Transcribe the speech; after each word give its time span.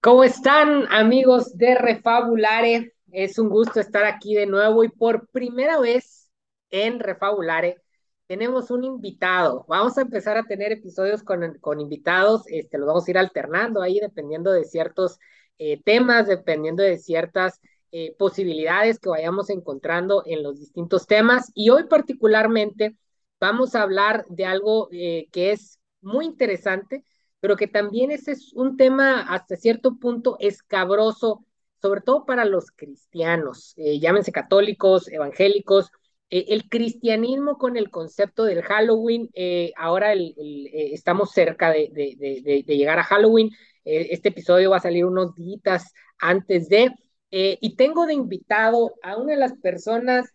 ¿Cómo 0.00 0.22
están 0.22 0.86
amigos 0.92 1.56
de 1.58 1.74
Refabulare? 1.74 2.94
Es 3.10 3.36
un 3.36 3.48
gusto 3.48 3.80
estar 3.80 4.04
aquí 4.04 4.32
de 4.34 4.46
nuevo 4.46 4.84
y 4.84 4.88
por 4.90 5.28
primera 5.30 5.80
vez 5.80 6.30
en 6.70 7.00
Refabulare 7.00 7.82
tenemos 8.28 8.70
un 8.70 8.84
invitado. 8.84 9.66
Vamos 9.68 9.98
a 9.98 10.02
empezar 10.02 10.36
a 10.36 10.44
tener 10.44 10.70
episodios 10.70 11.24
con, 11.24 11.80
invitados, 11.80 12.44
este, 12.46 12.78
los 12.78 12.86
vamos 12.86 13.08
a 13.08 13.10
ir 13.10 13.18
alternando 13.18 13.82
ahí 13.82 13.98
dependiendo 13.98 14.52
de 14.52 14.64
ciertos 14.64 15.18
eh, 15.58 15.82
temas, 15.82 16.28
dependiendo 16.28 16.84
de 16.84 16.98
ciertas 16.98 17.60
eh, 17.90 18.14
posibilidades 18.18 19.00
que 19.00 19.08
vayamos 19.08 19.50
encontrando 19.50 20.22
en 20.26 20.44
los 20.44 20.60
distintos 20.60 21.08
temas. 21.08 21.50
Y 21.54 21.70
hoy 21.70 21.88
particularmente 21.88 22.96
vamos 23.40 23.74
a 23.74 23.82
hablar 23.82 24.26
de 24.28 24.44
algo 24.44 24.88
eh, 24.92 25.26
que 25.32 25.50
es 25.50 25.80
muy 26.00 26.24
interesante 26.24 27.04
pero 27.40 27.56
que 27.56 27.68
también 27.68 28.10
ese 28.10 28.32
es 28.32 28.52
un 28.52 28.76
tema 28.76 29.22
hasta 29.22 29.56
cierto 29.56 29.98
punto 29.98 30.36
escabroso, 30.40 31.44
sobre 31.80 32.00
todo 32.00 32.24
para 32.26 32.44
los 32.44 32.70
cristianos, 32.72 33.74
eh, 33.76 34.00
llámense 34.00 34.32
católicos, 34.32 35.08
evangélicos. 35.08 35.90
Eh, 36.30 36.46
el 36.48 36.68
cristianismo 36.68 37.56
con 37.56 37.76
el 37.76 37.90
concepto 37.90 38.44
del 38.44 38.62
Halloween, 38.62 39.30
eh, 39.34 39.72
ahora 39.76 40.12
el, 40.12 40.34
estamos 40.72 41.30
cerca 41.30 41.70
de, 41.70 42.64
llegar 42.66 42.98
a 42.98 43.04
Halloween, 43.04 43.50
este 43.84 44.28
episodio 44.28 44.70
va 44.70 44.76
a 44.76 44.80
salir 44.80 45.06
unos 45.06 45.34
días 45.34 45.94
antes 46.18 46.68
de, 46.68 46.92
y 47.30 47.76
tengo 47.76 48.04
de 48.04 48.12
invitado 48.12 48.94
a 49.02 49.16
una 49.16 49.32
de 49.32 49.38
las 49.38 49.54
personas 49.56 50.30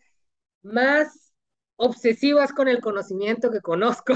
más 0.64 1.24
obsesivas 1.76 2.54
con 2.54 2.68
el 2.68 2.82
conocimiento 2.82 3.52
que 3.52 3.62
conozco, 3.62 4.14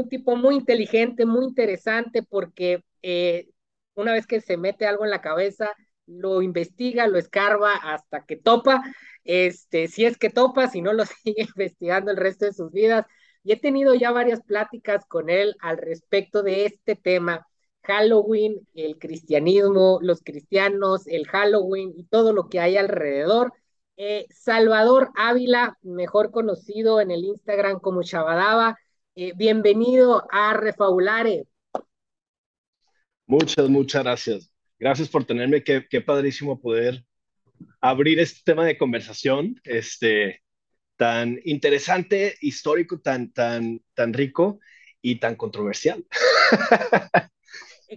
un 0.00 0.08
tipo 0.08 0.36
muy 0.36 0.56
inteligente, 0.56 1.26
muy 1.26 1.44
interesante, 1.44 2.22
porque 2.22 2.84
eh, 3.02 3.48
una 3.94 4.12
vez 4.12 4.26
que 4.26 4.40
se 4.40 4.56
mete 4.56 4.86
algo 4.86 5.04
en 5.04 5.10
la 5.10 5.20
cabeza, 5.22 5.70
lo 6.06 6.42
investiga, 6.42 7.06
lo 7.08 7.18
escarba 7.18 7.74
hasta 7.74 8.24
que 8.24 8.36
topa, 8.36 8.82
este, 9.24 9.88
si 9.88 10.04
es 10.04 10.18
que 10.18 10.30
topa, 10.30 10.68
si 10.68 10.82
no 10.82 10.92
lo 10.92 11.04
sigue 11.24 11.42
investigando 11.42 12.10
el 12.10 12.16
resto 12.16 12.46
de 12.46 12.52
sus 12.52 12.72
vidas. 12.72 13.06
Y 13.42 13.52
he 13.52 13.56
tenido 13.60 13.94
ya 13.94 14.10
varias 14.10 14.42
pláticas 14.42 15.04
con 15.06 15.30
él 15.30 15.54
al 15.60 15.78
respecto 15.78 16.42
de 16.42 16.66
este 16.66 16.96
tema, 16.96 17.46
Halloween, 17.82 18.66
el 18.74 18.98
cristianismo, 18.98 20.00
los 20.02 20.22
cristianos, 20.22 21.06
el 21.06 21.26
Halloween 21.28 21.92
y 21.96 22.04
todo 22.04 22.32
lo 22.32 22.48
que 22.48 22.58
hay 22.60 22.76
alrededor. 22.76 23.52
Eh, 23.96 24.26
Salvador 24.30 25.10
Ávila, 25.14 25.78
mejor 25.82 26.32
conocido 26.32 27.00
en 27.00 27.10
el 27.12 27.24
Instagram 27.24 27.78
como 27.80 28.02
Chabadaba, 28.02 28.78
eh, 29.18 29.32
bienvenido 29.34 30.26
a 30.30 30.52
Refaulare. 30.52 31.46
Muchas, 33.26 33.66
muchas 33.70 34.04
gracias. 34.04 34.52
Gracias 34.78 35.08
por 35.08 35.24
tenerme. 35.24 35.64
Qué, 35.64 35.86
qué, 35.88 36.02
padrísimo 36.02 36.60
poder 36.60 37.02
abrir 37.80 38.20
este 38.20 38.42
tema 38.44 38.66
de 38.66 38.76
conversación, 38.76 39.58
este, 39.64 40.42
tan 40.96 41.40
interesante, 41.44 42.36
histórico, 42.42 43.00
tan, 43.00 43.32
tan, 43.32 43.80
tan 43.94 44.12
rico 44.12 44.60
y 45.00 45.18
tan 45.18 45.34
controversial. 45.34 46.04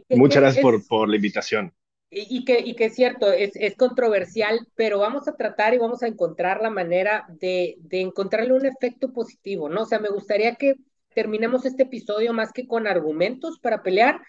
Muchas 0.10 0.42
gracias 0.42 0.64
por, 0.64 0.88
por 0.88 1.10
la 1.10 1.18
invitación. 1.18 1.74
Y, 2.12 2.46
que, 2.46 2.60
y 2.60 2.76
que 2.76 2.86
es 2.86 2.96
cierto, 2.96 3.32
es, 3.32 3.52
es, 3.56 3.76
controversial, 3.76 4.66
pero 4.74 5.00
vamos 5.00 5.28
a 5.28 5.36
tratar 5.36 5.74
y 5.74 5.78
vamos 5.78 6.02
a 6.02 6.08
encontrar 6.08 6.62
la 6.62 6.70
manera 6.70 7.28
de, 7.40 7.76
de 7.82 8.02
encontrarle 8.02 8.54
un 8.54 8.66
efecto 8.66 9.12
positivo, 9.14 9.70
¿no? 9.70 9.84
O 9.84 9.86
sea, 9.86 10.00
me 10.00 10.10
gustaría 10.10 10.56
que 10.56 10.76
terminemos 11.14 11.66
este 11.66 11.84
episodio 11.84 12.34
más 12.34 12.52
que 12.52 12.68
con 12.68 12.88
argumentos 12.88 13.60
para 13.60 13.84
pelear, 13.84 14.22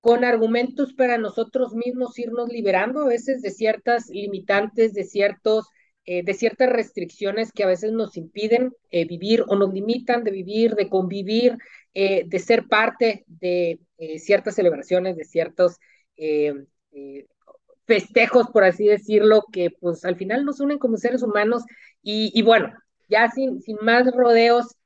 con 0.00 0.24
argumentos 0.24 0.92
para 0.94 1.18
nosotros 1.18 1.74
mismos 1.74 2.18
irnos 2.18 2.48
liberando 2.48 3.00
a 3.00 3.08
veces 3.08 3.42
de 3.42 3.50
ciertas 3.50 4.08
limitantes, 4.08 4.92
de 4.92 5.04
ciertos 5.04 5.68
eh, 6.08 6.22
de 6.22 6.34
ciertas 6.34 6.70
restricciones 6.70 7.50
que 7.50 7.64
a 7.64 7.66
veces 7.66 7.90
nos 7.90 8.16
impiden 8.16 8.72
eh, 8.92 9.06
vivir 9.06 9.42
o 9.48 9.56
nos 9.56 9.74
limitan 9.74 10.22
de 10.22 10.30
vivir, 10.30 10.76
de 10.76 10.88
convivir, 10.88 11.58
eh, 11.94 12.22
de 12.24 12.38
ser 12.38 12.68
parte 12.68 13.24
de 13.26 13.80
ciertas 14.18 14.54
celebraciones, 14.54 15.16
de 15.16 15.24
ciertos 15.24 15.78
festejos, 17.86 18.46
por 18.50 18.62
así 18.62 18.86
decirlo, 18.86 19.46
que 19.50 19.70
pues 19.70 20.04
al 20.04 20.14
final 20.14 20.44
nos 20.44 20.60
unen 20.60 20.78
como 20.78 20.96
seres 20.96 21.24
humanos. 21.24 21.64
Y, 22.02 22.30
y 22.38 22.42
bueno, 22.42 22.72
ya 23.08 23.28
sin, 23.28 23.60
sin 23.60 23.78
más 23.82 24.06
rodeos, 24.12 24.76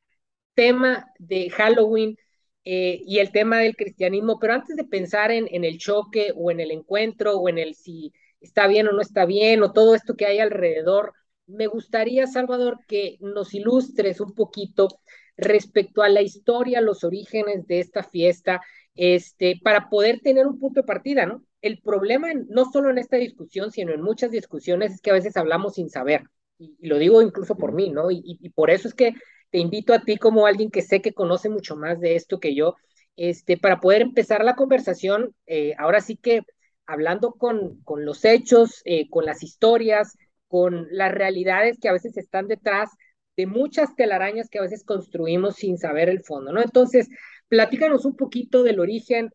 tema 0.54 1.06
de 1.18 1.50
Halloween 1.50 2.16
eh, 2.64 3.00
y 3.06 3.18
el 3.18 3.32
tema 3.32 3.58
del 3.58 3.76
cristianismo, 3.76 4.38
pero 4.38 4.54
antes 4.54 4.76
de 4.76 4.84
pensar 4.84 5.30
en, 5.30 5.46
el 5.64 5.78
choque 5.78 6.32
o 6.36 6.50
en 6.50 6.60
el 6.60 6.70
encuentro 6.70 7.36
o 7.38 7.48
en 7.48 7.58
el 7.58 7.74
si 7.74 8.12
está 8.40 8.66
bien 8.66 8.88
o 8.88 8.92
no 8.92 9.00
está 9.00 9.24
bien 9.24 9.62
o 9.62 9.72
todo 9.72 9.94
esto 9.94 10.16
que 10.16 10.26
hay 10.26 10.38
alrededor, 10.38 11.14
me 11.46 11.66
gustaría, 11.66 12.26
Salvador, 12.26 12.78
que 12.86 13.16
nos 13.20 13.54
ilustres 13.54 14.20
un 14.20 14.34
poquito 14.34 14.88
respecto 15.36 16.02
a 16.02 16.08
la 16.08 16.22
historia, 16.22 16.80
los 16.80 17.02
orígenes 17.02 17.66
de 17.66 17.80
esta 17.80 18.02
fiesta, 18.02 18.60
este, 18.94 19.58
para 19.62 19.88
poder 19.88 20.20
tener 20.20 20.46
un 20.46 20.58
punto 20.58 20.80
de 20.82 20.86
partida, 20.86 21.26
¿no? 21.26 21.42
El 21.62 21.80
problema, 21.80 22.28
no 22.48 22.70
solo 22.70 22.90
en 22.90 22.98
esta 22.98 23.16
discusión, 23.16 23.70
sino 23.70 23.92
en 23.92 24.02
muchas 24.02 24.30
discusiones, 24.30 24.92
es 24.92 25.00
que 25.00 25.10
a 25.10 25.14
veces 25.14 25.36
hablamos 25.36 25.74
sin 25.74 25.88
saber, 25.90 26.24
y, 26.58 26.76
lo 26.86 26.98
digo 26.98 27.22
incluso 27.22 27.56
por 27.56 27.72
mí, 27.72 27.90
¿no? 27.90 28.10
Y, 28.10 28.50
por 28.54 28.70
eso 28.70 28.88
es 28.88 28.94
que 28.94 29.14
te 29.50 29.58
invito 29.58 29.92
a 29.92 30.02
ti 30.02 30.16
como 30.16 30.46
alguien 30.46 30.70
que 30.70 30.82
sé 30.82 31.00
que 31.02 31.12
conoce 31.12 31.48
mucho 31.48 31.76
más 31.76 32.00
de 32.00 32.16
esto 32.16 32.40
que 32.40 32.54
yo, 32.54 32.76
este, 33.16 33.58
para 33.58 33.80
poder 33.80 34.02
empezar 34.02 34.44
la 34.44 34.56
conversación, 34.56 35.34
eh, 35.46 35.74
ahora 35.78 36.00
sí 36.00 36.16
que 36.16 36.42
hablando 36.86 37.32
con, 37.32 37.80
con 37.82 38.04
los 38.04 38.24
hechos, 38.24 38.82
eh, 38.84 39.08
con 39.10 39.24
las 39.24 39.42
historias, 39.42 40.16
con 40.48 40.88
las 40.90 41.12
realidades 41.12 41.78
que 41.78 41.88
a 41.88 41.92
veces 41.92 42.16
están 42.16 42.48
detrás 42.48 42.90
de 43.36 43.46
muchas 43.46 43.94
telarañas 43.94 44.48
que 44.48 44.58
a 44.58 44.62
veces 44.62 44.84
construimos 44.84 45.56
sin 45.56 45.78
saber 45.78 46.08
el 46.08 46.22
fondo, 46.24 46.52
¿no? 46.52 46.60
Entonces, 46.62 47.08
platícanos 47.48 48.04
un 48.04 48.16
poquito 48.16 48.62
del 48.62 48.80
origen, 48.80 49.30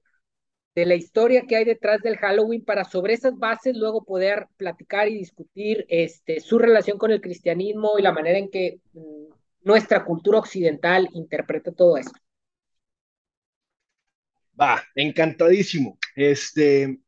de 0.76 0.86
la 0.86 0.96
historia 0.96 1.46
que 1.48 1.56
hay 1.56 1.66
detrás 1.66 2.02
del 2.02 2.18
Halloween 2.18 2.64
para 2.66 2.84
sobre 2.84 3.14
esas 3.14 3.38
bases 3.38 3.78
luego 3.78 4.04
poder 4.04 4.48
platicar 4.58 5.08
y 5.08 5.18
discutir 5.18 5.86
este, 5.90 6.42
su 6.42 6.60
relación 6.60 6.98
con 6.98 7.12
el 7.12 7.22
cristianismo 7.22 7.98
y 7.98 8.02
la 8.02 8.12
manera 8.12 8.38
en 8.38 8.50
que 8.50 8.80
mm, 8.94 9.35
nuestra 9.66 10.06
cultura 10.06 10.40
occidental 10.40 11.10
interpreta 11.12 11.74
todo 11.74 11.98
esto. 11.98 12.18
Va, 14.60 14.82
encantadísimo. 14.96 15.98
Este, 16.16 17.02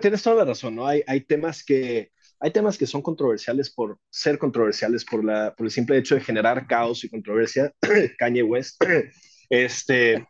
tienes 0.00 0.22
toda 0.22 0.36
la 0.36 0.44
razón, 0.46 0.76
¿no? 0.76 0.86
Hay, 0.86 1.02
hay 1.06 1.20
temas 1.20 1.62
que 1.62 2.10
hay 2.42 2.50
temas 2.50 2.76
que 2.76 2.88
son 2.88 3.02
controversiales 3.02 3.70
por 3.70 4.00
ser 4.10 4.36
controversiales, 4.36 5.04
por, 5.04 5.24
la, 5.24 5.54
por 5.54 5.64
el 5.64 5.70
simple 5.70 5.96
hecho 5.96 6.16
de 6.16 6.20
generar 6.20 6.66
caos 6.66 7.04
y 7.04 7.08
controversia, 7.08 7.72
Kanye 8.18 8.42
West. 8.42 8.82
Este, 9.54 10.26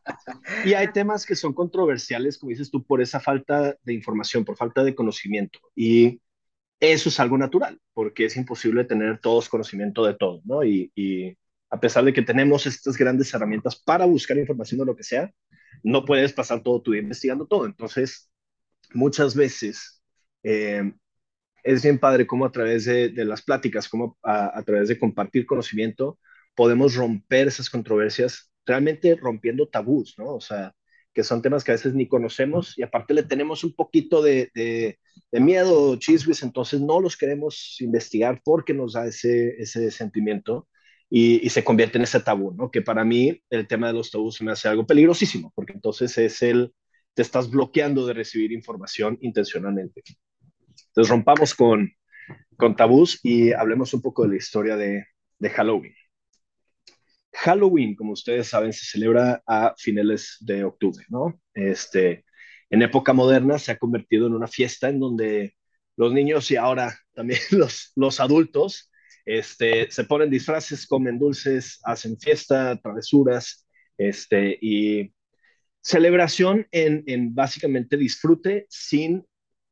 y 0.64 0.74
hay 0.74 0.90
temas 0.92 1.24
que 1.24 1.36
son 1.36 1.52
controversiales, 1.54 2.36
como 2.36 2.50
dices 2.50 2.72
tú, 2.72 2.84
por 2.84 3.00
esa 3.00 3.20
falta 3.20 3.76
de 3.84 3.94
información, 3.94 4.44
por 4.44 4.56
falta 4.56 4.82
de 4.82 4.96
conocimiento. 4.96 5.60
Y 5.76 6.20
eso 6.82 7.10
es 7.10 7.20
algo 7.20 7.38
natural, 7.38 7.80
porque 7.94 8.24
es 8.24 8.36
imposible 8.36 8.84
tener 8.84 9.20
todos 9.20 9.48
conocimiento 9.48 10.04
de 10.04 10.14
todo, 10.14 10.42
¿no? 10.44 10.64
Y, 10.64 11.38
a 11.70 11.80
pesar 11.80 12.04
de 12.04 12.12
que 12.12 12.22
tenemos 12.22 12.66
estas 12.66 12.98
grandes 12.98 13.32
herramientas 13.32 13.80
para 13.82 14.04
buscar 14.04 14.36
información 14.36 14.80
de 14.80 14.86
lo 14.86 14.96
que 14.96 15.04
sea, 15.04 15.32
no 15.82 16.04
puedes 16.04 16.32
pasar 16.34 16.62
todo 16.62 16.82
tu 16.82 16.92
día 16.92 17.00
investigando 17.00 17.46
todo. 17.46 17.64
Entonces, 17.64 18.30
muchas 18.92 19.34
veces 19.34 20.02
eh, 20.42 20.92
es 21.64 21.82
bien 21.82 21.98
padre 21.98 22.26
cómo 22.26 22.44
a 22.44 22.52
través 22.52 22.84
de, 22.84 23.10
las 23.24 23.42
pláticas, 23.42 23.88
como 23.88 24.18
a, 24.22 24.58
a, 24.58 24.62
través 24.64 24.88
de 24.88 24.98
compartir 24.98 25.46
conocimiento, 25.46 26.18
podemos 26.54 26.94
romper 26.94 27.48
esas 27.48 27.70
controversias, 27.70 28.50
realmente 28.66 29.16
rompiendo 29.16 29.68
tabús, 29.68 30.14
¿no? 30.18 30.34
O 30.34 30.40
sea, 30.40 30.74
que 31.14 31.22
son 31.22 31.42
temas 31.42 31.64
que 31.64 31.72
a 31.72 31.74
veces 31.74 31.94
ni 31.94 32.08
conocemos 32.08 32.78
y 32.78 32.82
aparte 32.82 33.14
le 33.14 33.22
tenemos 33.22 33.64
un 33.64 33.74
poquito 33.74 34.22
de, 34.22 34.50
de, 34.54 34.98
de 35.30 35.40
miedo, 35.40 35.96
chismes, 35.96 36.42
entonces 36.42 36.80
no 36.80 37.00
los 37.00 37.16
queremos 37.16 37.76
investigar 37.80 38.40
porque 38.44 38.74
nos 38.74 38.94
da 38.94 39.06
ese, 39.06 39.60
ese 39.60 39.90
sentimiento 39.90 40.68
y, 41.10 41.44
y, 41.46 41.50
se 41.50 41.62
convierte 41.62 41.98
en 41.98 42.04
ese 42.04 42.20
tabú, 42.20 42.52
¿no? 42.54 42.70
Que 42.70 42.80
para 42.80 43.04
mí 43.04 43.42
el 43.50 43.66
tema 43.66 43.88
de 43.88 43.92
los 43.92 44.10
tabús 44.10 44.40
me 44.40 44.52
hace 44.52 44.68
algo 44.68 44.86
peligrosísimo 44.86 45.52
porque 45.54 45.74
entonces 45.74 46.16
es 46.16 46.42
el, 46.42 46.72
te 47.14 47.22
estás 47.22 47.50
bloqueando 47.50 48.06
de 48.06 48.14
recibir 48.14 48.52
información 48.52 49.18
intencionalmente. 49.20 50.02
Entonces 50.88 51.10
rompamos 51.10 51.54
con, 51.54 51.90
con 52.56 52.76
tabús 52.76 53.20
y 53.22 53.52
hablemos 53.52 53.92
un 53.94 54.02
poco 54.02 54.22
de 54.22 54.30
la 54.30 54.36
historia 54.36 54.76
de, 54.76 55.04
de 55.38 55.50
Halloween. 55.50 55.94
Halloween, 57.32 57.94
como 57.94 58.12
ustedes 58.12 58.48
saben, 58.48 58.72
se 58.72 58.84
celebra 58.86 59.42
a 59.46 59.74
finales 59.76 60.36
de 60.40 60.64
octubre, 60.64 61.04
¿no? 61.08 61.40
Este, 61.54 62.24
en 62.70 62.82
época 62.82 63.12
moderna 63.12 63.58
se 63.58 63.72
ha 63.72 63.78
convertido 63.78 64.26
en 64.26 64.34
una 64.34 64.48
fiesta 64.48 64.88
en 64.88 65.00
donde 65.00 65.54
los 65.96 66.12
niños 66.12 66.50
y 66.50 66.56
ahora 66.56 66.98
también 67.14 67.40
los, 67.50 67.92
los 67.96 68.20
adultos 68.20 68.90
este, 69.24 69.90
se 69.90 70.04
ponen 70.04 70.30
disfraces, 70.30 70.86
comen 70.86 71.18
dulces, 71.18 71.80
hacen 71.84 72.18
fiesta, 72.18 72.76
travesuras, 72.82 73.66
este, 73.96 74.58
y 74.60 75.12
celebración 75.80 76.66
en, 76.70 77.04
en 77.06 77.34
básicamente 77.34 77.96
disfrute 77.96 78.66
sin 78.68 79.24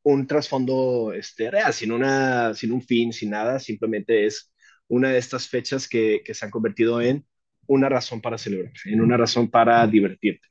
un 0.02 0.26
trasfondo 0.26 1.12
este, 1.12 1.50
real, 1.50 1.72
sin, 1.72 1.92
una, 1.92 2.54
sin 2.54 2.72
un 2.72 2.82
fin, 2.82 3.12
sin 3.12 3.30
nada, 3.30 3.58
simplemente 3.58 4.26
es 4.26 4.52
una 4.88 5.10
de 5.10 5.18
estas 5.18 5.48
fechas 5.48 5.88
que, 5.88 6.22
que 6.24 6.34
se 6.34 6.44
han 6.44 6.50
convertido 6.50 7.00
en 7.00 7.26
una 7.70 7.88
razón 7.88 8.20
para 8.20 8.36
celebrar, 8.36 8.72
en 8.84 9.00
una 9.00 9.16
razón 9.16 9.48
para 9.48 9.86
divertirte. 9.86 10.48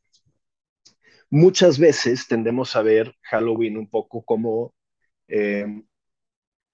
Muchas 1.30 1.78
veces 1.78 2.28
tendemos 2.28 2.78
a 2.78 2.82
ver 2.82 3.14
Halloween 3.24 3.78
un 3.78 3.90
poco 3.90 4.24
como 4.24 4.74
eh, 5.28 5.66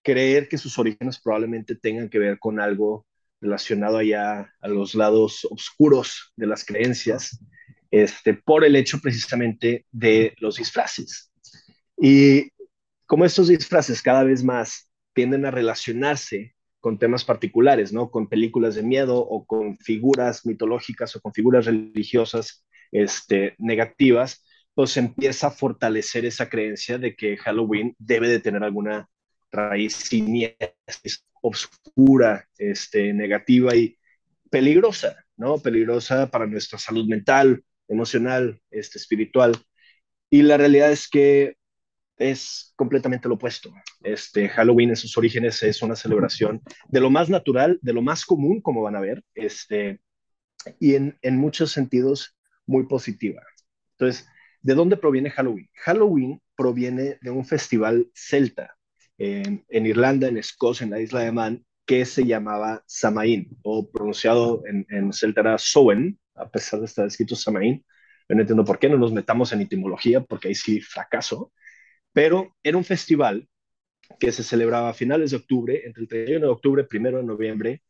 creer 0.03 0.47
que 0.47 0.59
sus 0.59 0.77
orígenes 0.77 1.19
probablemente 1.19 1.75
tengan 1.75 2.09
que 2.09 2.19
ver 2.19 2.37
con 2.37 2.59
algo 2.59 3.07
relacionado 3.41 3.97
allá 3.97 4.53
a 4.61 4.67
los 4.67 4.93
lados 4.93 5.47
oscuros 5.49 6.31
de 6.35 6.45
las 6.45 6.63
creencias, 6.63 7.39
este, 7.89 8.35
por 8.35 8.63
el 8.63 8.75
hecho 8.75 8.99
precisamente 8.99 9.87
de 9.91 10.35
los 10.37 10.57
disfraces. 10.57 11.31
Y 11.97 12.51
como 13.07 13.25
estos 13.25 13.47
disfraces 13.47 14.01
cada 14.03 14.23
vez 14.23 14.43
más 14.43 14.91
tienden 15.13 15.45
a 15.45 15.51
relacionarse 15.51 16.54
con 16.85 16.99
temas 16.99 17.25
particulares, 17.25 17.91
¿no? 17.91 18.11
Con 18.11 18.29
películas 18.29 18.75
de 18.75 18.83
miedo 18.83 19.17
o 19.17 19.43
con 19.47 19.75
figuras 19.79 20.45
mitológicas 20.45 21.15
o 21.15 21.19
con 21.19 21.33
figuras 21.33 21.65
religiosas 21.65 22.63
este, 22.91 23.55
negativas, 23.57 24.45
pues 24.75 24.95
empieza 24.95 25.47
a 25.47 25.49
fortalecer 25.49 26.25
esa 26.25 26.47
creencia 26.47 26.99
de 26.99 27.15
que 27.15 27.37
Halloween 27.37 27.95
debe 27.97 28.29
de 28.29 28.39
tener 28.39 28.63
alguna 28.63 29.09
raíz 29.51 29.95
siniestra, 29.95 30.75
oscura, 31.41 32.47
este, 32.59 33.13
negativa 33.13 33.75
y 33.75 33.97
peligrosa, 34.51 35.25
¿no? 35.37 35.57
Peligrosa 35.57 36.29
para 36.29 36.45
nuestra 36.45 36.77
salud 36.77 37.07
mental, 37.07 37.63
emocional, 37.87 38.61
este, 38.69 38.99
espiritual. 38.99 39.57
Y 40.29 40.43
la 40.43 40.57
realidad 40.57 40.91
es 40.91 41.09
que 41.09 41.57
es 42.17 42.73
completamente 42.75 43.27
lo 43.27 43.35
opuesto. 43.35 43.73
Este, 44.01 44.47
Halloween 44.49 44.89
en 44.89 44.95
sus 44.95 45.17
orígenes 45.17 45.61
es 45.63 45.81
una 45.81 45.95
celebración 45.95 46.61
de 46.87 47.01
lo 47.01 47.09
más 47.09 47.29
natural, 47.29 47.79
de 47.81 47.93
lo 47.93 48.01
más 48.01 48.25
común, 48.25 48.61
como 48.61 48.81
van 48.81 48.95
a 48.95 49.01
ver, 49.01 49.23
este, 49.33 49.99
y 50.79 50.95
en, 50.95 51.17
muchos 51.37 51.71
sentidos 51.71 52.35
muy 52.65 52.87
positiva. 52.87 53.41
Entonces, 53.97 54.27
¿de 54.61 54.73
dónde 54.73 54.97
proviene 54.97 55.29
Halloween? 55.29 55.69
Halloween 55.75 56.41
proviene 56.55 57.17
de 57.21 57.29
un 57.29 57.45
festival 57.45 58.09
celta 58.13 58.75
en, 59.17 59.65
en 59.69 59.85
Irlanda, 59.85 60.27
en 60.27 60.37
Escocia, 60.37 60.85
en 60.85 60.91
la 60.91 61.01
isla 61.01 61.21
de 61.21 61.31
Man, 61.31 61.65
que 61.85 62.05
se 62.05 62.25
llamaba 62.25 62.83
Samaín, 62.87 63.57
o 63.61 63.89
pronunciado 63.89 64.63
en, 64.65 64.87
en 64.89 65.13
celta 65.13 65.41
era 65.41 65.57
Sowen, 65.57 66.17
a 66.33 66.49
pesar 66.49 66.79
de 66.79 66.87
estar 66.87 67.05
escrito 67.05 67.35
Samaín. 67.35 67.85
Yo 68.27 68.35
no 68.35 68.41
entiendo 68.41 68.65
por 68.65 68.79
qué 68.79 68.89
no 68.89 68.97
nos 68.97 69.13
metamos 69.13 69.51
en 69.51 69.61
etimología, 69.61 70.21
porque 70.21 70.47
ahí 70.47 70.55
sí 70.55 70.81
fracaso 70.81 71.51
pero 72.15 72.55
era 72.63 72.77
un 72.77 72.85
festival 72.85 73.45
que 74.21 74.31
se 74.31 74.41
celebraba 74.41 74.89
a 74.89 74.93
finales 74.93 75.31
de 75.31 75.37
octubre, 75.37 75.81
entre 75.85 76.03
el 76.03 76.07
31 76.07 76.45
de 76.45 76.51
octubre 76.51 76.87
y 76.89 76.97
1 76.97 77.17
de 77.17 77.23
noviembre, 77.23 77.83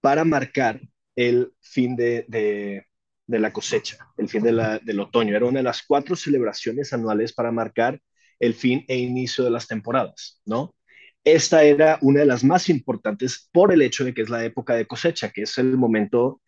para 0.00 0.24
marcar 0.24 0.80
el 1.14 1.52
fin 1.60 1.94
de, 1.94 2.24
de, 2.26 3.38
la 3.38 3.52
cosecha, 3.52 3.98
el 4.16 4.28
fin 4.28 4.42
de 4.42 4.50
la, 4.50 4.80
del 4.80 4.98
otoño. 4.98 5.36
Era 5.36 5.46
una 5.46 5.60
de 5.60 5.62
las 5.62 5.84
cuatro 5.84 6.16
celebraciones 6.16 6.92
anuales 6.92 7.32
para 7.32 7.52
marcar 7.52 8.00
el 8.40 8.54
fin 8.54 8.84
e 8.88 8.96
inicio 8.96 9.44
de 9.44 9.50
las 9.50 9.68
temporadas, 9.68 10.40
¿no? 10.44 10.74
Esta 11.22 11.62
era 11.62 11.98
una 12.02 12.20
de 12.20 12.26
las 12.26 12.42
más 12.42 12.68
importantes 12.68 13.48
por 13.52 13.72
el 13.72 13.82
hecho 13.82 14.04
de 14.04 14.12
que 14.12 14.22
es 14.22 14.28
la 14.28 14.44
época 14.44 14.74
de 14.74 14.86
cosecha, 14.88 15.30
que 15.30 15.42
es 15.42 15.56
el 15.58 15.76
momento 15.76 16.40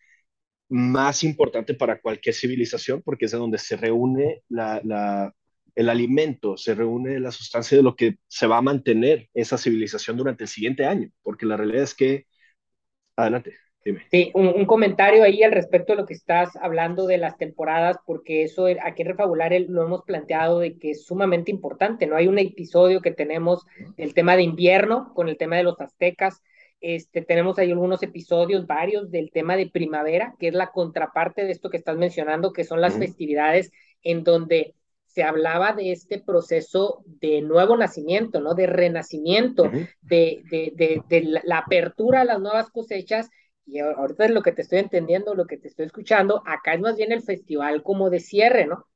más 0.68 1.22
importante 1.22 1.74
para 1.74 2.00
cualquier 2.00 2.34
civilización, 2.34 3.02
porque 3.02 3.26
es 3.26 3.30
de 3.30 3.38
donde 3.38 3.58
se 3.58 3.76
reúne 3.76 4.42
la 4.48 5.32
el 5.74 5.88
alimento, 5.88 6.56
se 6.56 6.74
reúne 6.74 7.20
la 7.20 7.30
sustancia 7.30 7.76
de 7.76 7.82
lo 7.82 7.96
que 7.96 8.16
se 8.28 8.46
va 8.46 8.58
a 8.58 8.62
mantener 8.62 9.28
esa 9.34 9.58
civilización 9.58 10.16
durante 10.16 10.44
el 10.44 10.48
siguiente 10.48 10.84
año, 10.84 11.10
porque 11.22 11.46
la 11.46 11.56
realidad 11.56 11.82
es 11.82 11.94
que, 11.94 12.26
adelante, 13.16 13.54
dime. 13.84 14.06
Sí, 14.10 14.30
un, 14.34 14.64
comentario 14.66 15.24
ahí 15.24 15.42
al 15.42 15.52
respecto 15.52 15.92
de 15.92 15.98
lo 15.98 16.06
que 16.06 16.14
estás 16.14 16.56
hablando 16.56 17.06
de 17.06 17.18
las 17.18 17.36
temporadas, 17.36 17.96
porque 18.06 18.44
eso 18.44 18.66
aquí 18.66 19.02
en 19.02 19.08
Refabular 19.08 19.52
lo 19.68 19.82
hemos 19.82 20.02
planteado 20.04 20.60
de 20.60 20.78
que 20.78 20.92
es 20.92 21.04
sumamente 21.04 21.50
importante, 21.50 22.06
¿no? 22.06 22.16
Hay 22.16 22.28
un 22.28 22.38
episodio 22.38 23.00
que 23.00 23.12
tenemos 23.12 23.64
el 23.96 24.14
tema 24.14 24.36
de 24.36 24.42
invierno 24.42 25.12
con 25.14 25.28
el 25.28 25.36
tema 25.36 25.56
de 25.56 25.64
los 25.64 25.80
aztecas, 25.80 26.42
este, 26.86 27.22
tenemos 27.22 27.58
ahí 27.58 27.70
algunos 27.70 28.02
episodios, 28.02 28.66
varios, 28.66 29.10
del 29.10 29.30
tema 29.30 29.56
de 29.56 29.70
primavera, 29.70 30.34
que 30.38 30.48
es 30.48 30.54
la 30.54 30.70
contraparte 30.70 31.42
de 31.46 31.50
esto 31.50 31.70
que 31.70 31.78
estás 31.78 31.96
mencionando, 31.96 32.52
que 32.52 32.62
son 32.62 32.82
las 32.82 32.98
festividades 32.98 33.72
en 34.02 34.22
donde 34.22 34.74
se 35.14 35.22
hablaba 35.22 35.72
de 35.72 35.92
este 35.92 36.18
proceso 36.18 37.04
de 37.06 37.40
nuevo 37.40 37.76
nacimiento, 37.76 38.40
¿no? 38.40 38.54
De 38.54 38.66
renacimiento, 38.66 39.70
de, 40.02 40.42
de, 40.50 41.02
de, 41.08 41.40
la 41.44 41.58
apertura 41.58 42.22
a 42.22 42.24
las 42.24 42.40
nuevas 42.40 42.68
cosechas. 42.70 43.30
Y 43.64 43.78
ahorita 43.78 44.24
es 44.24 44.32
lo 44.32 44.42
que 44.42 44.50
te 44.50 44.62
estoy 44.62 44.80
entendiendo, 44.80 45.34
lo 45.34 45.46
que 45.46 45.56
te 45.56 45.68
estoy 45.68 45.86
escuchando, 45.86 46.42
acá 46.46 46.74
es 46.74 46.80
más 46.80 46.96
bien 46.96 47.12
el 47.12 47.22
festival 47.22 47.84
como 47.84 48.10
de 48.10 48.18
cierre, 48.18 48.66
¿no? 48.66 48.86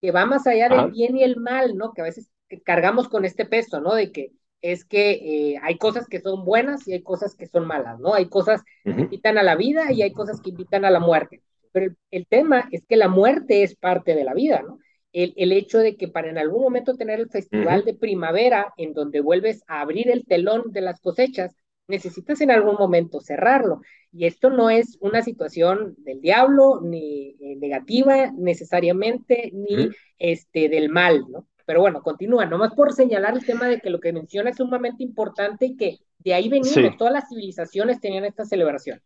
Que 0.00 0.12
va 0.12 0.26
más 0.26 0.46
allá 0.46 0.68
del 0.68 0.92
bien 0.92 1.16
y 1.16 1.24
el 1.24 1.38
mal, 1.38 1.76
¿no? 1.76 1.92
Que 1.92 2.02
a 2.02 2.04
veces 2.04 2.30
cargamos 2.64 3.08
con 3.08 3.24
este 3.24 3.44
peso, 3.44 3.80
¿no? 3.80 3.94
De 3.94 4.12
que 4.12 4.30
es 4.62 4.84
que 4.84 5.10
eh, 5.10 5.60
hay 5.60 5.76
cosas 5.76 6.06
que 6.06 6.20
son 6.20 6.44
buenas 6.44 6.86
y 6.86 6.92
hay 6.92 7.02
cosas 7.02 7.34
que 7.34 7.46
son 7.46 7.66
malas, 7.66 7.98
¿no? 7.98 8.14
Hay 8.14 8.28
cosas 8.28 8.62
que 8.84 8.90
invitan 8.92 9.38
a 9.38 9.42
la 9.42 9.56
vida 9.56 9.90
y 9.90 10.02
hay 10.02 10.12
cosas 10.12 10.40
que 10.40 10.50
invitan 10.50 10.84
a 10.84 10.90
la 10.90 11.00
muerte. 11.00 11.42
Pero 11.72 11.86
el, 11.86 11.96
el 12.12 12.26
tema 12.28 12.68
es 12.70 12.86
que 12.86 12.96
la 12.96 13.08
muerte 13.08 13.64
es 13.64 13.74
parte 13.74 14.14
de 14.14 14.22
la 14.22 14.34
vida, 14.34 14.62
¿no? 14.62 14.78
El, 15.14 15.52
hecho 15.52 15.78
de 15.78 15.96
que 15.96 16.08
para 16.08 16.28
en 16.28 16.38
algún 16.38 16.62
momento 16.62 16.96
tener 16.96 17.20
el 17.20 17.30
festival 17.30 17.84
de 17.84 17.94
primavera, 17.94 18.74
en 18.76 18.92
donde 18.92 19.20
vuelves 19.20 19.62
a 19.68 19.80
abrir 19.80 20.10
el 20.10 20.26
telón 20.26 20.72
de 20.72 20.80
las 20.80 21.00
cosechas, 21.00 21.54
necesitas 21.86 22.40
en 22.40 22.50
algún 22.50 22.74
momento 22.74 23.20
cerrarlo. 23.20 23.80
Y 24.12 24.26
esto 24.26 24.50
no 24.50 24.70
es 24.70 24.98
una 25.00 25.22
situación 25.22 25.94
del 25.98 26.20
diablo, 26.20 26.80
ni 26.82 27.36
eh, 27.40 27.56
negativa 27.56 28.32
necesariamente, 28.32 29.52
ni 29.54 29.90
este, 30.18 30.68
del 30.68 30.88
mal, 30.88 31.24
¿no? 31.30 31.46
Pero 31.64 31.80
bueno, 31.80 32.02
continúa, 32.02 32.44
nomás 32.44 32.74
por 32.74 32.92
señalar 32.92 33.34
el 33.34 33.46
tema 33.46 33.68
de 33.68 33.80
que 33.80 33.90
lo 33.90 34.00
que 34.00 34.12
menciona 34.12 34.50
es 34.50 34.56
sumamente 34.56 35.02
importante 35.02 35.66
y 35.66 35.76
que 35.76 35.98
de 36.18 36.34
ahí 36.34 36.48
venimos, 36.48 36.96
todas 36.98 37.12
las 37.12 37.28
civilizaciones 37.28 38.00
tenían 38.00 38.24
esta 38.24 38.44
celebración. 38.44 39.00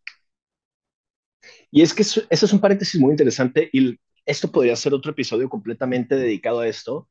Y 1.70 1.82
es 1.82 1.94
que 1.94 2.02
eso, 2.02 2.22
eso, 2.30 2.46
es 2.46 2.52
un 2.52 2.60
paréntesis 2.60 3.00
muy 3.00 3.12
interesante 3.12 3.68
y 3.72 3.98
esto 4.28 4.52
podría 4.52 4.76
ser 4.76 4.94
otro 4.94 5.12
episodio 5.12 5.48
completamente 5.48 6.14
dedicado 6.14 6.60
a 6.60 6.68
esto, 6.68 7.08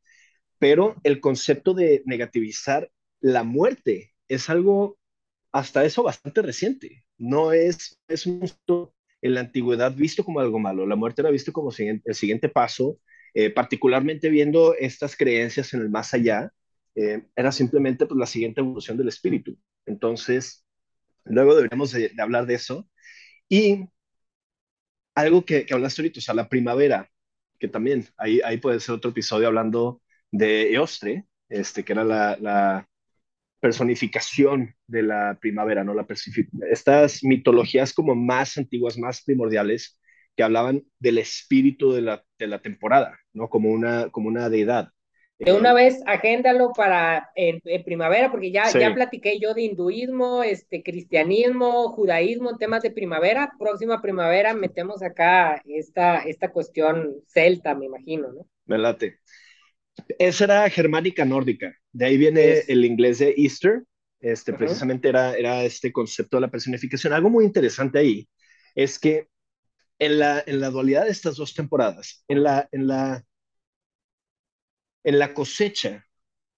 pero 0.60 0.96
el 1.04 1.19
concepto 1.19 1.74
de 1.74 2.04
negativizar 2.06 2.91
la 3.22 3.44
muerte 3.44 4.13
es 4.27 4.50
algo 4.50 4.98
hasta 5.51 5.84
eso 5.84 6.03
bastante 6.03 6.41
reciente. 6.44 7.06
No 7.18 7.53
es, 7.53 8.00
es 8.08 8.27
un, 8.27 8.48
en 9.22 9.34
la 9.34 9.41
antigüedad 9.41 9.96
visto 9.96 10.24
como 10.24 10.39
algo 10.39 10.60
malo. 10.60 10.86
La 10.86 10.96
muerte 10.96 11.22
era 11.22 11.32
visto 11.32 11.51
como 11.51 11.72
el 11.72 12.15
siguiente 12.15 12.50
paso, 12.50 13.00
eh, 13.34 13.50
particularmente 13.50 14.30
viendo 14.30 14.75
estas 14.75 15.15
creencias 15.18 15.74
en 15.74 15.82
el 15.82 15.89
más 15.89 16.13
allá, 16.13 16.51
eh, 16.96 17.24
era 17.36 17.51
simplemente 17.51 18.06
pues, 18.06 18.18
la 18.20 18.27
siguiente 18.27 18.62
evolución 18.62 18.98
del 18.98 19.08
espíritu. 19.08 19.58
Entonces, 19.88 20.65
luego 21.25 21.56
deberíamos 21.56 21.91
de, 21.91 22.10
de 22.10 22.22
hablar 22.22 22.46
de 22.46 22.56
eso. 22.56 22.88
Y 23.50 23.88
algo 25.15 25.44
que, 25.46 25.65
que, 25.65 25.74
hablaste 25.74 26.01
ahorita, 26.01 26.20
o 26.20 26.22
sea, 26.22 26.36
la 26.36 26.48
primavera, 26.50 27.10
que 27.60 27.68
también, 27.68 28.06
ahí, 28.18 28.42
ahí 28.44 28.58
puede 28.58 28.80
ser 28.80 28.96
otro 28.96 29.12
episodio 29.12 29.48
hablando 29.48 30.02
de 30.32 30.74
Eostre, 30.74 31.26
este, 31.50 31.84
que 31.84 31.94
era 31.94 32.04
la, 32.04 32.38
la 32.40 32.88
personificación 33.60 34.76
de 34.88 35.04
la 35.04 35.38
primavera, 35.42 35.84
¿no? 35.84 35.94
La 35.94 36.06
estas 36.72 37.24
mitologías 37.24 37.94
como 37.94 38.16
más 38.16 38.58
antiguas, 38.58 38.98
más 38.98 39.24
primordiales, 39.24 40.00
que 40.36 40.44
hablaban 40.44 40.84
del 41.00 41.18
espíritu 41.18 41.92
de 41.94 42.02
la, 42.02 42.24
de 42.40 42.48
la 42.48 42.62
temporada, 42.62 43.20
¿no? 43.34 43.50
Como 43.50 43.72
una, 43.72 44.10
como 44.12 44.30
una 44.30 44.50
deidad. 44.50 44.90
De 45.39 45.53
una 45.53 45.72
vez, 45.72 46.01
agéndalo 46.08 46.72
para 46.75 47.29
en, 47.36 47.62
primavera, 47.84 48.32
porque 48.32 48.51
ya, 48.51 48.72
ya 48.72 48.94
platiqué 48.96 49.39
yo 49.39 49.53
de 49.53 49.63
hinduismo, 49.63 50.41
este, 50.41 50.82
cristianismo, 50.82 51.91
judaísmo, 51.91 52.58
temas 52.58 52.82
de 52.82 52.89
primavera. 52.89 53.51
Próxima 53.60 54.01
primavera 54.01 54.56
metemos 54.56 55.03
acá 55.03 55.62
esta, 55.67 56.20
esta 56.20 56.51
cuestión 56.51 57.13
celta, 57.27 57.75
me 57.75 57.86
imagino, 57.86 58.32
¿no? 58.32 58.48
Me 58.65 58.79
late. 58.79 59.20
Esa 60.17 60.46
era 60.46 60.70
germánica 60.72 61.24
nórdica. 61.24 61.72
De 61.91 62.06
ahí 62.06 62.17
viene 62.17 62.63
el 62.67 62.84
inglés 62.84 63.20
de 63.20 63.36
Easter. 63.38 63.84
Este, 64.20 64.53
Precisamente 64.53 65.10
era, 65.10 65.36
era 65.36 65.63
este 65.63 65.91
concepto 65.91 66.38
de 66.38 66.41
la 66.41 66.51
personificación. 66.51 67.13
Algo 67.13 67.29
muy 67.29 67.46
interesante 67.46 68.00
ahí 68.00 68.27
es 68.74 68.98
que 68.98 69.27
en 70.00 70.17
la, 70.17 70.44
en 70.46 70.60
la 70.60 70.72
dualidad 70.72 71.06
de 71.06 71.12
estas 71.12 71.38
dos 71.38 71.53
temporadas, 71.53 72.24
en 72.27 72.44
la, 72.44 72.67
en 72.72 72.88
la 72.88 73.24
en 75.08 75.20
la 75.20 75.34
cosecha 75.34 76.06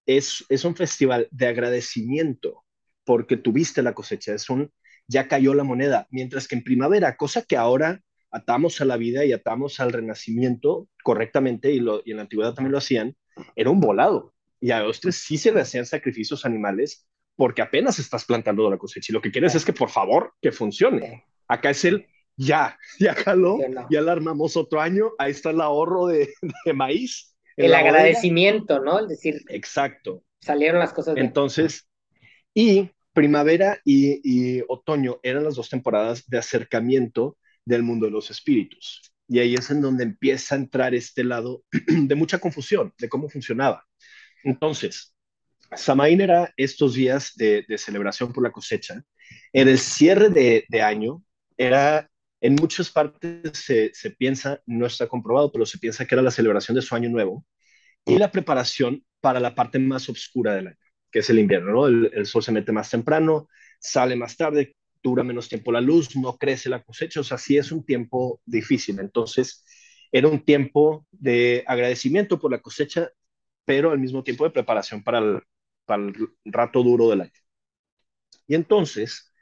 es, 0.06 0.44
es 0.48 0.64
un 0.64 0.74
festival 0.74 1.28
de 1.30 1.46
agradecimiento 1.46 2.64
porque 3.04 3.36
tuviste 3.36 3.80
la 3.80 3.94
cosecha, 3.94 4.34
es 4.34 4.50
un 4.50 4.72
ya 5.06 5.28
cayó 5.28 5.54
la 5.54 5.62
moneda, 5.62 6.08
mientras 6.10 6.48
que 6.48 6.56
en 6.56 6.64
primavera, 6.64 7.16
cosa 7.16 7.42
que 7.42 7.56
ahora 7.56 8.00
atamos 8.32 8.80
a 8.80 8.84
la 8.84 8.96
vida 8.96 9.24
y 9.24 9.32
atamos 9.32 9.78
al 9.78 9.92
renacimiento 9.92 10.88
correctamente, 11.04 11.70
y, 11.70 11.78
lo, 11.78 12.02
y 12.04 12.10
en 12.10 12.16
la 12.16 12.22
antigüedad 12.22 12.52
también 12.54 12.72
lo 12.72 12.78
hacían, 12.78 13.16
era 13.54 13.70
un 13.70 13.80
volado. 13.80 14.34
Y 14.60 14.72
a 14.72 14.80
los 14.80 15.00
tres 15.00 15.16
sí 15.16 15.38
se 15.38 15.52
le 15.52 15.60
hacían 15.60 15.86
sacrificios 15.86 16.44
animales 16.44 17.06
porque 17.36 17.62
apenas 17.62 18.00
estás 18.00 18.24
plantando 18.24 18.68
la 18.68 18.78
cosecha 18.78 19.12
y 19.12 19.14
lo 19.14 19.22
que 19.22 19.30
quieres 19.30 19.54
es 19.54 19.64
que 19.64 19.72
por 19.72 19.90
favor 19.90 20.34
que 20.42 20.50
funcione. 20.50 21.24
Acá 21.46 21.70
es 21.70 21.84
el 21.84 22.06
ya, 22.36 22.76
ya 22.98 23.14
caló, 23.14 23.58
ya 23.90 24.00
la 24.00 24.12
armamos 24.12 24.56
otro 24.56 24.80
año, 24.80 25.12
ahí 25.18 25.30
está 25.30 25.50
el 25.50 25.60
ahorro 25.60 26.06
de, 26.06 26.32
maíz. 26.74 27.29
El 27.66 27.74
agradecimiento, 27.74 28.80
¿no? 28.80 29.00
Es 29.00 29.08
decir, 29.08 29.42
exacto. 29.48 30.24
Salieron 30.40 30.80
las 30.80 30.92
cosas 30.92 31.14
bien. 31.14 31.26
Entonces, 31.26 31.88
y 32.54 32.90
primavera 33.12 33.80
y, 33.84 34.20
y, 34.24 34.62
otoño 34.68 35.18
eran 35.22 35.44
las 35.44 35.56
dos 35.56 35.68
temporadas 35.68 36.28
de 36.28 36.38
acercamiento 36.38 37.36
del 37.64 37.82
mundo 37.82 38.06
de 38.06 38.12
los 38.12 38.30
espíritus. 38.30 39.12
Y 39.28 39.38
ahí 39.38 39.54
es 39.54 39.70
en 39.70 39.80
donde 39.80 40.04
empieza 40.04 40.54
a 40.54 40.58
entrar 40.58 40.94
este 40.94 41.22
lado 41.24 41.62
de 41.86 42.14
mucha 42.14 42.38
confusión 42.38 42.92
de 42.98 43.08
cómo 43.08 43.28
funcionaba. 43.28 43.86
Entonces, 44.42 45.14
Samaín 45.76 46.20
era 46.20 46.52
estos 46.56 46.94
días 46.94 47.32
de, 47.36 47.64
celebración 47.78 48.32
por 48.32 48.42
la 48.42 48.50
cosecha, 48.50 49.04
era 49.52 49.70
el 49.70 49.78
cierre 49.78 50.28
de, 50.30 50.82
año, 50.82 51.22
era 51.56 52.09
en 52.40 52.54
muchas 52.54 52.90
partes 52.90 53.52
se, 53.54 54.10
piensa, 54.18 54.62
no 54.66 54.86
está 54.86 55.06
comprobado, 55.06 55.52
pero 55.52 55.66
se 55.66 55.78
piensa 55.78 56.06
que 56.06 56.14
era 56.14 56.22
la 56.22 56.30
celebración 56.30 56.74
de 56.74 56.82
su 56.82 56.94
año 56.94 57.10
nuevo 57.10 57.44
y 58.04 58.16
la 58.16 58.30
preparación 58.30 59.04
para 59.20 59.40
la 59.40 59.54
parte 59.54 59.78
más 59.78 60.08
oscura 60.08 60.54
del 60.54 60.68
año, 60.68 60.78
que 61.10 61.18
es 61.20 61.30
el 61.30 61.38
invierno, 61.38 61.72
¿no? 61.72 61.86
el, 61.86 62.26
sol 62.26 62.42
se 62.42 62.52
mete 62.52 62.72
más 62.72 62.90
temprano, 62.90 63.48
sale 63.78 64.16
más 64.16 64.36
tarde, 64.36 64.74
dura 65.02 65.22
menos 65.22 65.48
tiempo 65.48 65.72
la 65.72 65.80
luz, 65.80 66.16
no 66.16 66.36
crece 66.38 66.68
la 66.70 66.82
cosecha, 66.82 67.20
o 67.20 67.24
sea, 67.24 67.38
sí 67.38 67.58
es 67.58 67.72
un 67.72 67.84
tiempo 67.84 68.40
difícil. 68.46 68.98
Entonces, 69.00 69.64
era 70.12 70.28
un 70.28 70.44
tiempo 70.44 71.06
de 71.10 71.64
agradecimiento 71.66 72.38
por 72.38 72.50
la 72.50 72.60
cosecha, 72.60 73.10
pero 73.64 73.90
al 73.90 73.98
mismo 73.98 74.22
tiempo 74.24 74.44
de 74.44 74.50
preparación 74.50 75.02
para 75.02 75.18
el, 75.18 75.42
para 75.84 76.02
el 76.02 76.14
rato 76.44 76.82
duro 76.82 77.08
del 77.10 77.22
año. 77.22 77.32
Y 78.46 78.54
entonces, 78.54 79.32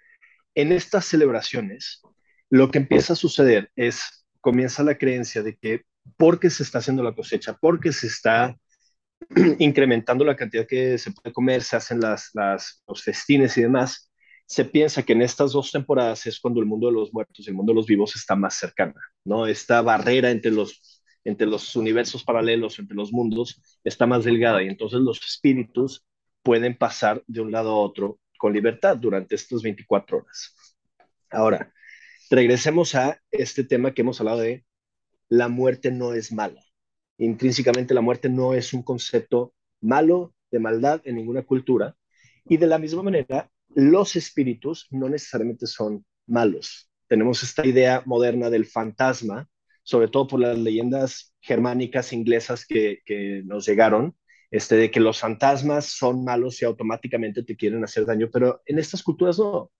en 0.55 0.73
estas 0.73 1.07
celebraciones, 1.07 2.02
lo 2.50 2.71
que 2.71 2.78
empieza 2.78 3.12
a 3.12 3.17
suceder 3.17 3.71
es, 3.76 4.26
comienza 4.40 4.83
la 4.83 4.97
creencia 4.97 5.43
de 5.43 5.57
que 5.57 5.83
porque 6.17 6.50
se 6.50 6.62
está 6.62 6.78
haciendo 6.78 7.02
la 7.02 7.14
cosecha, 7.14 7.57
porque 7.61 7.93
se 7.93 8.07
está 8.07 8.57
incrementando 9.59 10.25
la 10.25 10.37
cantidad 10.37 10.67
que 10.67 10.99
se 10.99 11.12
puede 11.12 11.33
comer, 11.33 11.62
se 11.62 11.76
hacen 11.76 12.00
las, 12.00 12.31
las, 12.35 12.83
los 12.87 13.02
festines 13.02 13.57
y 13.59 13.62
demás, 13.62 14.11
se 14.47 14.64
piensa 14.64 15.02
que 15.02 15.12
en 15.12 15.23
estas 15.23 15.52
dos 15.52 15.71
temporadas 15.71 16.26
es 16.26 16.40
cuando 16.40 16.61
el 16.61 16.67
mundo 16.67 16.87
de 16.87 16.95
los 16.95 17.12
muertos 17.12 17.47
y 17.47 17.50
el 17.50 17.57
mundo 17.57 17.73
de 17.73 17.76
los 17.76 17.87
vivos 17.87 18.17
está 18.17 18.35
más 18.35 18.55
cercana, 18.55 18.95
¿no? 19.25 19.47
Esta 19.47 19.83
barrera 19.83 20.31
entre 20.31 20.50
los, 20.50 21.02
entre 21.25 21.47
los 21.47 21.76
universos 21.76 22.25
paralelos, 22.25 22.78
entre 22.78 22.97
los 22.97 23.12
mundos, 23.12 23.61
está 23.85 24.07
más 24.07 24.25
delgada 24.25 24.62
y 24.62 24.69
entonces 24.69 25.00
los 25.00 25.23
espíritus 25.23 26.02
pueden 26.43 26.78
pasar 26.78 27.23
de 27.26 27.43
un 27.43 27.52
lado 27.52 27.71
a 27.71 27.76
otro 27.76 28.21
con 28.38 28.55
libertad 28.55 28.97
durante 28.97 29.35
estas 29.35 29.61
24 29.61 30.19
horas. 30.19 30.55
Ahora, 31.31 31.71
regresemos 32.30 32.94
a 32.94 33.20
este 33.30 33.64
tema 33.64 33.92
que 33.92 34.02
hemos 34.02 34.20
hablado 34.20 34.40
de 34.40 34.64
la 35.28 35.49
muerte 35.49 35.90
no 35.90 36.14
es 36.14 36.32
mala. 36.32 36.62
Intrínsecamente 37.18 37.94
la 37.94 38.00
muerte 38.00 38.28
no 38.28 38.54
es 38.54 38.73
un 38.73 38.82
concepto 38.82 39.54
malo 39.80 40.35
de 40.50 40.58
maldad 40.58 41.00
en 41.04 41.16
ninguna 41.16 41.42
cultura. 41.42 41.97
Y 42.44 42.56
de 42.56 42.66
la 42.66 42.78
misma 42.78 43.02
manera, 43.02 43.50
los 43.75 44.16
espíritus 44.16 44.87
no 44.90 45.08
necesariamente 45.08 45.66
son 45.66 46.04
malos. 46.26 46.90
Tenemos 47.06 47.42
esta 47.42 47.66
idea 47.66 48.02
moderna 48.06 48.50
del 48.50 48.66
fantasma, 48.66 49.49
sobre 49.82 50.08
todo 50.08 50.26
por 50.26 50.40
las 50.40 50.58
leyendas 50.58 51.35
germánicas 51.40 52.12
inglesas 52.12 52.66
que, 52.66 53.00
nos 53.44 53.66
llegaron, 53.66 54.16
este, 54.50 54.76
de 54.76 54.90
que 54.90 55.00
los 55.00 55.18
fantasmas 55.18 55.87
son 55.87 56.25
malos 56.25 56.61
y 56.62 56.64
automáticamente 56.64 57.42
te 57.42 57.56
quieren 57.56 57.85
hacer 57.85 58.06
daño, 58.06 58.28
pero 58.32 58.62
en 58.66 58.78
estas 58.78 59.02
culturas 59.02 59.38
no. 59.38 59.70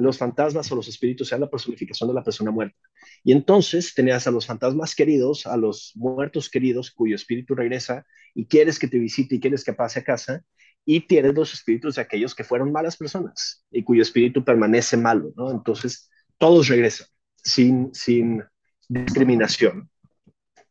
Los 0.00 0.18
fantasmas 0.18 0.70
o 0.72 0.76
los 0.76 0.88
espíritus 0.88 1.28
sean 1.28 1.42
la 1.42 1.50
personificación 1.50 2.08
de 2.08 2.14
la 2.14 2.24
persona 2.24 2.50
muerta. 2.50 2.78
Y 3.22 3.32
entonces 3.32 3.94
tenías 3.94 4.26
a 4.26 4.30
los 4.30 4.46
fantasmas 4.46 4.94
queridos, 4.94 5.46
a 5.46 5.56
los 5.56 5.92
muertos 5.94 6.48
queridos, 6.48 6.90
cuyo 6.90 7.14
espíritu 7.14 7.54
regresa 7.54 8.06
y 8.34 8.46
quieres 8.46 8.78
que 8.78 8.88
te 8.88 8.98
visite 8.98 9.34
y 9.34 9.40
quieres 9.40 9.64
que 9.64 9.72
pase 9.72 10.00
a 10.00 10.04
casa, 10.04 10.44
y 10.84 11.06
tienes 11.06 11.34
los 11.34 11.52
espíritus 11.52 11.96
de 11.96 12.02
aquellos 12.02 12.34
que 12.34 12.44
fueron 12.44 12.72
malas 12.72 12.96
personas 12.96 13.64
y 13.70 13.82
cuyo 13.82 14.02
espíritu 14.02 14.44
permanece 14.44 14.96
malo, 14.96 15.32
¿no? 15.36 15.50
Entonces, 15.50 16.08
todos 16.38 16.68
regresan 16.68 17.06
sin, 17.36 17.94
sin 17.94 18.42
discriminación. 18.88 19.90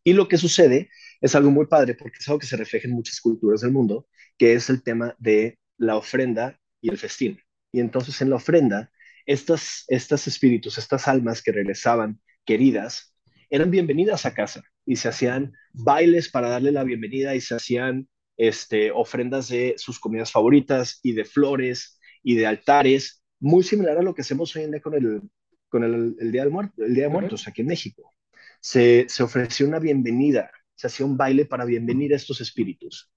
Y 0.03 0.13
lo 0.13 0.27
que 0.27 0.37
sucede 0.37 0.89
es 1.21 1.35
algo 1.35 1.51
muy 1.51 1.67
padre 1.67 1.93
porque 1.93 2.17
es 2.19 2.27
algo 2.27 2.39
que 2.39 2.47
se 2.47 2.57
refleja 2.57 2.87
en 2.87 2.95
muchas 2.95 3.21
culturas 3.21 3.61
del 3.61 3.71
mundo, 3.71 4.07
que 4.37 4.53
es 4.53 4.69
el 4.69 4.81
tema 4.81 5.15
de 5.19 5.59
la 5.77 5.97
ofrenda 5.97 6.59
y 6.81 6.89
el 6.89 6.97
festín. 6.97 7.39
Y 7.71 7.79
entonces 7.79 8.19
en 8.21 8.31
la 8.31 8.37
ofrenda, 8.37 8.91
estas, 9.29 9.85
estos 9.89 10.25
espíritus, 10.25 10.79
estas 10.79 11.07
almas 11.07 11.43
que 11.43 11.51
regresaban 11.51 12.19
queridas, 12.45 13.15
eran 13.51 13.69
bienvenidas 13.69 14.25
a 14.25 14.33
casa 14.33 14.63
y 14.87 14.95
se 14.95 15.07
hacían 15.07 15.53
bailes 15.71 16.29
para 16.29 16.49
darle 16.49 16.71
la 16.71 16.83
bienvenida 16.83 17.35
y 17.35 17.41
se 17.41 17.53
hacían 17.53 18.09
este, 18.37 18.89
ofrendas 18.89 19.47
de 19.49 19.75
sus 19.77 19.99
comidas 19.99 20.31
favoritas 20.31 20.99
y 21.03 21.13
de 21.13 21.25
flores 21.25 21.99
y 22.23 22.37
de 22.37 22.47
altares, 22.47 23.23
muy 23.39 23.61
similar 23.63 23.99
a 23.99 24.01
lo 24.01 24.15
que 24.15 24.21
hacemos 24.21 24.55
hoy 24.55 24.63
en 24.63 24.71
día 24.71 24.81
con 24.81 24.95
el, 24.95 25.21
con 25.67 25.83
el, 25.83 26.31
Día 26.31 26.41
del 26.41 26.51
Muerto, 26.51 26.83
el 26.83 26.95
Día 26.95 27.03
de 27.03 27.09
Muertos 27.09 27.47
aquí 27.47 27.61
en 27.61 27.67
México. 27.67 28.15
Se, 28.59 29.05
se 29.09 29.21
ofreció 29.21 29.67
una 29.67 29.77
bienvenida, 29.77 30.49
se 30.73 30.87
hacía 30.87 31.05
un 31.05 31.17
baile 31.17 31.45
para 31.45 31.65
bienvenir 31.65 32.13
a 32.13 32.15
estos 32.15 32.41
espíritus. 32.41 33.11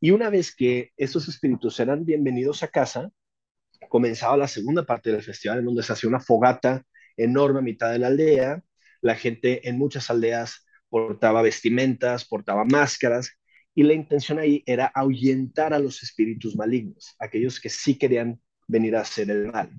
Y 0.00 0.10
una 0.10 0.28
vez 0.28 0.52
que 0.56 0.90
estos 0.96 1.28
espíritus 1.28 1.78
eran 1.78 2.04
bienvenidos 2.04 2.64
a 2.64 2.68
casa, 2.68 3.12
comenzaba 3.88 4.36
la 4.36 4.48
segunda 4.48 4.84
parte 4.84 5.12
del 5.12 5.22
festival, 5.22 5.58
en 5.58 5.66
donde 5.66 5.82
se 5.82 5.92
hacía 5.92 6.08
una 6.08 6.20
fogata 6.20 6.84
enorme 7.16 7.60
a 7.60 7.62
mitad 7.62 7.92
de 7.92 7.98
la 7.98 8.08
aldea. 8.08 8.62
La 9.00 9.14
gente 9.14 9.68
en 9.68 9.78
muchas 9.78 10.10
aldeas 10.10 10.66
portaba 10.88 11.42
vestimentas, 11.42 12.24
portaba 12.24 12.64
máscaras, 12.64 13.38
y 13.74 13.82
la 13.82 13.94
intención 13.94 14.38
ahí 14.38 14.62
era 14.66 14.90
ahuyentar 14.94 15.72
a 15.72 15.78
los 15.78 16.02
espíritus 16.02 16.56
malignos, 16.56 17.14
aquellos 17.18 17.60
que 17.60 17.70
sí 17.70 17.96
querían 17.96 18.40
venir 18.68 18.96
a 18.96 19.00
hacer 19.00 19.30
el 19.30 19.50
mal. 19.50 19.70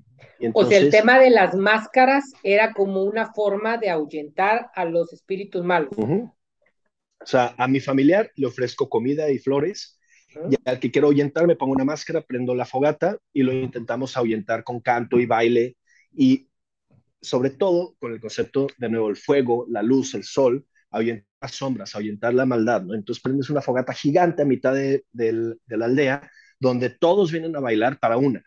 o 0.52 0.64
sea, 0.64 0.78
el 0.78 0.90
tema 0.90 1.18
de 1.18 1.30
las 1.30 1.54
máscaras 1.54 2.24
era 2.42 2.72
como 2.72 3.02
una 3.02 3.32
forma 3.32 3.78
de 3.78 3.90
ahuyentar 3.90 4.70
a 4.74 4.84
los 4.84 5.12
espíritus 5.12 5.64
malos. 5.64 5.92
O 5.96 7.26
sea, 7.26 7.54
a 7.56 7.66
mi 7.68 7.80
familiar 7.80 8.30
le 8.36 8.46
ofrezco 8.46 8.88
comida 8.88 9.30
y 9.30 9.38
flores, 9.38 9.93
y 10.50 10.56
al 10.68 10.80
que 10.80 10.90
quiero 10.90 11.08
ahuyentar 11.08 11.46
me 11.46 11.56
pongo 11.56 11.72
una 11.72 11.84
máscara, 11.84 12.20
prendo 12.22 12.54
la 12.54 12.64
fogata 12.64 13.18
y 13.32 13.42
lo 13.42 13.52
intentamos 13.52 14.16
ahuyentar 14.16 14.64
con 14.64 14.80
canto 14.80 15.18
y 15.18 15.26
baile, 15.26 15.76
y 16.12 16.48
sobre 17.20 17.50
todo 17.50 17.96
con 17.98 18.12
el 18.12 18.20
concepto 18.20 18.66
de 18.78 18.88
nuevo 18.88 19.08
el 19.08 19.16
fuego, 19.16 19.66
la 19.68 19.82
luz, 19.82 20.14
el 20.14 20.24
sol, 20.24 20.66
ahuyentar 20.90 21.26
las 21.40 21.52
sombras, 21.52 21.94
ahuyentar 21.94 22.34
la 22.34 22.46
maldad, 22.46 22.82
¿no? 22.82 22.94
Entonces 22.94 23.22
prendes 23.22 23.50
una 23.50 23.60
fogata 23.60 23.92
gigante 23.92 24.42
a 24.42 24.46
mitad 24.46 24.74
de, 24.74 25.04
la 25.66 25.84
aldea, 25.84 26.30
donde 26.58 26.90
todos 26.90 27.32
vienen 27.32 27.56
a 27.56 27.60
bailar 27.60 27.98
para 27.98 28.16
una, 28.16 28.42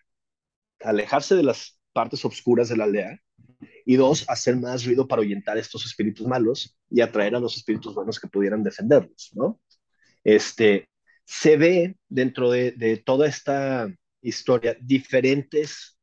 alejarse 0.82 1.36
de 1.36 1.44
las 1.44 1.80
partes 1.94 2.24
oscuras 2.26 2.70
de 2.70 2.78
la 2.78 2.86
aldea, 2.86 3.20
y 3.86 3.96
dos, 3.96 4.26
hacer 4.30 4.56
más 4.58 4.86
ruido 4.86 5.08
para 5.08 5.22
ahuyentar 5.22 5.58
estos 5.58 5.86
espíritus 5.86 6.28
malos 6.28 6.78
y 6.90 7.02
atraer 7.02 7.36
a 7.36 7.40
los 7.40 7.56
espíritus 7.58 7.96
buenos 7.96 8.20
que 8.20 8.28
pudieran 8.28 8.64
defenderlos, 8.64 9.32
¿no? 9.34 9.60
Este, 10.24 10.90
se 11.28 11.58
ve 11.58 11.98
dentro 12.10 12.50
de, 12.52 13.04
toda 13.06 13.28
esta 13.28 13.90
historia 14.22 14.78
diferentes 14.82 15.98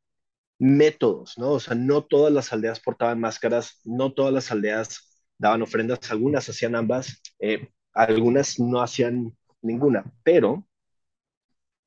métodos, 0.58 1.38
¿no? 1.38 1.52
O 1.52 1.60
sea, 1.60 1.74
no 1.74 2.04
todas 2.04 2.32
las 2.32 2.52
aldeas 2.52 2.80
portaban 2.80 3.20
máscaras, 3.20 3.80
no 3.84 4.12
todas 4.12 4.32
las 4.34 4.52
aldeas 4.52 5.24
daban 5.38 5.62
ofrendas, 5.62 6.10
algunas 6.10 6.48
hacían 6.48 6.76
ambas, 6.76 7.22
eh, 7.40 7.70
algunas 7.94 8.60
no 8.60 8.82
hacían 8.82 9.36
ninguna, 9.62 10.04
pero 10.22 10.68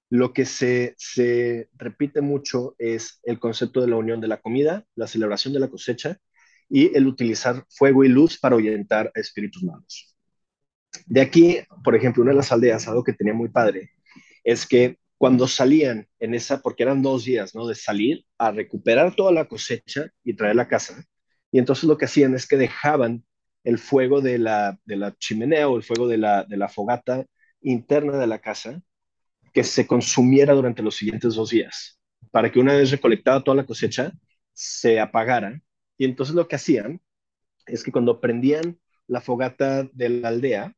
lo 0.10 0.34
que 0.34 0.46
se, 0.46 0.96
se 0.98 1.70
repite 1.76 2.22
mucho 2.22 2.76
es 2.80 3.20
el 3.24 3.40
concepto 3.40 3.82
de 3.82 3.88
la 3.88 3.98
unión 3.98 4.20
de 4.22 4.28
la 4.30 4.42
comida, 4.42 4.86
la 4.96 5.08
celebración 5.08 5.54
de 5.54 5.60
la 5.60 5.70
cosecha 5.70 6.18
y 6.70 6.96
el 6.98 7.08
utilizar 7.08 7.66
fuego 7.70 8.04
y 8.04 8.10
luz 8.10 8.40
para 8.40 8.56
ahuyentar 8.56 9.12
a 9.16 9.20
espíritus 9.20 9.64
malos. 9.64 10.17
De 11.06 11.22
aquí, 11.22 11.60
por 11.84 11.96
ejemplo, 11.96 12.24
una 12.24 12.32
de 12.32 12.38
las 12.38 12.52
aldeas, 12.52 12.88
algo 12.88 13.04
que 13.04 13.14
tenía 13.14 13.34
muy 13.34 13.50
padre, 13.50 13.92
es 14.44 14.66
que 14.66 14.98
cuando 15.18 15.48
salían 15.48 16.08
en 16.20 16.34
esa, 16.36 16.62
porque 16.62 16.84
eran 16.84 17.02
dos 17.02 17.26
días, 17.26 17.56
¿no? 17.56 17.68
De 17.68 17.76
salir 17.76 18.26
a 18.38 18.52
recuperar 18.52 19.16
toda 19.16 19.32
la 19.32 19.46
cosecha 19.46 20.08
y 20.24 20.36
traer 20.36 20.60
a 20.60 20.68
casa. 20.68 21.04
Y 21.52 21.60
entonces 21.60 21.86
lo 21.86 21.98
que 21.98 22.06
hacían 22.06 22.36
es 22.36 22.48
que 22.48 22.58
dejaban 22.58 23.26
el 23.64 23.80
fuego 23.80 24.22
de 24.22 24.38
la, 24.38 24.80
de 24.86 24.96
la 24.96 25.16
chimenea 25.18 25.68
o 25.68 25.76
el 25.76 25.84
fuego 25.84 26.08
de 26.08 26.18
la, 26.18 26.44
de 26.44 26.58
la 26.58 26.70
fogata 26.70 27.26
interna 27.62 28.18
de 28.18 28.28
la 28.28 28.40
casa 28.40 28.82
que 29.54 29.64
se 29.64 29.88
consumiera 29.88 30.54
durante 30.54 30.84
los 30.84 30.96
siguientes 30.96 31.34
dos 31.36 31.50
días, 31.50 32.00
para 32.32 32.52
que 32.52 32.60
una 32.60 32.74
vez 32.74 32.92
recolectada 32.92 33.44
toda 33.44 33.58
la 33.58 33.66
cosecha, 33.66 34.14
se 34.54 35.00
apagara. 35.00 35.60
Y 35.98 36.06
entonces 36.06 36.36
lo 36.36 36.48
que 36.48 36.56
hacían 36.56 37.02
es 37.66 37.84
que 37.84 37.92
cuando 37.92 38.22
prendían 38.22 38.80
la 39.08 39.20
fogata 39.20 39.84
de 39.92 40.10
la 40.10 40.30
aldea, 40.30 40.77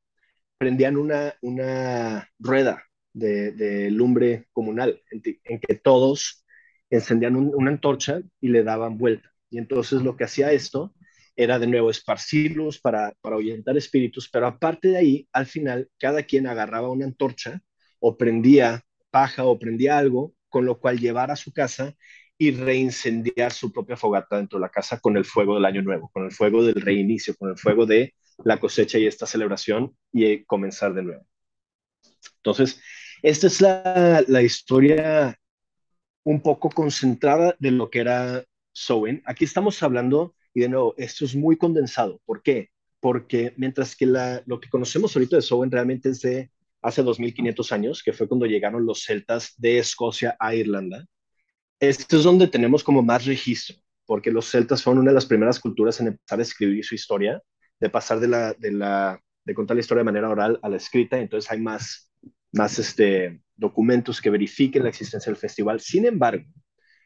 prendían 0.60 0.98
una, 0.98 1.34
una 1.42 2.30
rueda 2.38 2.84
de, 3.14 3.90
lumbre 3.92 4.48
comunal 4.52 5.02
en, 5.10 5.22
que 5.60 5.76
todos 5.76 6.46
encendían 6.90 7.36
una 7.36 7.72
antorcha 7.72 8.22
y 8.42 8.50
le 8.50 8.64
daban 8.64 8.98
vuelta. 8.98 9.32
Y 9.50 9.58
entonces 9.58 10.02
lo 10.02 10.16
que 10.16 10.26
hacía 10.26 10.52
esto 10.52 10.94
era 11.36 11.58
de 11.58 11.68
nuevo 11.68 11.90
esparcir 11.90 12.56
luz 12.56 12.80
para, 12.80 13.14
para 13.22 13.38
ahuyentar 13.38 13.78
espíritus, 13.78 14.30
pero 14.30 14.48
aparte 14.48 14.90
de 14.90 14.98
ahí, 14.98 15.28
al 15.32 15.46
final, 15.46 15.90
cada 15.98 16.24
quien 16.24 16.46
agarraba 16.46 16.92
una 16.92 17.06
antorcha 17.06 17.62
o 18.00 18.18
prendía 18.18 18.84
paja 19.10 19.46
o 19.46 19.58
prendía 19.58 19.98
algo, 19.98 20.34
con 20.50 20.66
lo 20.66 20.80
cual 20.80 21.00
llevar 21.00 21.32
a 21.32 21.38
su 21.38 21.54
casa 21.54 21.96
y 22.38 22.52
reincendiar 22.52 23.54
su 23.54 23.72
propia 23.72 23.96
fogata 23.96 24.38
dentro 24.38 24.60
de 24.60 24.64
la 24.64 24.70
casa 24.70 25.00
con 25.00 25.16
el 25.16 25.26
fuego 25.26 25.56
del 25.56 25.66
año 25.66 25.82
nuevo, 25.82 26.10
con 26.14 26.26
el 26.26 26.32
fuego 26.32 26.64
del 26.64 26.82
reinicio, 26.82 27.36
con 27.38 27.50
el 27.52 27.58
fuego 27.58 27.86
de 27.86 28.14
la 28.44 28.60
cosecha 28.60 28.98
y 28.98 29.08
esta 29.08 29.26
celebración 29.26 29.96
y 30.12 30.44
comenzar 30.46 30.94
de 30.94 31.04
nuevo. 31.04 31.26
Entonces, 32.38 32.82
esta 33.22 33.48
es 33.48 33.62
la, 33.62 34.24
la 34.28 34.42
historia 34.42 35.38
un 36.24 36.42
poco 36.42 36.70
concentrada 36.70 37.56
de 37.60 37.72
lo 37.72 37.90
que 37.90 38.00
era 38.00 38.46
Sowen. 38.72 39.22
Aquí 39.26 39.46
estamos 39.46 39.82
hablando, 39.84 40.36
y 40.54 40.62
de 40.62 40.70
nuevo, 40.70 40.94
esto 40.98 41.26
es 41.26 41.36
muy 41.36 41.58
condensado. 41.58 42.22
¿Por 42.26 42.42
qué? 42.42 42.70
Porque 43.00 43.54
mientras 43.58 43.96
que 43.96 44.06
la, 44.06 44.44
lo 44.46 44.60
que 44.60 44.70
conocemos 44.70 45.16
ahorita 45.16 45.38
de 45.38 45.42
Sowen 45.42 45.72
realmente 45.72 46.10
es 46.10 46.22
de 46.22 46.52
hace 46.82 47.04
2500 47.04 47.72
años, 47.72 48.04
que 48.04 48.14
fue 48.14 48.28
cuando 48.28 48.46
llegaron 48.46 48.86
los 48.86 49.04
celtas 49.04 49.54
de 49.58 49.80
Escocia 49.80 50.36
a 50.40 50.56
Irlanda, 50.56 51.06
esto 51.80 52.18
es 52.18 52.24
donde 52.24 52.48
tenemos 52.48 52.84
como 52.84 53.02
más 53.02 53.26
registro, 53.26 53.78
porque 54.06 54.32
los 54.32 54.50
celtas 54.50 54.84
fueron 54.84 55.02
una 55.02 55.12
de 55.12 55.16
las 55.16 55.26
primeras 55.26 55.60
culturas 55.60 56.00
en 56.00 56.08
empezar 56.08 56.40
a 56.40 56.44
escribir 56.44 56.84
su 56.84 56.96
historia, 56.96 57.42
de 57.80 57.90
pasar 57.90 58.20
de, 58.20 58.28
la, 58.28 58.54
de, 58.54 58.72
la, 58.72 59.22
de 59.44 59.54
contar 59.54 59.76
la 59.76 59.82
historia 59.82 60.02
de 60.02 60.12
manera 60.12 60.30
oral 60.30 60.60
a 60.62 60.70
la 60.70 60.78
escrita, 60.78 61.18
entonces 61.20 61.50
hay 61.52 61.60
más, 61.60 62.12
más 62.52 62.78
este, 62.80 63.42
documentos 63.56 64.22
que 64.22 64.30
verifiquen 64.30 64.84
la 64.84 64.90
existencia 64.90 65.32
del 65.32 65.40
festival. 65.40 65.80
Sin 65.80 66.06
embargo, 66.06 66.46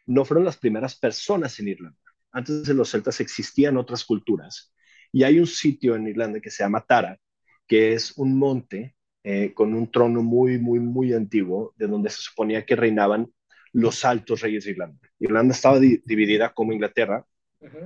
no 0.06 0.26
fueron 0.26 0.46
las 0.46 0.58
primeras 0.58 0.96
personas 0.96 1.60
en 1.60 1.70
Irlanda. 1.70 2.00
Antes 2.32 2.64
de 2.66 2.74
los 2.74 2.90
celtas 2.90 3.20
existían 3.20 3.78
otras 3.78 4.04
culturas. 4.04 4.74
Y 5.12 5.24
hay 5.24 5.40
un 5.40 5.48
sitio 5.48 5.96
en 5.96 6.08
Irlanda 6.08 6.40
que 6.40 6.50
se 6.50 6.64
llama 6.64 6.86
Tara, 6.86 7.20
que 7.68 7.94
es 7.94 8.18
un 8.18 8.38
monte 8.38 8.96
eh, 9.24 9.54
con 9.54 9.74
un 9.74 9.90
trono 9.92 10.22
muy, 10.24 10.58
muy, 10.58 10.80
muy 10.80 11.14
antiguo, 11.14 11.74
de 11.78 11.88
donde 11.88 12.10
se 12.10 12.22
suponía 12.22 12.66
que 12.66 12.76
reinaban 12.76 13.32
los 13.72 14.04
altos 14.06 14.42
reyes 14.42 14.66
de 14.66 14.72
Irlanda. 14.72 15.00
Irlanda 15.20 15.54
estaba 15.54 15.80
dividida 15.80 16.54
como 16.54 16.74
Inglaterra 16.74 17.26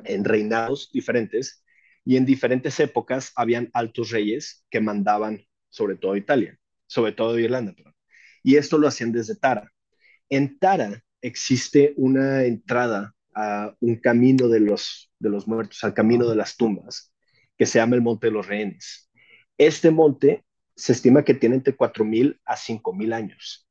en 0.06 0.24
reinados 0.24 0.90
diferentes 0.92 1.64
y 2.08 2.16
en 2.16 2.26
diferentes 2.26 2.80
épocas 2.80 3.34
habían 3.36 3.70
altos 3.74 4.12
reyes 4.12 4.66
que 4.70 4.80
mandaban 4.80 5.46
sobre 5.68 5.98
todo 5.98 6.16
Italia, 6.16 6.58
sobre 6.86 7.12
todo 7.12 7.38
Irlanda. 7.38 7.74
Y 8.42 8.56
esto 8.56 8.78
lo 8.78 8.88
hacían 8.88 9.12
desde 9.12 9.36
Tara. 9.36 9.74
En 10.30 10.58
Tara 10.58 11.04
existe 11.22 11.94
una 11.98 12.46
entrada 12.46 13.14
a 13.36 13.76
un 13.82 13.98
camino 13.98 14.48
de 14.48 14.62
los, 14.62 15.12
de 15.20 15.30
los 15.30 15.50
muertos, 15.50 15.84
al 15.84 15.94
camino 15.94 16.30
de 16.30 16.38
las 16.38 16.56
tumbas, 16.56 17.14
que 17.58 17.66
se 17.66 17.80
llama 17.80 17.98
el 17.98 18.02
Monte 18.02 18.28
de 18.28 18.32
los 18.32 18.48
Rehenes. 18.48 19.12
Este 19.58 19.92
monte 19.92 20.46
se 20.78 20.94
estima 20.94 21.26
que 21.26 21.34
tiene 21.34 21.56
entre 21.56 21.76
4.000 21.76 22.40
a 22.46 22.56
5.000 22.56 23.14
años. 23.14 23.68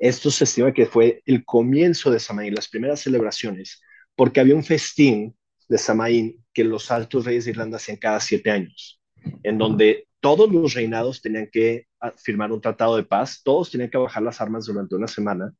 Esto 0.00 0.32
se 0.32 0.42
estima 0.42 0.74
que 0.74 0.86
fue 0.86 1.22
el 1.24 1.44
comienzo 1.44 2.10
de 2.10 2.18
Samaín, 2.18 2.56
las 2.56 2.66
primeras 2.66 2.98
celebraciones, 2.98 3.80
porque 4.16 4.40
había 4.40 4.56
un 4.56 4.64
festín 4.64 5.36
de 5.68 5.78
Samaín 5.78 6.44
que 6.56 6.64
los 6.64 6.90
altos 6.90 7.26
reyes 7.26 7.44
de 7.44 7.50
Irlanda 7.50 7.76
hacían 7.76 7.98
cada 7.98 8.18
siete 8.18 8.50
años, 8.50 8.98
en 9.42 9.58
donde 9.58 10.08
todos 10.20 10.50
los 10.50 10.72
reinados 10.72 11.20
tenían 11.20 11.50
que 11.52 11.86
ah, 12.00 12.14
firmar 12.16 12.50
un 12.50 12.62
tratado 12.62 12.96
de 12.96 13.02
paz, 13.02 13.42
todos 13.44 13.70
tenían 13.70 13.90
que 13.90 13.98
bajar 13.98 14.22
las 14.22 14.40
armas 14.40 14.64
durante 14.64 14.94
una 14.94 15.06
semana. 15.06 15.52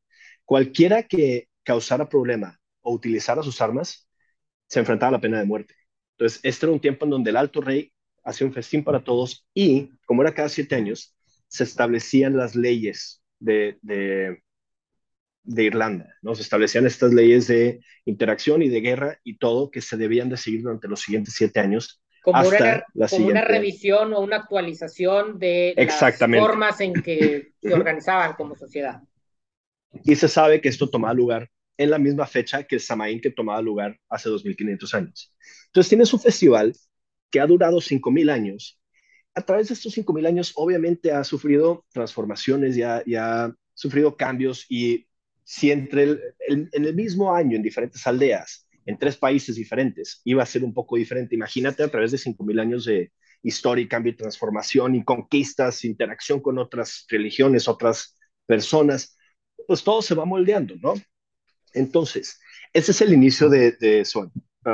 Cualquiera 0.46 1.02
que 1.02 1.48
causara 1.64 2.09
problema 2.09 2.59
o 2.80 2.94
utilizara 2.94 3.42
sus 3.42 3.61
armas 3.61 4.09
se 4.68 4.80
enfrentaba 4.80 5.11
a 5.11 5.12
la 5.12 5.20
pena 5.20 5.38
de 5.38 5.44
muerte. 5.44 5.74
Entonces, 6.12 6.40
este 6.42 6.64
era 6.64 6.72
un 6.72 6.80
tiempo 6.80 7.04
en 7.04 7.11
donde 7.11 7.28
el 7.28 7.37
alto 7.37 7.61
rey 7.61 7.92
hacía 8.24 8.46
un 8.46 8.54
festín 8.54 8.82
para 8.82 9.04
todos 9.04 9.46
y, 9.52 9.90
como 10.06 10.22
era 10.22 10.32
cada 10.32 10.48
siete 10.48 10.76
años, 10.76 11.14
se 11.46 11.64
establecían 11.64 12.38
las 12.38 12.56
leyes 12.56 13.22
de, 13.38 13.78
de, 13.82 14.42
Irlanda, 15.46 16.14
¿no? 16.22 16.35
Se 16.35 16.42
establecían 16.42 16.87
estas 16.87 17.12
leyes 17.12 17.46
de 17.46 17.80
interacción 18.04 18.62
y 18.62 18.68
de 18.68 18.80
guerra 18.80 19.20
y 19.24 19.38
todo 19.38 19.70
que 19.70 19.80
se 19.80 19.96
debían 19.96 20.28
de 20.28 20.37
seguir 20.37 20.62
durante 20.62 20.88
los 20.88 21.00
siguientes 21.00 21.35
siete 21.35 21.61
años. 21.61 22.02
Como, 22.22 22.48
una, 22.48 22.85
como 23.09 23.26
una 23.28 23.42
revisión 23.42 24.12
o 24.12 24.20
una 24.20 24.37
actualización 24.37 25.38
de 25.38 25.74
las 25.76 26.18
formas 26.18 26.80
en 26.80 26.94
que 26.94 27.52
se 27.62 27.72
organizaban 27.72 28.35
como 28.35 28.56
sociedad. 28.56 29.00
Y 30.02 30.16
se 30.16 30.26
sabe 30.26 30.61
que 30.61 30.68
esto 30.68 30.90
tomaba 30.90 31.14
lugar 31.14 31.48
en 31.76 31.90
la 31.90 31.98
misma 31.98 32.26
fecha 32.26 32.64
que 32.64 32.76
el 32.76 32.80
Samaín 32.80 33.20
que 33.20 33.30
tomaba 33.30 33.62
lugar 33.62 33.96
hace 34.09 34.28
2500 34.28 34.94
años. 34.94 35.32
Entonces 35.66 35.88
tienes 35.88 36.12
un 36.12 36.20
festival 36.20 36.72
que 37.30 37.38
ha 37.38 37.46
durado 37.46 37.76
5.000 37.76 38.30
años, 38.30 38.80
a 39.37 39.42
través 39.42 39.68
de 39.68 39.74
estos 39.74 39.96
5.000 39.96 40.26
años 40.26 40.52
obviamente 40.56 41.12
ha 41.12 41.22
sufrido 41.22 41.85
transformaciones 41.92 42.76
y 42.76 42.82
ha, 42.82 43.54
sufrido 43.74 44.16
cambios 44.16 44.64
y 44.70 45.06
si 45.48 45.70
entre 45.70 46.02
el, 46.02 46.20
en 46.48 46.68
el 46.72 46.92
mismo 46.92 47.32
año 47.32 47.56
en 47.56 47.62
diferentes 47.62 48.04
aldeas, 48.04 48.66
en 48.85 48.98
tres 48.98 49.16
países 49.16 49.54
diferentes, 49.54 50.20
iba 50.24 50.42
a 50.42 50.46
ser 50.46 50.64
un 50.64 50.74
poco 50.74 50.96
diferente, 50.96 51.37
imagínate 51.37 51.85
a 51.85 51.88
través 51.88 52.11
de 52.11 52.18
5.000 52.18 52.61
años 52.61 52.85
de 52.85 53.12
historia 53.42 53.87
cambio 53.88 54.12
y 54.12 54.16
transformación 54.16 54.96
y 54.96 55.04
conquistas, 55.04 55.85
interacción 55.85 56.40
con 56.40 56.59
otras 56.59 57.06
religiones, 57.09 57.68
otras 57.68 58.18
personas, 58.44 59.16
pues 59.68 59.85
todo 59.85 60.02
se 60.02 60.16
va 60.16 60.24
moldeando, 60.24 60.74
¿no? 60.82 60.94
Entonces, 61.72 62.40
ese 62.72 62.90
es 62.90 63.00
el 63.00 63.12
inicio 63.12 63.48
de, 63.48 63.72
de 63.72 64.04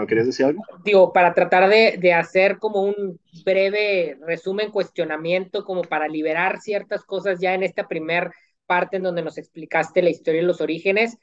¿querías 0.08 0.26
decir 0.26 0.46
algo? 0.46 0.62
Digo, 0.84 1.12
para 1.12 1.34
tratar 1.34 1.68
de, 1.68 1.98
de, 1.98 2.14
hacer 2.14 2.58
como 2.58 2.82
un 2.82 3.20
breve 3.44 4.16
resumen, 4.26 4.70
cuestionamiento, 4.70 5.64
como 5.64 5.82
para 5.82 6.08
liberar 6.08 6.60
ciertas 6.60 7.04
cosas 7.04 7.40
ya 7.40 7.52
en 7.52 7.62
esta 7.62 7.88
primer 7.88 8.30
parte 8.66 8.96
en 8.96 9.02
donde 9.02 9.22
nos 9.22 9.38
explicaste 9.38 10.02
la 10.02 10.10
historia 10.10 10.42
y 10.42 10.44
los 10.44 10.60
orígenes. 10.60 11.18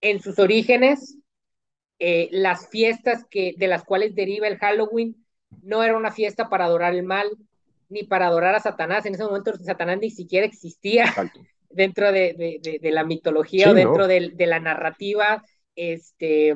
En 0.00 0.20
sus 0.20 0.38
orígenes, 0.38 1.18
eh, 1.98 2.28
las 2.30 2.68
fiestas 2.68 3.24
que, 3.28 3.54
de 3.56 3.66
las 3.66 3.84
cuales 3.84 4.14
deriva 4.14 4.46
el 4.46 4.58
Halloween 4.58 5.16
no 5.62 5.82
era 5.82 5.96
una 5.96 6.12
fiesta 6.12 6.48
para 6.48 6.66
adorar 6.66 6.94
el 6.94 7.02
mal, 7.02 7.28
ni 7.88 8.04
para 8.04 8.26
adorar 8.26 8.54
a 8.54 8.60
Satanás. 8.60 9.06
En 9.06 9.14
ese 9.14 9.24
momento 9.24 9.56
Satanás 9.56 9.98
ni 10.00 10.10
siquiera 10.10 10.46
existía 10.46 11.04
dentro 11.70 12.12
de, 12.12 12.34
de, 12.34 12.78
de, 12.80 12.90
la 12.90 13.04
mitología 13.04 13.70
o 13.70 13.74
dentro 13.74 14.06
de, 14.06 14.32
la 14.38 14.60
narrativa. 14.60 15.44
Este, 15.74 16.54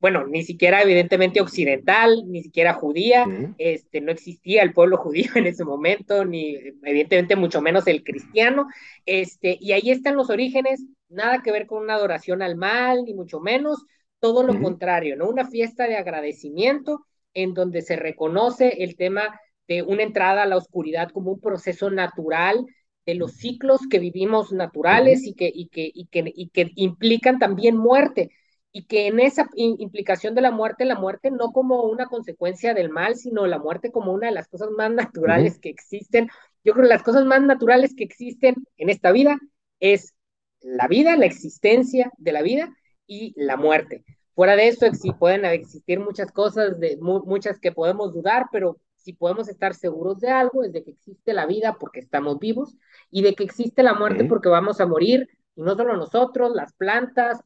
bueno, 0.00 0.26
ni 0.26 0.42
siquiera 0.42 0.80
evidentemente 0.82 1.42
occidental, 1.42 2.24
ni 2.26 2.42
siquiera 2.42 2.72
judía, 2.72 3.26
este, 3.58 4.00
no 4.00 4.10
existía 4.10 4.62
el 4.62 4.72
pueblo 4.72 4.96
judío 4.98 5.30
en 5.34 5.46
ese 5.46 5.64
momento, 5.64 6.24
ni 6.24 6.56
evidentemente 6.82 7.36
mucho 7.36 7.60
menos 7.60 7.86
el 7.86 8.02
cristiano, 8.02 8.66
este, 9.04 9.58
y 9.60 9.72
ahí 9.72 9.90
están 9.90 10.16
los 10.16 10.30
orígenes, 10.30 10.84
nada 11.08 11.42
que 11.42 11.52
ver 11.52 11.66
con 11.66 11.82
una 11.82 11.94
adoración 11.94 12.40
al 12.40 12.56
mal, 12.56 13.04
ni 13.04 13.12
mucho 13.12 13.40
menos, 13.40 13.84
todo 14.20 14.42
lo 14.42 14.60
contrario, 14.60 15.16
¿no? 15.16 15.28
Una 15.28 15.46
fiesta 15.46 15.86
de 15.86 15.96
agradecimiento 15.96 17.06
en 17.32 17.54
donde 17.54 17.80
se 17.82 17.96
reconoce 17.96 18.82
el 18.82 18.96
tema 18.96 19.40
de 19.66 19.82
una 19.82 20.02
entrada 20.02 20.42
a 20.42 20.46
la 20.46 20.56
oscuridad 20.56 21.10
como 21.10 21.32
un 21.32 21.40
proceso 21.40 21.90
natural 21.90 22.66
de 23.06 23.14
los 23.14 23.32
ciclos 23.32 23.80
que 23.90 23.98
vivimos 23.98 24.52
naturales 24.52 25.26
y, 25.26 25.34
que, 25.34 25.50
y, 25.52 25.68
que, 25.68 25.90
y, 25.92 26.06
que, 26.06 26.32
y 26.34 26.48
que 26.48 26.70
implican 26.74 27.38
también 27.38 27.76
muerte 27.76 28.30
y 28.72 28.84
que 28.84 29.08
en 29.08 29.18
esa 29.18 29.48
implicación 29.54 30.34
de 30.34 30.42
la 30.42 30.52
muerte, 30.52 30.84
la 30.84 30.94
muerte 30.94 31.30
no 31.30 31.52
como 31.52 31.82
una 31.82 32.06
consecuencia 32.06 32.72
del 32.72 32.90
mal, 32.90 33.16
sino 33.16 33.46
la 33.46 33.58
muerte 33.58 33.90
como 33.90 34.12
una 34.12 34.28
de 34.28 34.34
las 34.34 34.48
cosas 34.48 34.70
más 34.70 34.92
naturales 34.92 35.58
que 35.58 35.70
existen. 35.70 36.28
Yo 36.62 36.72
creo 36.72 36.84
que 36.84 36.94
las 36.94 37.02
cosas 37.02 37.24
más 37.24 37.42
naturales 37.42 37.94
que 37.96 38.04
existen 38.04 38.54
en 38.76 38.90
esta 38.90 39.10
vida 39.10 39.38
es 39.80 40.14
la 40.60 40.86
vida, 40.86 41.16
la 41.16 41.26
existencia 41.26 42.12
de 42.18 42.32
la 42.32 42.42
vida 42.42 42.72
y 43.06 43.34
la 43.36 43.56
muerte. 43.56 44.04
Fuera 44.34 44.54
de 44.54 44.68
eso, 44.68 44.86
sí 44.94 45.12
pueden 45.12 45.44
existir 45.44 45.98
muchas 45.98 46.30
cosas, 46.30 46.78
de, 46.78 46.96
muchas 47.00 47.58
que 47.58 47.72
podemos 47.72 48.12
dudar, 48.14 48.46
pero 48.52 48.78
si 48.94 49.14
podemos 49.14 49.48
estar 49.48 49.74
seguros 49.74 50.20
de 50.20 50.30
algo 50.30 50.62
es 50.62 50.72
de 50.72 50.84
que 50.84 50.92
existe 50.92 51.32
la 51.32 51.46
vida 51.46 51.76
porque 51.80 52.00
estamos 52.00 52.38
vivos 52.38 52.76
y 53.10 53.22
de 53.22 53.34
que 53.34 53.44
existe 53.44 53.82
la 53.82 53.94
muerte 53.94 54.24
porque 54.24 54.48
vamos 54.48 54.80
a 54.80 54.86
morir, 54.86 55.28
y 55.56 55.62
no 55.62 55.74
solo 55.74 55.96
nosotros, 55.96 56.54
las 56.54 56.72
plantas, 56.74 57.40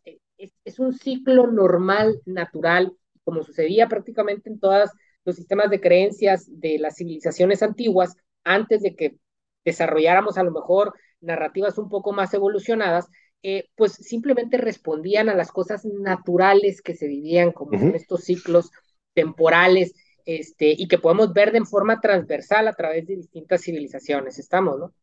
es, 0.64 0.78
un 0.78 0.92
ciclo 0.92 1.46
normal, 1.46 2.20
natural, 2.26 2.92
como 3.24 3.42
sucedía 3.42 3.88
prácticamente 3.88 4.50
en 4.50 4.59
todos 4.59 4.90
los 5.24 5.37
sistemas 5.37 5.70
de 5.70 5.80
creencias 5.80 6.46
de 6.48 6.78
las 6.78 6.96
civilizaciones 6.96 7.62
antiguas, 7.62 8.16
antes 8.44 8.83
de 8.83 8.94
que 8.94 9.16
desarrolláramos 9.64 10.37
a 10.37 10.42
lo 10.42 10.50
mejor 10.50 10.94
narrativas 11.20 11.78
un 11.78 11.88
poco 11.88 12.12
más 12.12 12.35
evolucionadas, 12.35 13.09
eh, 13.42 13.68
pues 13.74 13.92
simplemente 13.92 14.59
respondían 14.59 15.28
a 15.28 15.35
las 15.35 15.50
cosas 15.50 15.85
naturales 15.85 16.83
que 16.83 16.94
se 16.94 17.07
vivían 17.07 17.52
como 17.52 17.74
en 17.74 17.94
estos 17.94 18.24
ciclos 18.24 18.70
temporales 19.14 19.94
este, 20.24 20.74
y 20.76 20.88
que 20.88 20.98
podemos 20.98 21.33
ver 21.33 21.52
de 21.52 21.64
forma 21.64 22.00
transversal 22.00 22.68
a 22.68 22.72
través 22.72 23.07
de 23.07 23.16
distintas 23.16 23.62
civilizaciones. 23.62 24.38
Estamos, 24.38 24.78
¿no? 24.78 24.94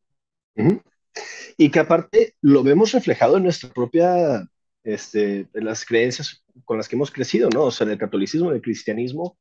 Y 1.58 1.70
que 1.70 1.80
aparte 1.80 2.36
lo 2.42 2.64
vemos 2.64 2.94
reflejado 2.94 3.38
en 3.38 3.44
nuestra 3.44 3.70
propia, 3.70 4.48
este, 4.84 5.48
las 5.54 5.86
creencias 5.86 6.44
con 6.66 6.78
las 6.78 6.88
que 6.88 6.96
hemos 6.96 7.12
crecido, 7.12 7.50
¿no? 7.50 7.66
O 7.66 7.72
sea, 7.72 7.86
en 7.86 7.94
el 7.94 7.98
catolicismo, 7.98 8.50
en 8.50 8.56
el 8.56 8.62
cristianismo, 8.62 9.38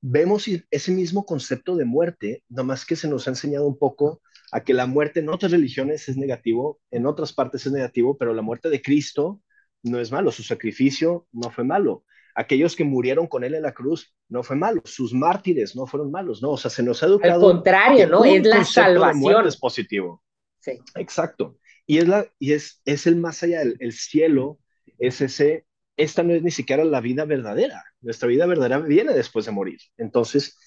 vemos 0.00 0.48
ese 0.70 0.92
mismo 0.92 1.24
concepto 1.24 1.76
de 1.76 1.84
muerte, 1.84 2.42
nada 2.48 2.64
más 2.64 2.84
que 2.84 2.96
se 2.96 3.08
nos 3.08 3.26
ha 3.26 3.30
enseñado 3.30 3.66
un 3.66 3.78
poco 3.78 4.20
a 4.50 4.62
que 4.62 4.74
la 4.74 4.86
muerte 4.86 5.20
en 5.20 5.30
otras 5.30 5.52
religiones 5.52 6.08
es 6.08 6.16
negativo, 6.16 6.80
en 6.90 7.06
otras 7.06 7.32
partes 7.32 7.64
es 7.64 7.72
negativo, 7.72 8.18
pero 8.18 8.34
la 8.34 8.42
muerte 8.42 8.68
de 8.68 8.82
Cristo 8.82 9.40
no 9.82 9.98
es 9.98 10.12
malo, 10.12 10.30
su 10.30 10.42
sacrificio 10.42 11.26
no 11.32 11.50
fue 11.50 11.64
malo. 11.64 12.04
Aquellos 12.34 12.76
que 12.76 12.84
murieron 12.84 13.26
con 13.26 13.44
él 13.44 13.54
en 13.54 13.62
la 13.62 13.72
cruz 13.72 14.14
no 14.28 14.42
fue 14.42 14.56
malo, 14.56 14.82
sus 14.84 15.14
mártires 15.14 15.76
no 15.76 15.86
fueron 15.86 16.10
malos, 16.10 16.42
no, 16.42 16.50
o 16.50 16.56
sea, 16.56 16.70
se 16.70 16.82
nos 16.82 17.02
ha 17.02 17.06
educado. 17.06 17.46
Al 17.46 17.54
contrario, 17.54 18.08
¿no? 18.08 18.24
Es 18.24 18.44
la 18.44 18.64
salvación. 18.64 19.46
es 19.46 19.56
positivo. 19.56 20.22
Sí. 20.60 20.72
Exacto. 20.96 21.58
Y 21.86 21.98
es, 21.98 22.08
la, 22.08 22.26
y 22.38 22.52
es, 22.52 22.80
es 22.84 23.06
el 23.06 23.16
más 23.16 23.42
allá, 23.42 23.62
el, 23.62 23.76
el 23.80 23.92
cielo 23.92 24.58
es 25.02 25.20
ese, 25.20 25.66
esta 25.96 26.22
no 26.22 26.32
es 26.32 26.42
ni 26.42 26.52
siquiera 26.52 26.84
la 26.84 27.00
vida 27.00 27.24
verdadera, 27.24 27.84
nuestra 28.00 28.28
vida 28.28 28.46
verdadera 28.46 28.78
viene 28.78 29.12
después 29.12 29.44
de 29.44 29.52
morir. 29.52 29.80
Entonces, 29.98 30.58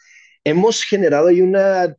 hemos 0.43 0.83
generado 0.83 1.27
ahí 1.27 1.39
una, 1.41 1.95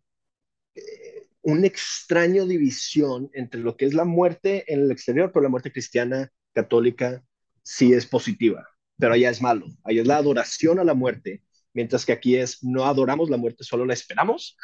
eh, 0.75 1.29
una 1.43 1.67
extraña 1.67 2.45
división 2.45 3.31
entre 3.33 3.61
lo 3.61 3.77
que 3.77 3.87
es 3.87 3.95
la 3.95 4.05
muerte 4.05 4.71
en 4.73 4.83
el 4.83 4.91
exterior, 4.91 5.33
pero 5.33 5.45
la 5.45 5.49
muerte 5.49 5.73
cristiana, 5.73 6.31
católica, 6.53 7.25
sí 7.63 7.95
es 7.95 8.07
positiva, 8.07 8.69
pero 8.99 9.15
allá 9.15 9.31
es 9.31 9.41
malo, 9.41 9.67
allá 9.83 10.03
es 10.03 10.07
la 10.07 10.19
adoración 10.19 10.79
a 10.79 10.85
la 10.85 10.95
muerte, 10.95 11.43
mientras 11.77 12.07
que 12.07 12.13
aquí 12.13 12.37
es 12.37 12.65
no 12.65 12.87
adoramos 12.87 13.29
la 13.29 13.37
muerte, 13.37 13.63
solo 13.63 13.85
la 13.85 13.93
esperamos. 13.93 14.57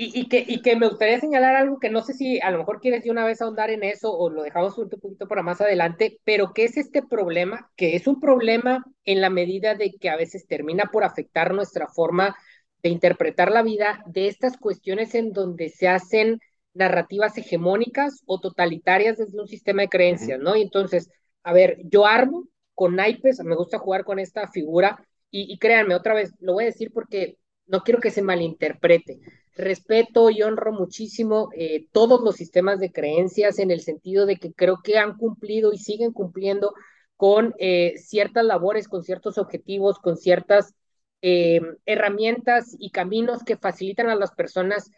Y, 0.00 0.28
que, 0.28 0.44
y 0.46 0.62
que 0.62 0.76
me 0.76 0.88
gustaría 0.88 1.18
señalar 1.18 1.56
algo 1.56 1.80
que 1.80 1.90
no 1.90 2.02
sé 2.02 2.14
si 2.14 2.40
a 2.40 2.52
lo 2.52 2.58
mejor 2.58 2.78
quieres 2.78 3.02
de 3.02 3.10
una 3.10 3.24
vez 3.24 3.42
ahondar 3.42 3.70
en 3.70 3.82
eso 3.82 4.16
o 4.16 4.30
lo 4.30 4.44
dejamos 4.44 4.78
un 4.78 4.88
poquito 4.88 5.26
para 5.26 5.42
más 5.42 5.60
adelante, 5.60 6.20
pero 6.22 6.52
¿qué 6.54 6.66
es 6.66 6.76
este 6.76 7.02
problema? 7.02 7.68
Que 7.74 7.96
es 7.96 8.06
un 8.06 8.20
problema 8.20 8.84
en 9.04 9.20
la 9.20 9.28
medida 9.28 9.74
de 9.74 9.90
que 9.94 10.08
a 10.08 10.16
veces 10.16 10.46
termina 10.46 10.84
por 10.92 11.02
afectar 11.02 11.52
nuestra 11.52 11.88
forma 11.88 12.36
de 12.80 12.90
interpretar 12.90 13.50
la 13.50 13.64
vida 13.64 14.04
de 14.06 14.28
estas 14.28 14.56
cuestiones 14.56 15.16
en 15.16 15.32
donde 15.32 15.68
se 15.68 15.88
hacen 15.88 16.38
narrativas 16.74 17.36
hegemónicas 17.36 18.22
o 18.24 18.38
totalitarias 18.38 19.18
desde 19.18 19.40
un 19.40 19.48
sistema 19.48 19.82
de 19.82 19.88
creencias, 19.88 20.38
¿no? 20.38 20.54
Y 20.54 20.62
entonces, 20.62 21.10
a 21.42 21.52
ver, 21.52 21.78
yo 21.82 22.06
armo 22.06 22.44
con 22.76 22.94
naipes, 22.94 23.40
me 23.40 23.56
gusta 23.56 23.80
jugar 23.80 24.04
con 24.04 24.20
esta 24.20 24.46
figura, 24.46 25.04
y, 25.30 25.52
y 25.52 25.58
créanme, 25.58 25.94
otra 25.94 26.14
vez, 26.14 26.32
lo 26.40 26.54
voy 26.54 26.64
a 26.64 26.68
decir 26.68 26.90
porque 26.92 27.38
no 27.68 27.82
quiero 27.82 28.00
que 28.00 28.10
se 28.10 28.22
malinterprete. 28.22 29.20
Respeto 29.54 30.30
y 30.30 30.42
honro 30.42 30.72
muchísimo 30.72 31.50
eh, 31.54 31.86
todos 31.92 32.20
los 32.22 32.36
sistemas 32.36 32.80
de 32.80 32.92
creencias 32.92 33.58
en 33.58 33.70
el 33.70 33.80
sentido 33.80 34.24
de 34.26 34.36
que 34.36 34.52
creo 34.52 34.78
que 34.82 34.98
han 34.98 35.16
cumplido 35.16 35.72
y 35.72 35.78
siguen 35.78 36.12
cumpliendo 36.12 36.74
con 37.16 37.54
eh, 37.58 37.94
ciertas 37.98 38.44
labores, 38.44 38.88
con 38.88 39.02
ciertos 39.02 39.36
objetivos, 39.36 39.98
con 39.98 40.16
ciertas 40.16 40.74
eh, 41.22 41.60
herramientas 41.84 42.76
y 42.78 42.90
caminos 42.90 43.42
que 43.42 43.56
facilitan 43.56 44.08
a 44.08 44.14
las 44.14 44.32
personas 44.32 44.90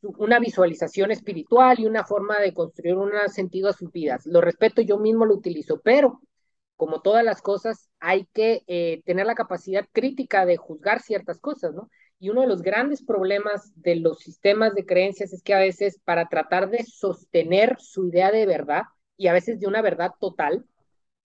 una 0.00 0.38
visualización 0.38 1.10
espiritual 1.10 1.78
y 1.78 1.86
una 1.86 2.04
forma 2.04 2.38
de 2.38 2.54
construir 2.54 2.96
un 2.96 3.10
sentido 3.28 3.68
a 3.68 3.72
sus 3.72 3.92
vidas. 3.92 4.24
Lo 4.26 4.40
respeto, 4.40 4.80
yo 4.82 4.98
mismo 4.98 5.26
lo 5.26 5.34
utilizo, 5.34 5.80
pero 5.82 6.20
como 6.76 7.00
todas 7.00 7.24
las 7.24 7.42
cosas, 7.42 7.88
hay 8.00 8.26
que 8.32 9.02
tener 9.04 9.26
la 9.26 9.34
capacidad 9.34 9.86
crítica 9.92 10.44
de 10.46 10.56
juzgar 10.56 11.00
ciertas 11.00 11.38
cosas, 11.38 11.74
¿no? 11.74 11.90
Y 12.18 12.30
uno 12.30 12.42
de 12.42 12.46
los 12.46 12.62
grandes 12.62 13.02
problemas 13.02 13.72
de 13.76 13.96
los 13.96 14.20
sistemas 14.20 14.74
de 14.74 14.86
creencias 14.86 15.32
es 15.32 15.42
que 15.42 15.54
a 15.54 15.58
veces 15.58 16.00
para 16.04 16.28
tratar 16.28 16.70
de 16.70 16.84
sostener 16.84 17.76
su 17.78 18.08
idea 18.08 18.30
de 18.30 18.46
verdad, 18.46 18.82
y 19.16 19.28
a 19.28 19.32
veces 19.32 19.60
de 19.60 19.66
una 19.66 19.82
verdad 19.82 20.12
total, 20.18 20.64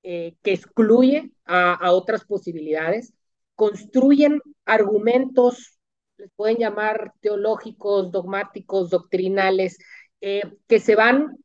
eh, 0.04 0.36
que 0.42 0.54
excluye 0.54 1.32
a, 1.46 1.92
otras 1.92 2.26
posibilidades, 2.26 3.14
construyen 3.56 4.42
argumentos, 4.66 5.78
les 6.18 6.32
pueden 6.36 6.58
llamar 6.58 7.14
teológicos, 7.22 8.12
dogmáticos, 8.12 8.90
doctrinales, 8.90 9.78
eh, 10.20 10.42
que 10.68 10.80
se 10.80 10.96
van 10.96 11.38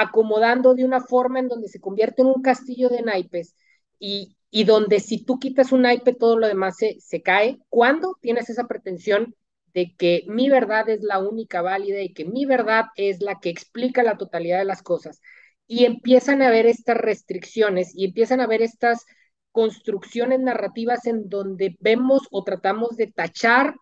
acomodando 0.00 0.74
de 0.74 0.84
una 0.84 1.00
forma 1.00 1.38
en 1.40 1.48
donde 1.48 1.68
se 1.68 1.80
convierte 1.80 2.22
en 2.22 2.28
un 2.28 2.42
castillo 2.42 2.88
de 2.88 3.02
naipes 3.02 3.54
y, 3.98 4.36
y 4.50 4.64
donde 4.64 5.00
si 5.00 5.24
tú 5.24 5.38
quitas 5.38 5.72
un 5.72 5.82
naipe, 5.82 6.14
todo 6.14 6.38
lo 6.38 6.46
demás 6.46 6.76
se, 6.76 6.98
se 7.00 7.22
cae. 7.22 7.58
¿Cuándo 7.68 8.16
tienes 8.20 8.50
esa 8.50 8.66
pretensión 8.66 9.34
de 9.74 9.94
que 9.96 10.24
mi 10.26 10.48
verdad 10.48 10.88
es 10.88 11.02
la 11.02 11.18
única 11.20 11.62
válida 11.62 12.00
y 12.00 12.12
que 12.12 12.24
mi 12.24 12.46
verdad 12.46 12.86
es 12.96 13.20
la 13.20 13.38
que 13.40 13.50
explica 13.50 14.02
la 14.02 14.16
totalidad 14.16 14.58
de 14.58 14.64
las 14.64 14.82
cosas? 14.82 15.20
Y 15.66 15.84
empiezan 15.84 16.42
a 16.42 16.48
haber 16.48 16.66
estas 16.66 16.96
restricciones 16.96 17.94
y 17.94 18.04
empiezan 18.04 18.40
a 18.40 18.44
haber 18.44 18.62
estas 18.62 19.06
construcciones 19.52 20.40
narrativas 20.40 21.06
en 21.06 21.28
donde 21.28 21.76
vemos 21.80 22.22
o 22.30 22.44
tratamos 22.44 22.96
de 22.96 23.08
tachar 23.08 23.74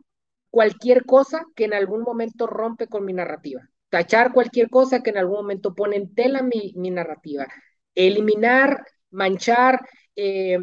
cualquier 0.50 1.04
cosa 1.04 1.44
que 1.54 1.64
en 1.64 1.74
algún 1.74 2.02
momento 2.02 2.46
rompe 2.46 2.86
con 2.88 3.04
mi 3.04 3.12
narrativa, 3.12 3.68
tachar 3.88 4.32
cualquier 4.32 4.70
cosa 4.70 5.02
que 5.02 5.10
en 5.10 5.18
algún 5.18 5.36
momento 5.36 5.74
pone 5.74 5.96
en 5.96 6.14
tela 6.14 6.42
mi, 6.42 6.72
narrativa, 6.90 7.46
eliminar, 7.94 8.84
manchar, 9.10 9.80
eh, 10.16 10.58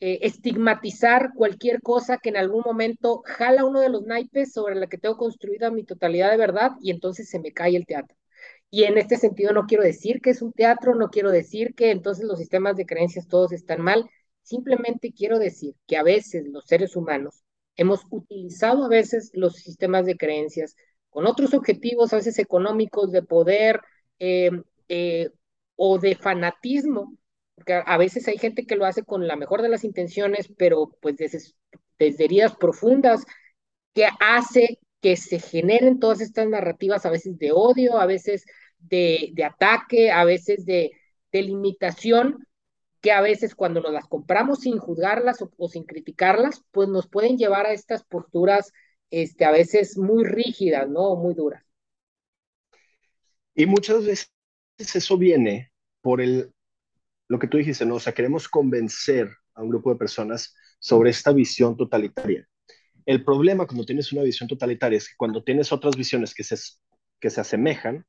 eh, 0.00 0.18
estigmatizar 0.22 1.30
cualquier 1.34 1.80
cosa 1.80 2.18
que 2.18 2.30
en 2.30 2.36
algún 2.36 2.62
momento 2.64 3.22
jala 3.24 3.64
uno 3.64 3.80
de 3.80 3.88
los 3.88 4.02
naipes 4.02 4.52
sobre 4.52 4.74
la 4.74 4.88
que 4.88 4.98
tengo 4.98 5.16
construida 5.16 5.70
mi 5.70 5.84
totalidad 5.84 6.30
de 6.30 6.36
verdad 6.36 6.72
y 6.80 6.90
entonces 6.90 7.28
se 7.28 7.38
me 7.38 7.52
cae 7.52 7.76
el 7.76 7.86
teatro. 7.86 8.16
Y 8.70 8.84
en 8.84 8.98
este 8.98 9.16
sentido 9.16 9.52
no 9.52 9.66
quiero 9.66 9.84
decir 9.84 10.20
que 10.20 10.30
es 10.30 10.42
un 10.42 10.52
teatro, 10.52 10.94
no 10.94 11.10
quiero 11.10 11.30
decir 11.30 11.74
que 11.74 11.90
entonces 11.90 12.24
los 12.24 12.38
sistemas 12.38 12.76
de 12.76 12.86
creencias 12.86 13.28
todos 13.28 13.52
están 13.52 13.80
mal, 13.80 14.08
simplemente 14.42 15.12
quiero 15.12 15.38
decir 15.38 15.76
que 15.86 15.96
a 15.96 16.02
veces 16.02 16.48
los 16.48 16.64
seres 16.66 16.96
humanos 16.96 17.44
hemos 17.76 18.00
utilizado 18.10 18.84
a 18.84 18.88
veces 18.88 19.30
los 19.34 19.54
sistemas 19.54 20.06
de 20.06 20.16
creencias 20.16 20.74
con 21.12 21.26
otros 21.26 21.54
objetivos, 21.54 22.12
a 22.12 22.16
veces 22.16 22.38
económicos, 22.40 23.12
de 23.12 23.22
poder 23.22 23.80
eh, 24.18 24.50
o 25.76 25.98
de 25.98 26.16
fanatismo, 26.16 27.16
porque 27.54 27.74
a 27.84 27.98
veces 27.98 28.26
hay 28.28 28.38
gente 28.38 28.66
que 28.66 28.76
lo 28.76 28.86
hace 28.86 29.04
con 29.04 29.26
la 29.28 29.36
mejor 29.36 29.62
de 29.62 29.68
las 29.68 29.84
intenciones, 29.84 30.48
pero 30.56 30.96
pues 31.00 31.16
desde, 31.16 31.38
desde 31.98 32.24
heridas 32.24 32.56
profundas, 32.56 33.24
que 33.94 34.08
hace 34.20 34.78
que 35.02 35.16
se 35.16 35.38
generen 35.38 35.98
todas 35.98 36.20
estas 36.20 36.48
narrativas, 36.48 37.04
a 37.04 37.10
veces 37.10 37.38
de 37.38 37.52
odio, 37.52 37.98
a 37.98 38.06
veces 38.06 38.44
de, 38.78 39.30
de 39.34 39.44
ataque, 39.44 40.10
a 40.12 40.24
veces 40.24 40.64
de, 40.64 40.92
de, 41.32 41.42
limitación, 41.42 42.46
que 43.00 43.12
a 43.12 43.20
veces 43.20 43.54
cuando 43.56 43.80
nos 43.80 43.92
las 43.92 44.06
compramos 44.06 44.60
sin 44.60 44.78
juzgarlas 44.78 45.38
o, 45.56 45.68
sin 45.68 45.84
criticarlas, 45.84 46.62
pues 46.70 46.88
nos 46.88 47.08
pueden 47.08 47.36
llevar 47.36 47.66
a 47.66 47.72
estas 47.72 48.04
posturas 48.04 48.72
este, 49.12 49.44
a 49.44 49.52
veces 49.52 49.98
muy 49.98 50.24
rígidas, 50.24 50.88
¿no? 50.88 51.14
Muy 51.16 51.34
duras. 51.34 51.62
Y 53.54 53.66
muchas 53.66 54.04
veces 54.04 54.32
eso 54.78 55.18
viene 55.18 55.70
por 56.00 56.20
el 56.20 56.50
lo 57.28 57.38
que 57.38 57.46
tú 57.46 57.56
dijiste, 57.56 57.86
¿no? 57.86 57.94
O 57.96 58.00
sea, 58.00 58.12
queremos 58.12 58.48
convencer 58.48 59.30
a 59.54 59.62
un 59.62 59.70
grupo 59.70 59.90
de 59.90 59.98
personas 59.98 60.54
sobre 60.78 61.10
esta 61.10 61.32
visión 61.32 61.76
totalitaria. 61.76 62.46
El 63.06 63.24
problema 63.24 63.66
cuando 63.66 63.86
tienes 63.86 64.12
una 64.12 64.22
visión 64.22 64.48
totalitaria 64.48 64.98
es 64.98 65.08
que 65.08 65.14
cuando 65.16 65.42
tienes 65.42 65.72
otras 65.72 65.96
visiones 65.96 66.34
que 66.34 66.44
se, 66.44 66.56
que 67.20 67.30
se 67.30 67.40
asemejan, 67.40 68.04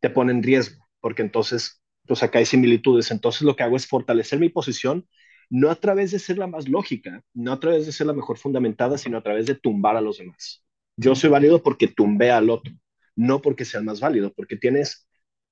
te 0.00 0.10
ponen 0.10 0.36
en 0.36 0.42
riesgo, 0.42 0.86
porque 1.00 1.22
entonces, 1.22 1.82
pues 2.06 2.22
acá 2.22 2.38
hay 2.38 2.46
similitudes. 2.46 3.10
Entonces 3.10 3.42
lo 3.42 3.56
que 3.56 3.64
hago 3.64 3.76
es 3.76 3.86
fortalecer 3.88 4.38
mi 4.38 4.48
posición, 4.50 5.08
no 5.50 5.70
a 5.70 5.74
través 5.74 6.12
de 6.12 6.18
ser 6.18 6.38
la 6.38 6.46
más 6.46 6.68
lógica, 6.68 7.22
no 7.34 7.52
a 7.52 7.60
través 7.60 7.86
de 7.86 7.92
ser 7.92 8.06
la 8.06 8.12
mejor 8.14 8.38
fundamentada, 8.38 8.96
sino 8.96 9.18
a 9.18 9.22
través 9.22 9.46
de 9.46 9.56
tumbar 9.56 9.96
a 9.96 10.00
los 10.00 10.18
demás. 10.18 10.64
Yo 10.96 11.14
soy 11.14 11.30
válido 11.30 11.62
porque 11.62 11.88
tumbé 11.88 12.30
al 12.30 12.50
otro, 12.50 12.72
no 13.16 13.42
porque 13.42 13.64
sea 13.64 13.80
el 13.80 13.86
más 13.86 14.00
válido, 14.00 14.32
porque 14.32 14.56
tienes 14.56 15.08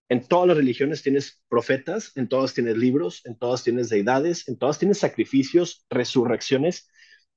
en 0.09 0.27
todas 0.27 0.49
las 0.49 0.57
religiones 0.57 1.03
tienes 1.03 1.43
profetas, 1.49 2.13
en 2.17 2.29
todas 2.29 2.55
tienes 2.55 2.77
libros, 2.79 3.21
en 3.27 3.37
todas 3.37 3.63
tienes 3.63 3.91
deidades, 3.91 4.49
en 4.49 4.57
todas 4.57 4.79
tienes 4.79 4.99
sacrificios, 4.99 5.85
resurrecciones. 5.91 6.89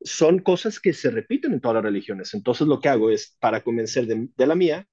Son 0.02 0.40
cosas 0.40 0.80
que 0.80 0.94
se 0.94 1.12
repiten 1.12 1.54
en 1.54 1.62
todas 1.62 1.76
las 1.76 1.84
religiones. 1.84 2.34
Entonces 2.34 2.68
lo 2.68 2.80
que 2.80 2.90
hago 2.90 3.10
es, 3.12 3.36
para 3.40 3.62
convencer 3.62 4.08
de, 4.08 4.46
la 4.46 4.56
mía, 4.56 4.88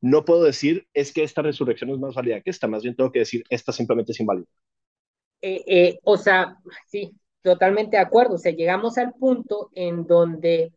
no 0.00 0.24
puedo 0.24 0.42
decir 0.44 0.86
es 0.92 1.12
que 1.12 1.22
esta 1.22 1.42
resurrección 1.42 1.90
es 1.90 1.98
más 1.98 2.14
válida 2.14 2.40
que 2.40 2.50
esta, 2.50 2.66
más 2.66 2.82
bien 2.82 2.96
tengo 2.96 3.12
que 3.12 3.20
decir 3.20 3.44
esta 3.48 3.72
simplemente 3.72 4.12
es 4.12 4.20
inválida. 4.20 4.46
Eh, 5.42 5.64
eh, 5.66 5.98
o 6.04 6.16
sea, 6.16 6.56
sí, 6.86 7.14
totalmente 7.42 7.96
de 7.96 8.02
acuerdo. 8.02 8.34
O 8.34 8.38
sea, 8.38 8.52
llegamos 8.52 8.98
al 8.98 9.12
punto 9.14 9.70
en 9.74 10.06
donde 10.06 10.72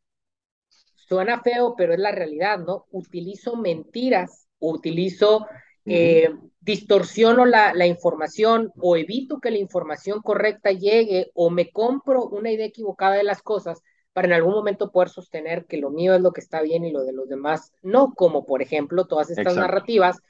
suena 0.96 1.42
feo, 1.42 1.76
pero 1.78 1.94
es 1.94 2.00
la 2.00 2.12
realidad, 2.12 2.60
¿no? 2.60 2.86
Utilizo 2.92 3.56
mentiras, 3.56 4.48
utilizo 4.60 5.46
eh, 5.86 6.30
distorsiono 6.62 7.46
la, 7.46 7.74
la, 7.74 7.86
información 7.86 8.72
o 8.78 8.96
evito 8.96 9.40
que 9.40 9.52
la 9.52 9.58
información 9.58 10.22
correcta 10.22 10.72
llegue 10.72 11.30
o 11.34 11.50
me 11.50 11.72
compro 11.72 12.26
una 12.26 12.52
idea 12.52 12.66
equivocada 12.66 13.16
de 13.16 13.24
las 13.24 13.42
cosas 13.42 13.82
para 14.14 14.28
en 14.28 14.34
algún 14.34 14.54
momento 14.54 14.92
poder 14.92 15.10
sostener 15.10 15.66
que 15.66 15.78
lo 15.78 15.90
mío 15.90 16.16
es 16.16 16.22
lo 16.22 16.32
que 16.32 16.40
está 16.40 16.62
bien 16.62 16.86
y 16.86 16.92
lo 16.92 17.04
de 17.04 17.12
los 17.12 17.28
demás 17.28 17.74
no, 17.82 18.14
como 18.14 18.46
por 18.46 18.62
ejemplo 18.62 19.08
todas 19.08 19.30
estas 19.30 19.54
Exacto. 19.54 19.62
narrativas 19.62 20.22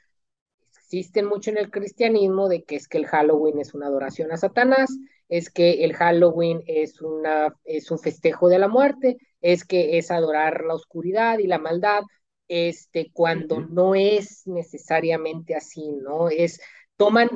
existen 0.98 1.26
mucho 1.26 1.50
en 1.50 1.58
el 1.58 1.70
cristianismo 1.70 2.48
de 2.48 2.64
que 2.64 2.76
es 2.76 2.88
que 2.88 2.98
el 2.98 3.06
Halloween 3.06 3.58
es 3.58 3.74
una 3.74 3.86
adoración 3.86 4.32
a 4.32 4.36
Satanás, 4.36 4.96
es 5.28 5.50
que 5.50 5.84
el 5.84 5.94
Halloween 5.94 6.62
es, 6.66 7.00
una, 7.00 7.54
es 7.64 7.90
un 7.90 7.98
festejo 7.98 8.48
de 8.48 8.58
la 8.58 8.68
muerte, 8.68 9.16
es 9.40 9.64
que 9.64 9.98
es 9.98 10.10
adorar 10.10 10.64
la 10.64 10.74
oscuridad 10.74 11.38
y 11.38 11.46
la 11.46 11.58
maldad, 11.58 12.02
este, 12.46 13.10
cuando 13.12 13.60
no 13.60 13.94
es 13.94 14.46
necesariamente 14.46 15.54
así, 15.54 15.90
¿no? 16.02 16.28
Es, 16.28 16.60
toman 16.96 17.28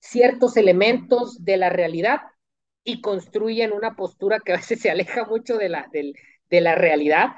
ciertos 0.00 0.56
elementos 0.56 1.44
de 1.44 1.56
la 1.56 1.70
realidad 1.70 2.20
y 2.84 3.00
construyen 3.00 3.72
una 3.72 3.96
postura 3.96 4.40
que 4.40 4.52
a 4.52 4.56
veces 4.56 4.80
se 4.80 4.90
aleja 4.90 5.24
mucho 5.24 5.56
de 5.58 5.68
la, 5.68 5.88
de, 5.92 6.12
de 6.50 6.60
la 6.60 6.74
realidad, 6.74 7.28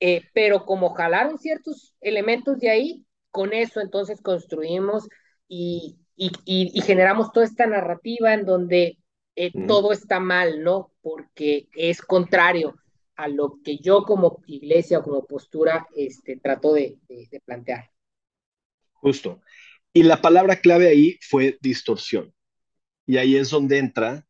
eh, 0.00 0.22
pero 0.32 0.64
como 0.64 0.90
jalaron 0.90 1.38
ciertos 1.38 1.94
elementos 2.00 2.58
de 2.58 2.70
ahí, 2.70 3.04
con 3.38 3.52
eso 3.52 3.80
entonces 3.80 4.20
construimos 4.20 5.08
y, 5.46 5.96
y, 6.16 6.32
y, 6.44 6.80
generamos 6.80 7.30
toda 7.30 7.46
esta 7.46 7.68
narrativa 7.68 8.34
en 8.34 8.44
donde 8.44 8.98
eh, 9.36 9.52
todo 9.68 9.92
está 9.92 10.18
mal, 10.18 10.64
¿no? 10.64 10.90
Porque 11.00 11.68
es 11.76 12.02
contrario 12.02 12.74
a 13.14 13.28
lo 13.28 13.60
que 13.62 13.78
yo 13.78 14.02
como 14.02 14.42
iglesia 14.48 14.98
o 14.98 15.04
como 15.04 15.24
postura 15.24 15.86
este, 15.94 16.36
trato 16.36 16.72
de, 16.72 16.98
de, 17.08 17.28
de 17.30 17.38
plantear. 17.38 17.92
Justo. 18.94 19.40
Y 19.92 20.02
la 20.02 20.20
palabra 20.20 20.56
clave 20.56 20.88
ahí 20.88 21.16
fue 21.20 21.58
distorsión. 21.60 22.34
Y 23.06 23.18
ahí 23.18 23.36
es 23.36 23.50
donde 23.50 23.78
entra 23.78 24.26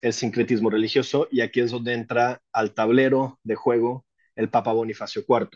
el 0.00 0.14
sincretismo 0.14 0.70
religioso 0.70 1.28
y 1.30 1.42
aquí 1.42 1.60
es 1.60 1.70
donde 1.70 1.92
entra 1.92 2.40
al 2.50 2.72
tablero 2.72 3.38
de 3.42 3.56
juego 3.56 4.06
el 4.36 4.48
Papa 4.48 4.72
Bonifacio 4.72 5.22
IV. 5.28 5.50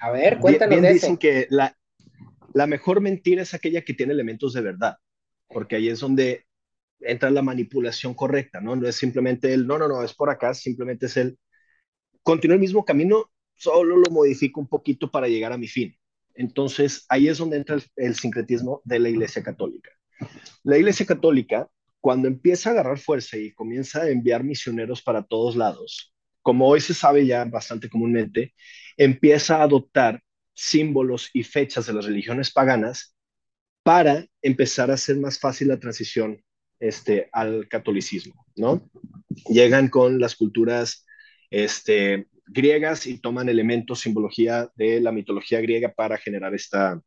A 0.00 0.10
ver, 0.10 0.38
cuéntanos 0.38 0.70
bien, 0.70 0.82
de 0.82 0.92
dicen 0.94 1.16
que 1.16 1.46
la, 1.50 1.76
la 2.54 2.66
mejor 2.66 3.00
mentira 3.00 3.42
es 3.42 3.54
aquella 3.54 3.82
que 3.82 3.94
tiene 3.94 4.12
elementos 4.12 4.52
de 4.52 4.62
verdad, 4.62 4.96
porque 5.48 5.76
ahí 5.76 5.88
es 5.88 6.00
donde 6.00 6.46
entra 7.00 7.30
la 7.30 7.42
manipulación 7.42 8.14
correcta, 8.14 8.60
¿no? 8.60 8.76
No 8.76 8.88
es 8.88 8.96
simplemente 8.96 9.52
el, 9.52 9.66
no, 9.66 9.78
no, 9.78 9.88
no, 9.88 10.02
es 10.02 10.14
por 10.14 10.30
acá, 10.30 10.54
simplemente 10.54 11.06
es 11.06 11.16
el, 11.16 11.38
continúa 12.22 12.54
el 12.54 12.60
mismo 12.60 12.84
camino, 12.84 13.30
solo 13.54 13.96
lo 13.96 14.10
modifico 14.10 14.60
un 14.60 14.68
poquito 14.68 15.10
para 15.10 15.28
llegar 15.28 15.52
a 15.52 15.58
mi 15.58 15.68
fin. 15.68 15.94
Entonces, 16.34 17.04
ahí 17.08 17.28
es 17.28 17.38
donde 17.38 17.58
entra 17.58 17.76
el, 17.76 17.84
el 17.96 18.14
sincretismo 18.14 18.80
de 18.84 18.98
la 18.98 19.08
Iglesia 19.08 19.42
Católica. 19.42 19.90
La 20.62 20.78
Iglesia 20.78 21.06
Católica, 21.06 21.68
cuando 22.00 22.28
empieza 22.28 22.70
a 22.70 22.72
agarrar 22.72 22.98
fuerza 22.98 23.36
y 23.36 23.52
comienza 23.52 24.02
a 24.02 24.10
enviar 24.10 24.44
misioneros 24.44 25.02
para 25.02 25.22
todos 25.22 25.56
lados, 25.56 26.14
como 26.42 26.66
hoy 26.66 26.80
se 26.80 26.94
sabe 26.94 27.26
ya 27.26 27.44
bastante 27.44 27.88
comúnmente, 27.88 28.54
empieza 29.00 29.56
a 29.56 29.62
adoptar 29.62 30.22
símbolos 30.52 31.30
y 31.32 31.42
fechas 31.42 31.86
de 31.86 31.94
las 31.94 32.04
religiones 32.04 32.52
paganas 32.52 33.16
para 33.82 34.26
empezar 34.42 34.90
a 34.90 34.94
hacer 34.94 35.16
más 35.16 35.38
fácil 35.38 35.68
la 35.68 35.80
transición 35.80 36.44
este, 36.78 37.30
al 37.32 37.66
catolicismo, 37.66 38.44
¿no? 38.56 38.90
Llegan 39.48 39.88
con 39.88 40.20
las 40.20 40.36
culturas 40.36 41.06
este, 41.48 42.26
griegas 42.46 43.06
y 43.06 43.16
toman 43.16 43.48
elementos, 43.48 44.00
simbología 44.00 44.70
de 44.74 45.00
la 45.00 45.12
mitología 45.12 45.62
griega 45.62 45.94
para 45.94 46.18
generar 46.18 46.54
esta, 46.54 47.00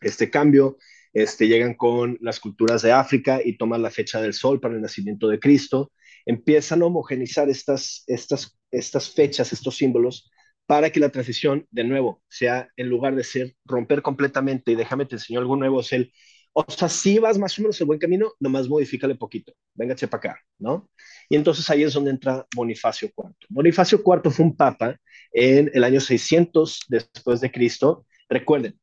este 0.00 0.30
cambio. 0.30 0.76
Este, 1.12 1.46
llegan 1.46 1.74
con 1.74 2.18
las 2.20 2.40
culturas 2.40 2.82
de 2.82 2.90
África 2.90 3.40
y 3.44 3.56
toman 3.56 3.82
la 3.82 3.92
fecha 3.92 4.20
del 4.20 4.34
sol 4.34 4.58
para 4.58 4.74
el 4.74 4.82
nacimiento 4.82 5.28
de 5.28 5.38
Cristo. 5.38 5.92
Empiezan 6.26 6.82
a 6.82 6.86
homogenizar 6.86 7.48
estas, 7.48 8.02
estas, 8.08 8.58
estas 8.72 9.08
fechas, 9.08 9.52
estos 9.52 9.76
símbolos, 9.76 10.28
para 10.68 10.92
que 10.92 11.00
la 11.00 11.08
transición, 11.08 11.66
de 11.70 11.84
nuevo, 11.84 12.22
sea 12.28 12.68
en 12.76 12.90
lugar 12.90 13.16
de 13.16 13.24
ser 13.24 13.56
romper 13.64 14.02
completamente 14.02 14.72
y 14.72 14.74
déjame 14.74 15.06
te 15.06 15.16
enseño 15.16 15.40
algo 15.40 15.56
nuevo, 15.56 15.80
es 15.80 15.94
el, 15.94 16.12
o 16.52 16.62
sea, 16.68 16.90
si 16.90 17.18
vas 17.18 17.38
más 17.38 17.58
o 17.58 17.62
menos 17.62 17.80
el 17.80 17.86
buen 17.86 17.98
camino, 17.98 18.34
nomás 18.38 18.68
modifícale 18.68 19.14
poquito, 19.14 19.54
véngase 19.74 20.08
para 20.08 20.32
acá, 20.32 20.40
¿no? 20.58 20.90
Y 21.30 21.36
entonces 21.36 21.70
ahí 21.70 21.84
es 21.84 21.94
donde 21.94 22.10
entra 22.10 22.46
Bonifacio 22.54 23.08
IV. 23.16 23.34
Bonifacio 23.48 24.02
IV 24.04 24.30
fue 24.30 24.44
un 24.44 24.56
papa 24.56 24.98
en 25.32 25.70
el 25.72 25.84
año 25.84 26.00
600 26.00 26.80
después 26.88 27.40
de 27.40 27.50
Cristo. 27.50 28.06
Recuerden, 28.28 28.78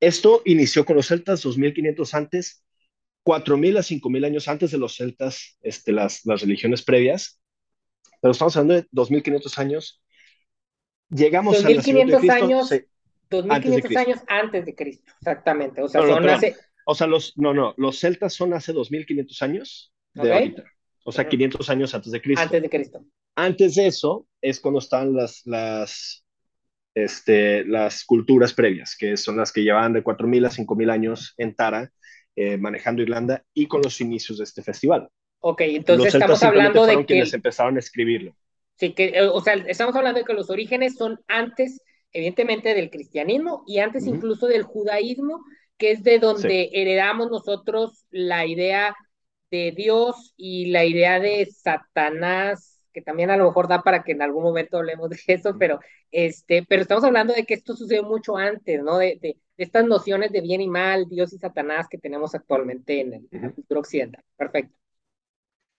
esto 0.00 0.42
inició 0.46 0.84
con 0.84 0.96
los 0.96 1.06
celtas 1.06 1.42
2500 1.42 2.14
antes, 2.14 2.64
4000 3.22 3.76
a 3.76 3.84
5000 3.84 4.24
años 4.24 4.48
antes 4.48 4.72
de 4.72 4.78
los 4.78 4.96
celtas, 4.96 5.58
este, 5.62 5.92
las, 5.92 6.26
las 6.26 6.40
religiones 6.42 6.82
previas, 6.82 7.40
pero 8.20 8.32
estamos 8.32 8.56
hablando 8.56 8.74
de 8.82 8.88
2500 8.90 9.58
años. 9.58 10.02
Llegamos 11.10 11.62
2500 11.62 12.14
a 12.14 12.20
Cristo, 12.20 12.44
años, 12.44 12.68
sí, 12.68 12.84
2500 13.30 13.96
años 13.96 14.18
antes 14.26 14.64
de 14.66 14.74
Cristo, 14.74 15.12
exactamente. 15.18 15.82
O 15.82 15.88
sea, 15.88 16.02
no, 16.02 16.20
no, 16.20 16.32
hace... 16.32 16.56
o 16.84 16.94
sea, 16.94 17.06
los, 17.06 17.36
no, 17.36 17.54
no, 17.54 17.74
los 17.76 17.98
celtas 17.98 18.34
son 18.34 18.54
hace 18.54 18.72
2500 18.72 19.42
años 19.42 19.92
de 20.14 20.20
okay. 20.20 20.32
ahorita. 20.32 20.64
O 21.04 21.12
sea, 21.12 21.26
500 21.26 21.70
años 21.70 21.94
antes 21.94 22.12
de 22.12 22.20
Cristo. 22.20 22.42
Antes 22.42 22.62
de 22.62 22.68
Cristo. 22.68 23.04
Antes 23.34 23.74
de 23.76 23.86
eso 23.86 24.26
es 24.42 24.60
cuando 24.60 24.80
están 24.80 25.14
las, 25.14 25.46
las, 25.46 26.24
este, 26.94 27.64
las 27.64 28.04
culturas 28.04 28.52
previas, 28.52 28.94
que 28.98 29.16
son 29.16 29.38
las 29.38 29.50
que 29.50 29.62
llevaban 29.62 29.94
de 29.94 30.04
4.000 30.04 30.46
a 30.46 30.50
5.000 30.50 30.90
años 30.90 31.34
en 31.38 31.54
Tara, 31.54 31.90
eh, 32.36 32.58
manejando 32.58 33.00
Irlanda 33.00 33.42
y 33.54 33.66
con 33.66 33.80
los 33.80 34.00
inicios 34.02 34.38
de 34.38 34.44
este 34.44 34.62
festival. 34.62 35.08
Ok, 35.40 35.62
entonces 35.62 36.14
estamos 36.14 36.42
hablando 36.42 36.84
de 36.84 36.98
que... 36.98 37.06
quienes 37.06 37.32
empezaron 37.32 37.76
a 37.76 37.78
escribirlo. 37.78 38.36
Sí, 38.78 38.94
que, 38.94 39.06
eh, 39.06 39.28
o 39.28 39.40
sea, 39.40 39.54
estamos 39.54 39.94
hablando 39.96 40.20
de 40.20 40.24
que 40.24 40.34
los 40.34 40.50
orígenes 40.50 40.96
son 40.96 41.20
antes, 41.26 41.82
evidentemente, 42.12 42.74
del 42.74 42.90
cristianismo 42.90 43.64
y 43.66 43.78
antes 43.80 44.06
uh 44.06 44.10
-huh. 44.10 44.14
incluso 44.16 44.46
del 44.46 44.62
judaísmo, 44.62 45.44
que 45.76 45.92
es 45.92 46.02
de 46.02 46.18
donde 46.18 46.48
sí. 46.48 46.70
heredamos 46.72 47.30
nosotros 47.30 48.04
la 48.10 48.46
idea 48.46 48.96
de 49.50 49.72
Dios 49.76 50.34
y 50.36 50.66
la 50.70 50.84
idea 50.84 51.20
de 51.20 51.46
Satanás 51.46 52.78
que 52.92 53.02
también 53.02 53.30
a 53.30 53.36
lo 53.36 53.46
mejor 53.46 53.68
da 53.68 53.82
para 53.82 54.02
que 54.02 54.12
en 54.12 54.22
algún 54.22 54.42
momento 54.42 54.78
hablemos 54.78 55.10
de 55.10 55.18
eso, 55.28 55.56
pero, 55.58 55.80
este, 56.10 56.64
pero 56.68 56.82
estamos 56.82 57.04
hablando 57.04 57.32
de 57.34 57.44
que 57.44 57.54
esto 57.54 57.76
sucedió 57.76 58.02
mucho 58.02 58.36
antes, 58.36 58.82
¿no? 58.82 58.98
De, 58.98 59.18
de, 59.20 59.38
de 59.56 59.64
estas 59.64 59.84
nociones 59.86 60.32
de 60.32 60.40
bien 60.40 60.60
y 60.60 60.68
mal, 60.68 61.06
Dios 61.08 61.32
y 61.32 61.38
Satanás 61.38 61.86
que 61.88 61.98
tenemos 61.98 62.34
actualmente 62.34 63.00
en, 63.00 63.14
el, 63.14 63.28
en 63.30 63.42
la 63.42 63.50
cultura 63.52 63.80
occidental. 63.80 64.24
Perfecto. 64.36 64.74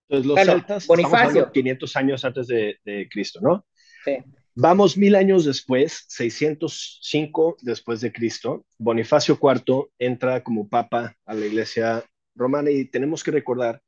Entonces 0.09 0.25
los 0.25 0.35
bueno, 0.35 0.51
celtas, 0.53 0.87
Bonifacio. 0.87 1.51
500 1.51 1.95
años 1.95 2.25
antes 2.25 2.47
de, 2.47 2.77
de 2.83 3.07
Cristo, 3.09 3.39
¿no? 3.41 3.65
Sí. 4.03 4.17
Vamos 4.55 4.97
mil 4.97 5.15
años 5.15 5.45
después, 5.45 6.05
605 6.09 7.57
después 7.61 8.01
de 8.01 8.11
Cristo, 8.11 8.65
Bonifacio 8.77 9.39
IV 9.41 9.87
entra 9.99 10.43
como 10.43 10.67
papa 10.67 11.15
a 11.25 11.33
la 11.33 11.45
iglesia 11.45 12.03
romana 12.35 12.71
y 12.71 12.85
tenemos 12.85 13.23
que 13.23 13.31
recordar 13.31 13.81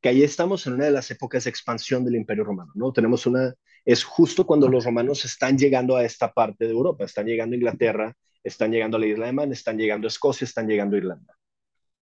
que 0.00 0.08
ahí 0.08 0.22
estamos 0.22 0.66
en 0.66 0.74
una 0.74 0.86
de 0.86 0.90
las 0.90 1.10
épocas 1.10 1.44
de 1.44 1.50
expansión 1.50 2.04
del 2.04 2.16
Imperio 2.16 2.44
Romano, 2.44 2.72
¿no? 2.74 2.92
Tenemos 2.92 3.26
una, 3.26 3.54
es 3.84 4.02
justo 4.02 4.46
cuando 4.46 4.68
los 4.68 4.84
romanos 4.84 5.24
están 5.24 5.56
llegando 5.56 5.96
a 5.96 6.04
esta 6.04 6.32
parte 6.32 6.64
de 6.64 6.72
Europa, 6.72 7.04
están 7.04 7.26
llegando 7.26 7.54
a 7.54 7.58
Inglaterra, 7.58 8.16
están 8.42 8.72
llegando 8.72 8.96
a 8.96 9.00
la 9.00 9.06
isla 9.06 9.26
de 9.26 9.32
Man, 9.32 9.52
están 9.52 9.78
llegando 9.78 10.06
a 10.06 10.08
Escocia, 10.08 10.44
están 10.44 10.66
llegando 10.66 10.96
a 10.96 10.98
Irlanda. 10.98 11.36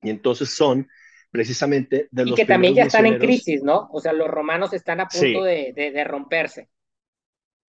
Y 0.03 0.11
entonces 0.11 0.51
son 0.51 0.89
precisamente 1.31 2.09
de 2.11 2.25
los... 2.25 2.33
Y 2.33 2.43
que 2.43 2.47
también 2.47 2.75
ya 2.75 2.85
están 2.85 3.07
en 3.07 3.19
crisis, 3.19 3.63
¿no? 3.63 3.89
O 3.93 4.01
sea, 4.01 4.13
los 4.13 4.29
romanos 4.29 4.73
están 4.73 5.01
a 5.01 5.09
punto 5.09 5.21
sí. 5.21 5.33
de, 5.33 5.73
de, 5.75 5.91
de 5.91 6.05
romperse 6.05 6.69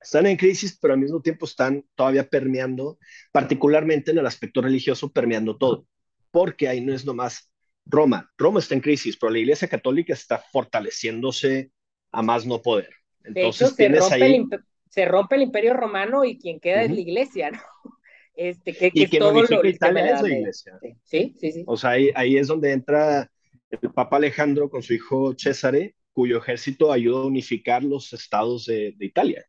están 0.02 0.26
en 0.26 0.36
crisis, 0.36 0.78
pero 0.82 0.96
al 0.96 1.00
mismo 1.00 1.22
tiempo 1.22 1.46
están 1.46 1.86
todavía 1.96 2.28
permeando, 2.28 2.98
particularmente 3.32 4.12
en 4.12 4.18
el 4.18 4.26
aspecto 4.26 4.62
religioso, 4.62 5.12
permeando 5.12 5.58
todo, 5.58 5.86
porque 6.32 6.68
ahí 6.68 6.82
no 6.82 6.94
es 6.94 7.06
nomás 7.06 7.52
Roma. 7.86 8.32
Roma 8.38 8.60
está 8.60 8.74
en 8.74 8.82
crisis, 8.82 9.18
pero 9.18 9.32
la 9.32 9.40
Iglesia 9.40 9.68
Católica 9.68 10.14
está 10.14 10.40
fortaleciéndose 10.52 11.72
a 12.12 12.22
más 12.22 12.46
no 12.46 12.62
poder. 12.62 12.90
Entonces, 13.24 13.76
de 13.76 13.86
hecho, 13.86 14.02
se, 14.02 14.18
rompe 14.18 14.26
ahí... 14.26 14.46
se, 14.90 15.06
rompe 15.06 15.36
el 15.36 15.44
imperio 15.44 15.74
romano 15.76 16.26
y 16.26 16.40
quien 16.40 16.60
queda 16.60 16.78
uh 16.78 16.82
-huh. 16.82 16.86
es 16.86 16.92
la 16.92 17.00
Iglesia, 17.00 17.52
¿no? 17.52 17.60
Este, 18.34 18.74
que, 18.74 18.92
que 18.92 19.02
y 19.02 19.08
quien 19.08 19.24
unifica 19.24 19.62
lo, 19.62 19.70
Italia 19.70 20.16
es 20.16 20.22
la 20.22 20.30
Iglesia. 20.30 20.80
Sí, 21.04 21.36
sí, 21.38 21.52
sí. 21.52 21.64
O 21.68 21.76
sea, 21.76 21.92
ahí, 21.92 22.10
ahí 22.16 22.38
es 22.38 22.48
donde 22.48 22.72
entra 22.72 23.30
el 23.72 23.92
Papa 23.92 24.18
Alejandro 24.18 24.70
con 24.70 24.84
su 24.84 24.94
hijo 24.94 25.34
Césare, 25.38 25.96
cuyo 26.14 26.38
ejército 26.38 26.92
ayuda 26.92 27.22
a 27.22 27.26
unificar 27.26 27.84
los 27.84 28.12
estados 28.14 28.66
de, 28.66 28.94
de 28.98 29.06
Italia. 29.06 29.46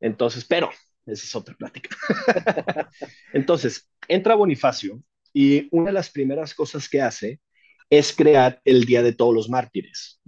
Entonces, 0.00 0.44
pero, 0.44 0.70
esa 1.06 1.24
es 1.24 1.34
otra 1.34 1.54
plática. 1.54 1.96
Entonces, 3.32 3.90
entra 4.06 4.34
Bonifacio 4.34 5.02
y 5.32 5.68
una 5.70 5.86
de 5.86 5.92
las 5.92 6.10
primeras 6.10 6.54
cosas 6.54 6.88
que 6.88 7.00
hace 7.00 7.40
es 7.90 8.14
crear 8.14 8.60
el 8.64 8.84
Día 8.84 9.02
de 9.02 9.12
Todos 9.12 9.34
los 9.34 9.48
Mártires. 9.48 10.20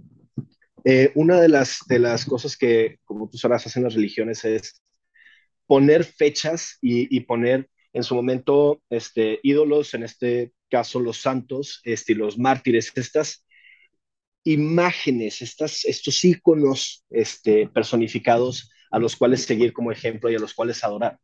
Eh, 0.83 1.11
una 1.15 1.39
de 1.39 1.47
las, 1.47 1.79
de 1.87 1.99
las 1.99 2.25
cosas 2.25 2.57
que, 2.57 2.97
como 3.03 3.29
tú 3.29 3.37
sabrás, 3.37 3.65
hacen 3.67 3.83
las 3.83 3.93
religiones 3.93 4.43
es 4.45 4.81
poner 5.67 6.03
fechas 6.03 6.77
y, 6.81 7.15
y 7.15 7.21
poner 7.21 7.69
en 7.93 8.03
su 8.03 8.15
momento 8.15 8.81
este, 8.89 9.39
ídolos, 9.43 9.93
en 9.93 10.03
este 10.03 10.53
caso 10.71 10.99
los 10.99 11.17
santos 11.17 11.81
este, 11.83 12.15
los 12.15 12.39
mártires, 12.39 12.91
estas 12.95 13.45
imágenes, 14.43 15.41
estas, 15.41 15.85
estos 15.85 16.23
íconos 16.23 17.05
este, 17.09 17.67
personificados 17.67 18.71
a 18.89 18.97
los 18.97 19.15
cuales 19.15 19.43
seguir 19.43 19.73
como 19.73 19.91
ejemplo 19.91 20.29
y 20.31 20.35
a 20.35 20.39
los 20.39 20.53
cuales 20.53 20.83
adorar. 20.83 21.19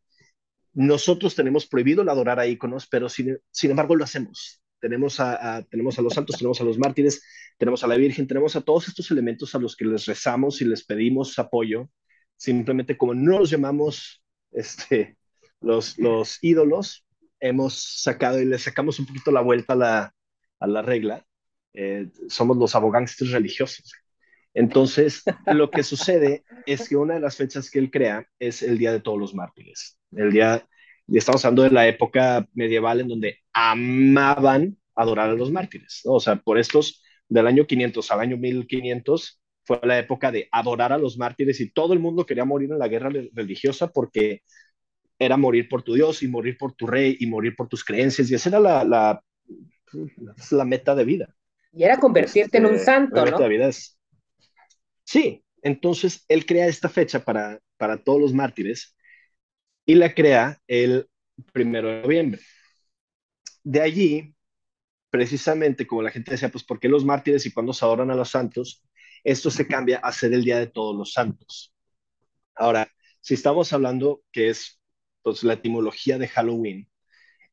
Nosotros 0.73 1.33
tenemos 1.33 1.65
prohibido 1.65 2.03
el 2.03 2.09
adorar 2.09 2.39
a 2.39 2.45
íconos, 2.45 2.87
pero 2.87 3.09
sin, 3.09 3.39
embargo 3.63 3.95
lo 3.95 4.03
hacemos. 4.03 4.61
Tenemos 4.79 5.19
a, 5.19 5.65
tenemos 5.71 5.97
a 5.97 6.03
los 6.03 6.13
santos, 6.13 6.37
tenemos 6.37 6.61
a 6.61 6.63
los 6.63 6.77
mártires, 6.77 7.23
tenemos 7.57 7.83
a 7.83 7.87
la 7.87 7.95
Virgen, 7.95 8.27
tenemos 8.27 8.55
a 8.55 8.61
todos 8.61 8.87
estos 8.87 9.09
elementos 9.09 9.55
a 9.55 9.59
los 9.59 9.75
que 9.75 9.85
les 9.85 10.05
rezamos 10.05 10.61
y 10.61 10.65
les 10.65 10.85
pedimos 10.85 11.39
apoyo. 11.39 11.89
Simplemente 12.35 12.95
como 12.95 13.15
no 13.15 13.39
los 13.39 13.49
llamamos 13.49 14.21
este, 14.51 15.17
los 15.59 15.97
ídolos, 16.43 17.06
hemos 17.39 18.01
sacado 18.01 18.41
y 18.41 18.45
le 18.45 18.57
sacamos 18.59 18.99
un 18.99 19.05
poquito 19.05 19.31
la 19.31 19.41
vuelta 19.41 19.73
a 19.73 19.75
la, 19.75 20.15
a 20.59 20.67
la 20.67 20.81
regla. 20.81 21.25
Eh, 21.73 22.09
somos 22.29 22.57
los 22.57 22.75
abogados 22.75 23.17
religiosos. 23.31 23.91
Entonces, 24.53 25.23
lo 25.45 25.69
que 25.69 25.83
sucede 25.83 26.43
es 26.65 26.89
que 26.89 26.95
una 26.95 27.15
de 27.15 27.19
las 27.19 27.35
fechas 27.37 27.69
que 27.69 27.79
él 27.79 27.91
crea 27.91 28.27
es 28.39 28.63
el 28.63 28.77
Día 28.77 28.91
de 28.91 28.99
Todos 28.99 29.19
los 29.19 29.35
Mártires. 29.35 29.99
El 30.11 30.31
día, 30.31 30.67
y 31.07 31.17
estamos 31.17 31.45
hablando 31.45 31.63
de 31.63 31.71
la 31.71 31.87
época 31.87 32.47
medieval 32.53 33.01
en 33.01 33.07
donde 33.07 33.39
amaban 33.53 34.77
adorar 34.95 35.29
a 35.29 35.33
los 35.33 35.51
mártires. 35.51 36.01
¿no? 36.05 36.13
O 36.13 36.19
sea, 36.19 36.37
por 36.37 36.57
estos, 36.57 37.03
del 37.29 37.47
año 37.47 37.67
500 37.67 38.11
al 38.11 38.19
año 38.19 38.37
1500, 38.37 39.39
fue 39.63 39.79
la 39.83 39.99
época 39.99 40.31
de 40.31 40.47
adorar 40.51 40.93
a 40.93 40.97
los 40.97 41.17
mártires 41.17 41.59
y 41.59 41.71
todo 41.71 41.93
el 41.93 41.99
mundo 41.99 42.25
quería 42.25 42.45
morir 42.45 42.71
en 42.71 42.79
la 42.79 42.87
guerra 42.87 43.09
religiosa 43.33 43.87
porque 43.91 44.41
era 45.19 45.37
morir 45.37 45.67
por 45.67 45.83
tu 45.83 45.93
Dios 45.93 46.23
y 46.23 46.27
morir 46.27 46.57
por 46.57 46.73
tu 46.73 46.87
rey 46.87 47.17
y 47.19 47.27
morir 47.27 47.55
por 47.55 47.67
tus 47.67 47.83
creencias. 47.83 48.29
Y 48.29 48.35
esa 48.35 48.49
era 48.49 48.59
la, 48.59 48.83
la, 48.83 49.23
la 50.51 50.65
meta 50.65 50.95
de 50.95 51.05
vida. 51.05 51.35
Y 51.73 51.83
era 51.83 51.97
convertirte 51.97 52.57
en 52.57 52.65
un 52.65 52.75
este, 52.75 52.85
santo, 52.85 53.25
¿no? 53.25 53.37
De 53.37 53.49
vida 53.49 53.67
es, 53.67 53.97
Sí, 55.03 55.43
entonces 55.61 56.25
él 56.27 56.45
crea 56.45 56.67
esta 56.67 56.89
fecha 56.89 57.23
para, 57.23 57.59
para 57.77 58.03
todos 58.03 58.19
los 58.19 58.33
mártires 58.33 58.95
y 59.85 59.95
la 59.95 60.13
crea 60.13 60.61
el 60.67 61.09
primero 61.53 61.87
de 61.87 62.01
noviembre. 62.01 62.41
De 63.63 63.81
allí, 63.81 64.35
precisamente 65.09 65.87
como 65.87 66.01
la 66.01 66.11
gente 66.11 66.31
decía, 66.31 66.49
pues 66.49 66.65
¿por 66.65 66.79
qué 66.79 66.89
los 66.89 67.05
mártires 67.05 67.45
y 67.45 67.53
cuando 67.53 67.71
se 67.71 67.85
adoran 67.85 68.11
a 68.11 68.15
los 68.15 68.29
santos? 68.29 68.83
Esto 69.23 69.49
se 69.49 69.65
cambia 69.65 69.99
a 69.99 70.11
ser 70.11 70.33
el 70.33 70.43
Día 70.43 70.59
de 70.59 70.67
Todos 70.67 70.95
los 70.95 71.13
Santos. 71.13 71.73
Ahora, 72.55 72.91
si 73.21 73.33
estamos 73.33 73.71
hablando 73.71 74.23
que 74.31 74.49
es 74.49 74.81
pues, 75.27 75.43
la 75.43 75.55
etimología 75.55 76.17
de 76.17 76.29
Halloween, 76.29 76.87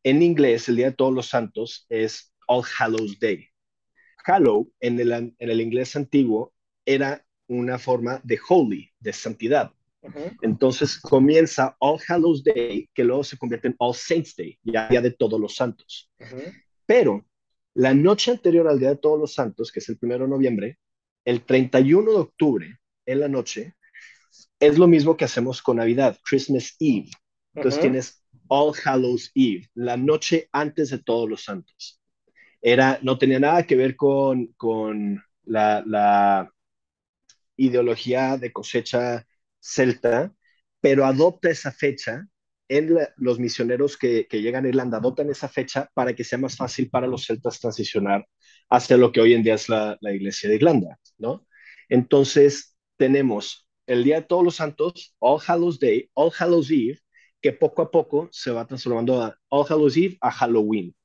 en 0.05 0.23
inglés 0.23 0.69
el 0.69 0.77
Día 0.77 0.91
de 0.91 0.97
Todos 0.97 1.13
los 1.13 1.27
Santos 1.27 1.87
es 1.89 2.33
All 2.47 2.63
Hallows 2.79 3.19
Day. 3.19 3.49
Hallow 4.25 4.71
en 4.79 5.01
el, 5.01 5.11
en 5.13 5.35
el 5.39 5.61
inglés 5.61 5.97
antiguo 5.97 6.55
era 6.87 7.27
una 7.49 7.81
forma 7.81 8.21
de 8.23 8.39
holy, 8.49 8.93
de 9.01 9.13
santidad. 9.13 9.73
Entonces 10.41 11.01
comienza 11.01 11.75
All 11.81 11.99
Hallows 12.07 12.45
Day, 12.45 12.89
que 12.95 13.03
luego 13.03 13.25
se 13.25 13.37
convierte 13.37 13.67
en 13.67 13.75
All 13.79 13.97
Saints 13.97 14.37
Day, 14.37 14.57
ya 14.63 14.87
día 14.87 15.01
de 15.01 15.11
todos 15.11 15.41
los 15.41 15.57
santos. 15.57 16.13
Pero 16.87 17.27
la 17.75 17.93
noche 17.93 18.31
anterior 18.31 18.69
al 18.69 18.79
día 18.79 18.91
de 18.91 18.99
todos 18.99 19.19
los 19.19 19.35
santos, 19.35 19.73
que 19.73 19.81
es 19.81 19.89
el 19.89 19.99
primero 19.99 20.27
de 20.27 20.31
noviembre, 20.31 20.79
el 21.25 21.45
31 21.45 22.09
de 22.09 22.19
octubre, 22.19 22.79
en 23.05 23.19
la 23.19 23.27
noche, 23.27 23.75
es 24.61 24.79
lo 24.79 24.87
mismo 24.87 25.17
que 25.17 25.25
hacemos 25.25 25.61
con 25.61 25.79
Navidad, 25.79 26.17
Christmas 26.25 26.77
Eve. 26.79 27.11
Entonces 27.55 27.81
tienes 27.81 28.25
All 28.49 28.75
Hallows 28.85 29.31
Eve, 29.35 29.69
la 29.75 29.97
noche 29.97 30.49
antes 30.53 30.91
de 30.91 30.99
todos 30.99 31.29
los 31.29 31.45
santos. 31.45 32.01
Era, 32.61 32.99
no 33.03 33.19
tenía 33.19 33.39
nada 33.39 33.65
que 33.65 33.77
ver 33.77 33.97
con, 33.97 34.49
con 34.57 35.23
la, 35.45 35.83
la 35.87 36.51
ideología 37.57 38.37
de 38.37 38.53
cosecha 38.53 39.27
celta, 39.61 40.35
pero 40.81 41.05
adopta 41.05 41.51
esa 41.51 41.73
fecha 41.73 42.27
en 42.69 42.97
los 43.17 43.39
misioneros 43.39 43.97
que, 43.97 44.27
llegan 44.31 44.65
a 44.65 44.69
Irlanda, 44.69 44.99
adoptan 44.99 45.31
esa 45.31 45.49
fecha 45.49 45.91
para 45.95 46.15
que 46.15 46.25
sea 46.25 46.39
más 46.39 46.57
fácil 46.57 46.91
para 46.91 47.07
los 47.07 47.27
celtas 47.27 47.61
transicionar 47.61 48.27
hacia 48.71 48.97
lo 48.97 49.13
que 49.13 49.21
hoy 49.21 49.35
en 49.35 49.43
día 49.43 49.55
es 49.55 49.69
la, 49.69 49.99
iglesia 50.03 50.49
de 50.49 50.57
Irlanda, 50.57 50.99
¿no? 51.19 51.47
Entonces, 51.89 52.77
tenemos 52.97 53.69
el 53.87 54.05
Día 54.05 54.21
de 54.21 54.27
Todos 54.27 54.45
los 54.45 54.57
Santos, 54.57 55.15
All 55.19 55.41
Hallows 55.47 55.79
Day, 55.79 56.11
All 56.15 56.33
Hallows 56.39 56.71
Eve, 56.71 56.99
que 57.45 57.53
poco 57.53 57.83
a 57.83 57.91
poco 57.91 58.31
se 58.33 58.51
va 58.51 58.67
transformando 58.67 59.21
a 59.21 59.39
All 59.51 59.67
Hallows 59.69 59.99
Eve 59.99 60.17
a 60.23 60.31
Halloween. 60.31 60.97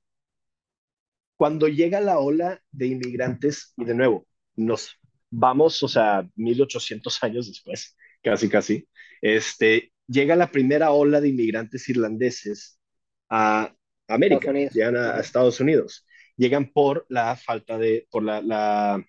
Cuando 1.35 1.67
llega 1.67 1.99
la 1.99 2.19
ola 2.19 2.63
de 2.71 2.87
inmigrantes, 2.87 3.73
y 3.75 3.83
de 3.83 3.93
nuevo, 3.93 4.25
nos 4.55 4.97
vamos, 5.29 5.83
o 5.83 5.89
sea, 5.89 6.25
1800 6.35 7.23
años 7.25 7.47
después, 7.49 7.97
casi, 8.23 8.47
casi, 8.47 8.87
este, 9.21 9.91
llega 10.07 10.37
la 10.37 10.49
primera 10.49 10.91
ola 10.91 11.19
de 11.19 11.27
inmigrantes 11.27 11.89
irlandeses 11.89 12.79
a 13.27 13.75
América, 14.07 14.53
llegan 14.53 14.95
a, 14.95 15.19
Estados 15.19 15.59
Unidos. 15.59 16.07
Llegan 16.37 16.71
por 16.71 17.05
la 17.09 17.35
falta 17.35 17.77
de, 17.77 18.07
por 18.09 18.23
la, 18.23 19.05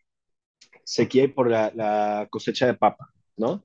sequía 0.83 1.23
y 1.23 1.29
por 1.29 1.49
la, 1.49 2.27
cosecha 2.29 2.66
de 2.66 2.75
papa, 2.75 3.09
¿no? 3.37 3.64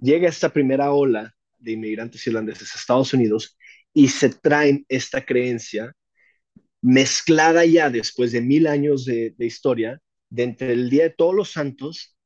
Llega 0.00 0.28
esta 0.28 0.48
primera 0.48 0.90
ola 0.90 1.35
de 1.58 1.72
inmigrantes 1.72 2.26
irlandeses 2.26 2.74
a 2.74 2.78
Estados 2.78 3.12
Unidos 3.14 3.56
y 3.92 4.08
se 4.08 4.28
traen 4.30 4.84
esta 4.88 5.24
creencia 5.24 5.94
mezclada 6.82 7.64
ya 7.64 7.90
después 7.90 8.32
de 8.32 8.40
mil 8.40 8.66
años 8.66 9.04
de, 9.04 9.34
historia 9.38 10.00
de 10.28 10.42
entre 10.44 10.72
el 10.72 10.90
Día 10.90 11.04
de 11.04 11.10
Todos 11.10 11.34
los 11.34 11.50
Santos 11.50 12.16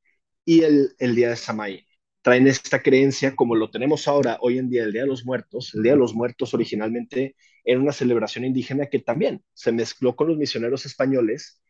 y 0.45 0.61
el, 0.63 0.93
Día 1.15 1.29
de 1.29 1.35
Samay. 1.35 1.87
Traen 2.21 2.45
esta 2.45 2.81
creencia, 2.81 3.35
como 3.35 3.55
lo 3.55 3.71
tenemos 3.71 4.07
ahora, 4.07 4.37
hoy 4.41 4.59
en 4.59 4.69
día, 4.69 4.83
el 4.83 4.91
Día 4.91 5.01
de 5.01 5.07
los 5.07 5.25
Muertos. 5.25 5.73
El 5.73 5.83
Día 5.83 5.93
de 5.93 5.97
los 5.97 6.13
Muertos 6.13 6.53
originalmente 6.53 7.35
era 7.63 7.79
una 7.79 7.91
celebración 7.91 8.45
indígena 8.45 8.85
que 8.85 8.99
también 8.99 9.43
se 9.53 9.71
mezcló 9.71 10.15
con 10.15 10.27
los 10.27 10.37
misioneros 10.37 10.85
españoles, 10.85 11.61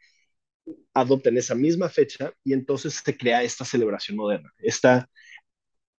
adoptan 0.94 1.38
esa 1.38 1.56
misma 1.56 1.90
fecha 1.90 2.34
y 2.44 2.54
entonces 2.54 3.02
se 3.06 3.18
crea 3.18 3.44
esta 3.44 3.64
celebración 3.64 4.18
moderna. 4.18 4.52
Esta, 4.58 5.10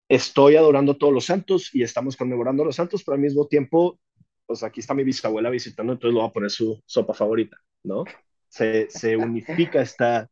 estoy 0.08 0.56
adorando 0.56 0.92
a 0.92 0.98
todos 0.98 1.12
los 1.12 1.24
santos 1.24 1.74
y 1.74 1.82
estamos 1.82 2.16
conmemorando 2.16 2.62
a 2.62 2.66
los 2.66 2.76
santos, 2.76 3.02
pero 3.04 3.14
al 3.14 3.20
mismo 3.20 3.46
tiempo, 3.46 3.98
pues 4.46 4.62
aquí 4.62 4.80
está 4.80 4.94
mi 4.94 5.04
bisabuela 5.04 5.50
visitando, 5.50 5.92
entonces 5.92 6.14
lo 6.14 6.20
va 6.20 6.26
a 6.26 6.32
poner 6.32 6.50
su 6.50 6.80
sopa 6.86 7.14
favorita, 7.14 7.56
¿no? 7.82 8.04
se, 8.52 9.16
unifica 9.16 9.80
esta, 9.80 10.28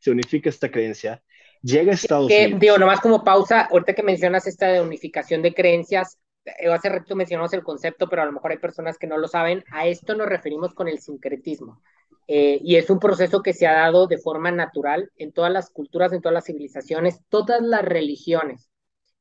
se 0.00 0.10
unifica 0.10 0.50
esta 0.50 0.70
creencia, 0.70 1.22
llega 1.62 1.92
a 1.92 1.94
Estados 1.94 2.30
Unidos. 2.30 2.60
Digo, 2.60 2.78
nomás 2.78 3.00
como 3.00 3.24
pausa, 3.24 3.62
ahorita 3.70 3.94
que 3.94 4.02
mencionas 4.02 4.46
esta 4.46 4.68
de 4.68 4.80
unificación 4.80 5.42
de 5.42 5.54
creencias, 5.54 6.18
eh, 6.44 6.70
hace 6.70 6.90
rato 6.90 7.16
mencionamos 7.16 7.52
el 7.54 7.62
concepto, 7.62 8.08
pero 8.08 8.22
a 8.22 8.26
lo 8.26 8.32
mejor 8.32 8.50
hay 8.50 8.58
personas 8.58 8.98
que 8.98 9.06
no 9.06 9.16
lo 9.16 9.28
saben, 9.28 9.64
a 9.72 9.86
esto 9.86 10.14
nos 10.14 10.28
referimos 10.28 10.74
con 10.74 10.88
el 10.88 10.98
sincretismo. 10.98 11.80
Eh, 12.26 12.58
y 12.62 12.76
es 12.76 12.88
un 12.88 12.98
proceso 12.98 13.42
que 13.42 13.52
se 13.52 13.66
ha 13.66 13.74
dado 13.74 14.06
de 14.06 14.18
forma 14.18 14.50
natural 14.50 15.10
en 15.16 15.32
todas 15.32 15.52
las 15.52 15.70
culturas, 15.70 16.12
en 16.12 16.22
todas 16.22 16.34
las 16.34 16.46
civilizaciones, 16.46 17.20
todas 17.28 17.60
las 17.60 17.82
religiones, 17.82 18.70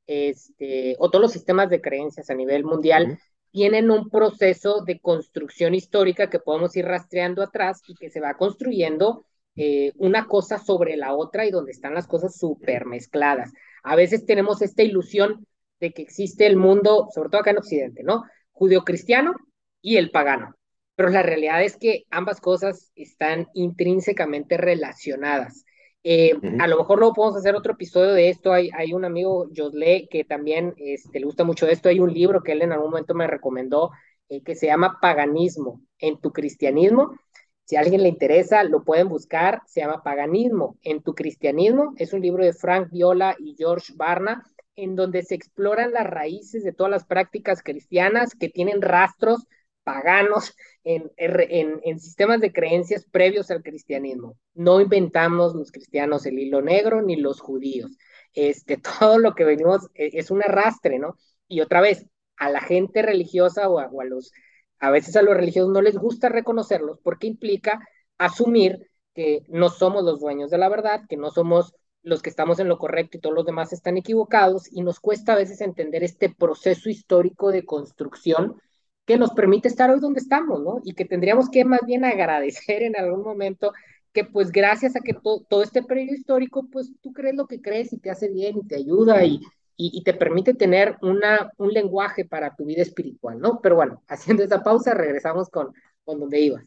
este, 0.07 0.95
o 0.99 1.09
todos 1.09 1.21
los 1.21 1.31
sistemas 1.31 1.69
de 1.69 1.81
creencias 1.81 2.29
a 2.29 2.35
nivel 2.35 2.63
mundial 2.63 3.19
tienen 3.51 3.91
un 3.91 4.09
proceso 4.09 4.83
de 4.83 4.99
construcción 4.99 5.75
histórica 5.75 6.29
que 6.29 6.39
podemos 6.39 6.75
ir 6.75 6.85
rastreando 6.85 7.43
atrás 7.43 7.81
y 7.87 7.93
que 7.95 8.09
se 8.09 8.19
va 8.19 8.35
construyendo 8.35 9.25
eh, 9.55 9.91
una 9.97 10.25
cosa 10.25 10.57
sobre 10.57 10.97
la 10.97 11.13
otra 11.13 11.45
y 11.45 11.51
donde 11.51 11.71
están 11.71 11.93
las 11.93 12.07
cosas 12.07 12.35
súper 12.35 12.85
mezcladas. 12.85 13.53
A 13.83 13.95
veces 13.95 14.25
tenemos 14.25 14.61
esta 14.63 14.81
ilusión 14.81 15.45
de 15.79 15.93
que 15.93 16.01
existe 16.01 16.47
el 16.47 16.57
mundo, 16.57 17.09
sobre 17.13 17.29
todo 17.29 17.41
acá 17.41 17.51
en 17.51 17.59
Occidente, 17.59 18.03
¿no? 18.03 18.23
Judeo-cristiano 18.53 19.35
y 19.81 19.97
el 19.97 20.09
pagano. 20.09 20.55
Pero 20.95 21.09
la 21.09 21.21
realidad 21.21 21.63
es 21.63 21.77
que 21.77 22.05
ambas 22.09 22.39
cosas 22.41 22.91
están 22.95 23.47
intrínsecamente 23.53 24.57
relacionadas. 24.57 25.65
Eh, 26.03 26.33
a 26.59 26.67
lo 26.67 26.77
mejor 26.77 26.99
no 26.99 27.13
podemos 27.13 27.37
hacer 27.37 27.55
otro 27.55 27.73
episodio 27.73 28.13
de 28.13 28.29
esto. 28.29 28.51
Hay, 28.51 28.69
hay 28.77 28.93
un 28.93 29.05
amigo, 29.05 29.47
Josle, 29.55 30.07
que 30.09 30.23
también 30.25 30.73
este, 30.77 31.19
le 31.19 31.25
gusta 31.25 31.43
mucho 31.43 31.67
esto. 31.67 31.89
Hay 31.89 31.99
un 31.99 32.13
libro 32.13 32.43
que 32.43 32.51
él 32.51 32.61
en 32.61 32.73
algún 32.73 32.91
momento 32.91 33.13
me 33.13 33.27
recomendó 33.27 33.91
eh, 34.29 34.41
que 34.41 34.55
se 34.55 34.67
llama 34.67 34.99
Paganismo 35.01 35.81
en 35.99 36.19
tu 36.19 36.31
cristianismo. 36.31 37.17
Si 37.65 37.77
a 37.77 37.79
alguien 37.79 38.03
le 38.03 38.09
interesa, 38.09 38.63
lo 38.63 38.83
pueden 38.83 39.07
buscar. 39.07 39.61
Se 39.65 39.79
llama 39.79 40.03
Paganismo 40.03 40.77
en 40.81 41.01
tu 41.01 41.15
cristianismo. 41.15 41.93
Es 41.97 42.11
un 42.11 42.21
libro 42.21 42.43
de 42.43 42.53
Frank 42.53 42.89
Viola 42.91 43.35
y 43.39 43.55
George 43.57 43.93
Barna, 43.95 44.43
en 44.75 44.95
donde 44.95 45.23
se 45.23 45.35
exploran 45.35 45.93
las 45.93 46.07
raíces 46.07 46.63
de 46.63 46.73
todas 46.73 46.91
las 46.91 47.05
prácticas 47.05 47.63
cristianas 47.63 48.35
que 48.35 48.49
tienen 48.49 48.81
rastros 48.81 49.47
paganos 49.83 50.55
en, 50.83 51.99
sistemas 51.99 52.41
de 52.41 52.51
creencias 52.51 53.05
previos 53.05 53.51
al 53.51 53.63
cristianismo. 53.63 54.37
No 54.53 54.81
inventamos 54.81 55.53
los 55.55 55.71
cristianos 55.71 56.25
el 56.25 56.39
hilo 56.39 56.61
negro 56.61 57.01
ni 57.01 57.15
los 57.15 57.39
judíos. 57.39 57.97
Este, 58.33 58.77
todo 58.99 59.19
lo 59.19 59.35
que 59.35 59.45
venimos 59.45 59.89
e, 59.95 60.11
es 60.13 60.31
un 60.31 60.41
arrastre, 60.41 60.99
¿no? 60.99 61.17
Y 61.47 61.61
otra 61.61 61.81
vez, 61.81 62.05
a 62.37 62.49
la 62.49 62.61
gente 62.61 63.01
religiosa 63.01 63.69
o 63.69 63.75
o 63.75 64.01
a 64.01 64.05
los, 64.05 64.31
a 64.79 64.91
veces 64.91 65.15
a 65.15 65.21
los 65.21 65.35
religiosos 65.35 65.71
no 65.71 65.81
les 65.81 65.97
gusta 65.97 66.29
reconocerlos 66.29 66.99
porque 67.03 67.27
implica 67.27 67.87
asumir 68.17 68.89
que 69.13 69.43
no 69.47 69.69
somos 69.69 70.03
los 70.03 70.19
dueños 70.19 70.49
de 70.49 70.57
la 70.57 70.69
verdad, 70.69 71.01
que 71.07 71.17
no 71.17 71.29
somos 71.29 71.73
los 72.01 72.21
que 72.21 72.29
estamos 72.29 72.59
en 72.59 72.67
lo 72.67 72.77
correcto 72.77 73.17
y 73.17 73.21
todos 73.21 73.35
los 73.35 73.45
demás 73.45 73.71
están 73.71 73.97
equivocados, 73.97 74.67
y 74.71 74.81
nos 74.81 74.99
cuesta 74.99 75.33
a 75.33 75.37
veces 75.37 75.61
entender 75.61 76.03
este 76.03 76.29
proceso 76.29 76.89
histórico 76.89 77.51
de 77.51 77.65
construcción 77.65 78.57
que 79.05 79.17
nos 79.17 79.31
permite 79.31 79.67
estar 79.67 79.89
hoy 79.89 79.99
donde 79.99 80.19
estamos, 80.19 80.61
¿no? 80.61 80.81
Y 80.83 80.93
que 80.93 81.05
tendríamos 81.05 81.49
que 81.49 81.65
más 81.65 81.81
bien 81.85 82.05
agradecer 82.05 82.83
en 82.83 82.95
algún 82.97 83.23
momento 83.23 83.73
que 84.13 84.23
pues 84.23 84.51
gracias 84.51 84.95
a 84.95 85.01
que 85.01 85.13
todo 85.13 85.63
este 85.63 85.83
periodo 85.83 86.13
histórico, 86.13 86.67
pues 86.71 86.91
tú 87.01 87.11
crees 87.13 87.35
lo 87.35 87.47
que 87.47 87.61
crees 87.61 87.91
y 87.93 87.97
te 87.97 88.11
hace 88.11 88.29
bien 88.29 88.57
y 88.57 88.67
te 88.67 88.75
ayuda 88.75 89.25
y, 89.25 89.41
y, 89.75 89.91
y, 89.97 90.03
te 90.03 90.13
permite 90.13 90.53
tener 90.53 90.97
una, 91.01 91.51
un 91.57 91.73
lenguaje 91.73 92.23
para 92.23 92.55
tu 92.55 92.65
vida 92.65 92.83
espiritual, 92.83 93.39
¿no? 93.39 93.59
Pero 93.61 93.75
bueno, 93.75 94.03
haciendo 94.07 94.43
esa 94.43 94.63
pausa, 94.63 94.93
regresamos 94.93 95.49
con, 95.49 95.73
con 96.05 96.19
donde 96.19 96.39
ibas. 96.39 96.63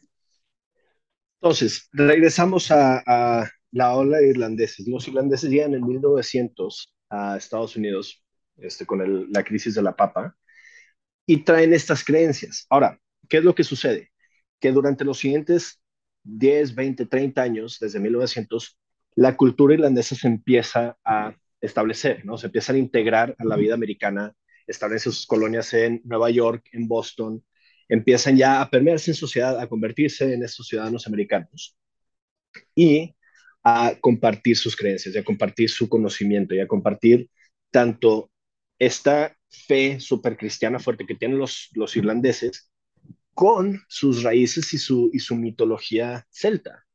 Entonces, 1.41 1.87
regresamos 1.93 2.69
a, 2.71 3.01
a 3.05 3.49
la 3.71 3.95
ola 3.95 4.17
de 4.17 4.29
irlandeses. 4.29 4.87
Los 4.87 5.07
irlandeses 5.07 5.49
llegan 5.49 5.73
en 5.73 5.85
1900 5.85 6.93
a 7.09 7.37
Estados 7.37 7.75
Unidos 7.77 8.23
este, 8.57 8.85
con 8.85 9.01
el, 9.01 9.31
la 9.31 9.43
crisis 9.43 9.75
de 9.75 9.83
la 9.83 9.95
papa 9.95 10.35
y 11.27 11.43
traen 11.43 11.73
estas 11.73 12.03
creencias. 12.03 12.65
Ahora, 12.69 12.99
¿qué 13.29 13.37
es 13.37 13.43
lo 13.43 13.53
que 13.53 13.63
sucede? 13.63 14.11
Que 14.59 14.71
durante 14.71 15.03
los 15.03 15.19
siguientes 15.19 15.79
10, 16.23 16.73
20, 16.73 17.05
30 17.05 17.41
años, 17.41 17.77
desde 17.79 17.99
1900, 17.99 18.79
la 19.15 19.35
cultura 19.35 19.75
irlandesa 19.75 20.15
se 20.15 20.27
empieza 20.27 20.97
a 21.03 21.35
establecer, 21.61 22.25
¿no? 22.25 22.37
Se 22.37 22.47
empiezan 22.47 22.77
a 22.77 22.79
integrar 22.79 23.35
a 23.37 23.45
la 23.45 23.55
vida 23.57 23.75
americana, 23.75 24.33
establecen 24.65 25.11
sus 25.11 25.27
colonias 25.27 25.73
en 25.73 26.01
Nueva 26.05 26.29
York, 26.29 26.65
en 26.71 26.87
Boston, 26.87 27.43
empiezan 27.89 28.37
ya 28.37 28.61
a 28.61 28.69
permearse 28.69 29.11
en 29.11 29.15
sociedad, 29.15 29.59
a 29.59 29.67
convertirse 29.67 30.33
en 30.33 30.43
estos 30.43 30.67
ciudadanos 30.67 31.07
americanos 31.07 31.77
y 32.75 33.15
a 33.63 33.95
compartir 33.99 34.55
sus 34.55 34.75
creencias, 34.75 35.13
y 35.15 35.17
a 35.17 35.23
compartir 35.23 35.69
su 35.69 35.89
conocimiento 35.89 36.55
y 36.55 36.59
a 36.59 36.67
compartir 36.67 37.29
tanto 37.71 38.31
esta 38.79 39.36
fe 39.49 39.99
super 39.99 40.37
cristiana 40.37 40.79
fuerte 40.79 41.05
que 41.05 41.15
tienen 41.15 41.39
los, 41.39 41.69
los 41.73 41.95
irlandeses 41.95 42.71
con 43.33 43.81
sus 43.87 44.23
raíces 44.23 44.73
y 44.73 44.77
su, 44.77 45.09
y 45.13 45.19
su 45.19 45.35
mitología 45.35 46.25
celta. 46.31 46.85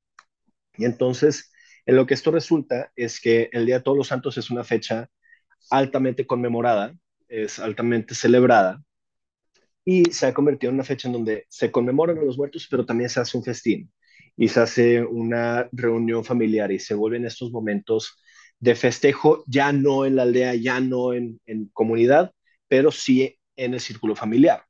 Y 0.76 0.84
entonces, 0.84 1.52
en 1.86 1.96
lo 1.96 2.06
que 2.06 2.14
esto 2.14 2.30
resulta 2.30 2.92
es 2.96 3.20
que 3.20 3.48
el 3.52 3.66
Día 3.66 3.78
de 3.78 3.84
Todos 3.84 3.98
los 3.98 4.08
Santos 4.08 4.38
es 4.38 4.50
una 4.50 4.64
fecha 4.64 5.08
altamente 5.70 6.26
conmemorada, 6.26 6.96
es 7.28 7.58
altamente 7.58 8.14
celebrada, 8.14 8.82
y 9.84 10.04
se 10.06 10.26
ha 10.26 10.34
convertido 10.34 10.70
en 10.70 10.76
una 10.76 10.84
fecha 10.84 11.08
en 11.08 11.14
donde 11.14 11.46
se 11.48 11.70
conmemoran 11.70 12.24
los 12.24 12.36
muertos, 12.38 12.66
pero 12.70 12.86
también 12.86 13.10
se 13.10 13.20
hace 13.20 13.36
un 13.36 13.44
festín 13.44 13.92
y 14.36 14.48
se 14.48 14.60
hace 14.60 15.02
una 15.04 15.68
reunión 15.72 16.24
familiar 16.24 16.72
y 16.72 16.78
se 16.78 16.94
vuelven 16.94 17.26
estos 17.26 17.50
momentos 17.50 18.18
de 18.58 18.74
festejo, 18.76 19.44
ya 19.46 19.72
no 19.72 20.06
en 20.06 20.16
la 20.16 20.22
aldea, 20.22 20.54
ya 20.54 20.80
no 20.80 21.12
en, 21.12 21.40
en 21.46 21.68
comunidad, 21.72 22.32
pero 22.72 22.90
sí 22.90 23.38
en 23.54 23.74
el 23.74 23.80
círculo 23.80 24.16
familiar. 24.16 24.64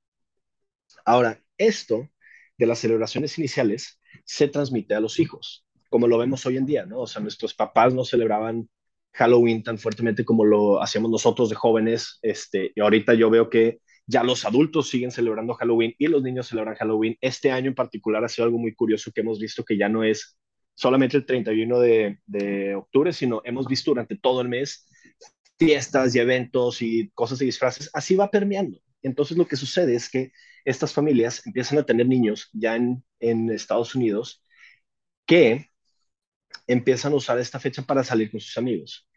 Ahora, 1.05 1.41
esto 1.57 2.09
de 2.59 2.67
las 2.67 2.81
celebraciones 2.81 3.39
iniciales 3.39 4.01
se 4.25 4.49
transmite 4.49 4.97
a 4.97 5.01
los 5.01 5.21
hijos, 5.21 5.65
como 5.89 6.09
lo 6.09 6.19
vemos 6.19 6.45
hoy 6.45 6.57
en 6.57 6.67
día, 6.67 6.85
¿no? 6.85 7.03
O 7.03 7.07
sea, 7.07 7.23
nuestros 7.23 7.55
papás 7.55 7.95
no 7.95 8.05
celebraban 8.05 8.69
Halloween 9.13 9.63
tan 9.63 9.79
fuertemente 9.79 10.25
como 10.25 10.45
lo 10.45 10.83
hacíamos 10.83 11.13
nosotros 11.13 11.49
de 11.49 11.55
jóvenes, 11.55 12.19
este, 12.23 12.73
y 12.75 12.81
ahorita 12.81 13.15
yo 13.15 13.31
veo 13.31 13.49
que 13.49 13.79
ya 14.05 14.25
los 14.25 14.45
adultos 14.45 14.89
siguen 14.89 15.13
celebrando 15.13 15.55
Halloween 15.55 15.95
y 15.97 16.09
los 16.09 16.25
niños 16.25 16.49
celebran 16.49 16.75
Halloween. 16.75 17.17
Este 17.21 17.53
año 17.53 17.69
en 17.69 17.77
particular 17.77 18.25
ha 18.25 18.29
sido 18.29 18.47
algo 18.47 18.59
muy 18.59 18.75
curioso 18.75 19.13
que 19.13 19.21
hemos 19.21 19.39
visto 19.39 19.65
que 19.65 19.79
ya 19.79 19.89
no 19.89 20.03
es 20.03 20.37
solamente 20.75 21.17
el 21.17 21.25
31 21.25 21.79
de, 21.79 22.19
de 22.27 22.75
octubre, 22.75 23.13
sino 23.13 23.43
hemos 23.45 23.69
visto 23.69 23.93
durante 23.93 24.19
todo 24.19 24.41
el 24.41 24.49
mes 24.49 24.89
fiestas 25.65 26.15
y 26.15 26.19
eventos 26.19 26.83
y 26.83 27.11
cosas 27.15 27.39
de 27.39 27.47
disfraces. 27.47 27.91
Así 27.93 28.15
va 28.17 28.31
permeando. 28.31 28.79
Entonces 29.03 29.37
lo 29.37 29.47
que 29.47 29.57
sucede 29.57 29.95
es 29.95 30.09
que 30.09 30.33
estas 30.65 30.93
familias 30.93 31.45
empiezan 31.47 31.79
a 31.79 31.85
tener 31.85 32.07
niños 32.07 32.51
ya 32.53 32.77
en, 32.77 33.05
en 33.21 33.51
Estados 33.51 33.95
Unidos 33.95 34.45
que 35.27 35.71
empiezan 36.67 37.13
a 37.13 37.17
usar 37.17 37.39
esta 37.39 37.59
fecha 37.59 37.83
para 37.83 38.05
salir 38.05 38.31
con 38.31 38.41
sus 38.41 38.57
amigos. 38.59 39.09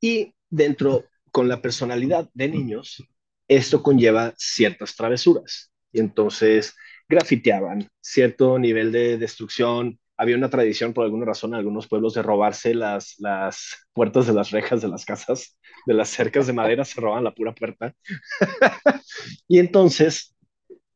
Y 0.00 0.34
dentro, 0.48 1.04
con 1.30 1.48
la 1.48 1.62
personalidad 1.62 2.28
de 2.34 2.48
niños, 2.48 3.04
esto 3.46 3.82
conlleva 3.82 4.34
ciertas 4.36 4.96
travesuras. 4.96 5.72
Y 5.92 6.00
entonces 6.00 6.74
grafiteaban 7.08 7.88
cierto 8.00 8.58
nivel 8.58 8.92
de 8.92 9.18
destrucción. 9.18 9.99
Había 10.20 10.36
una 10.36 10.50
tradición, 10.50 10.92
por 10.92 11.04
alguna 11.04 11.24
razón, 11.24 11.52
en 11.52 11.60
algunos 11.60 11.88
pueblos 11.88 12.12
de 12.12 12.22
robarse 12.22 12.74
las, 12.74 13.14
las 13.18 13.86
puertas 13.94 14.26
de 14.26 14.34
las 14.34 14.50
rejas 14.50 14.82
de 14.82 14.88
las 14.88 15.06
casas, 15.06 15.58
de 15.86 15.94
las 15.94 16.10
cercas 16.10 16.46
de 16.46 16.52
madera, 16.52 16.84
se 16.84 17.00
roban 17.00 17.24
la 17.24 17.32
pura 17.32 17.54
puerta. 17.54 17.94
y 19.48 19.58
entonces, 19.58 20.36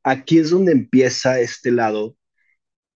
aquí 0.03 0.39
es 0.39 0.51
donde 0.51 0.73
empieza 0.73 1.41
este 1.41 1.71
lado 1.71 2.17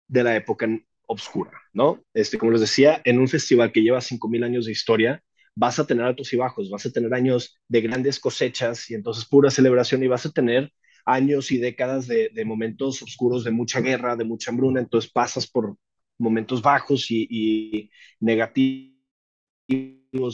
de 0.07 0.23
la 0.23 0.37
época 0.37 0.69
obscura, 1.07 1.53
¿no? 1.73 2.05
Este, 2.13 2.37
como 2.37 2.53
les 2.53 2.61
decía, 2.61 3.01
en 3.05 3.19
un 3.19 3.29
festival 3.29 3.73
que 3.73 3.81
lleva 3.81 4.03
5.000 4.03 4.45
años 4.45 4.67
de 4.67 4.73
historia, 4.73 5.23
vas 5.55 5.79
a 5.79 5.87
tener 5.87 6.05
altos 6.05 6.31
y 6.35 6.37
bajos, 6.37 6.69
vas 6.69 6.85
a 6.85 6.93
tener 6.93 7.15
años 7.15 7.59
de 7.69 7.81
grandes 7.81 8.21
cosechas 8.21 8.91
y 8.91 8.95
entonces 8.95 9.25
pura 9.25 9.51
celebración 9.51 10.03
y 10.03 10.09
vas 10.09 10.27
a 10.27 10.31
tener 10.31 10.71
años 11.09 11.51
y 11.51 11.59
décadas 11.59 12.07
de, 12.07 12.31
momentos 12.45 13.01
oscuros, 13.03 13.43
de 13.43 13.51
mucha 13.51 13.81
guerra, 13.81 14.15
de 14.15 14.25
mucha 14.25 14.51
hambruna, 14.51 14.81
entonces 14.81 15.11
pasas 15.11 15.47
por 15.47 15.77
momentos 16.19 16.63
bajos 16.63 17.11
y, 17.11 17.91
negativos 18.21 18.95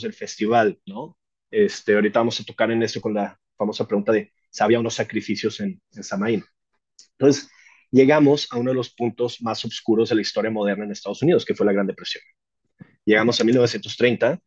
del 0.01 0.13
festival, 0.13 0.79
¿no? 0.85 1.17
Este, 1.51 1.95
ahorita 1.95 2.19
vamos 2.19 2.39
a 2.39 2.43
tocar 2.43 2.71
en 2.71 2.83
eso 2.83 2.99
con 2.99 3.13
la 3.13 3.39
famosa 3.57 3.87
pregunta 3.87 4.11
de 4.11 4.33
si 4.49 4.63
había 4.63 4.79
unos 4.79 4.95
sacrificios 4.95 5.59
en, 5.59 5.81
en 5.91 6.03
Samaín. 6.03 6.43
Entonces, 7.17 7.49
llegamos 7.91 8.47
a 8.51 8.57
uno 8.57 8.71
de 8.71 8.75
los 8.75 8.89
puntos 8.89 9.41
más 9.41 9.63
oscuros 9.63 10.09
de 10.09 10.15
la 10.15 10.21
historia 10.21 10.51
moderna 10.51 10.85
en 10.85 10.91
Estados 10.91 11.21
Unidos, 11.21 11.45
que 11.45 11.55
fue 11.55 11.65
la 11.65 11.73
Gran 11.73 11.87
Depresión. 11.87 12.23
Llegamos 13.05 13.39
a 13.39 13.43
1930 13.43 14.41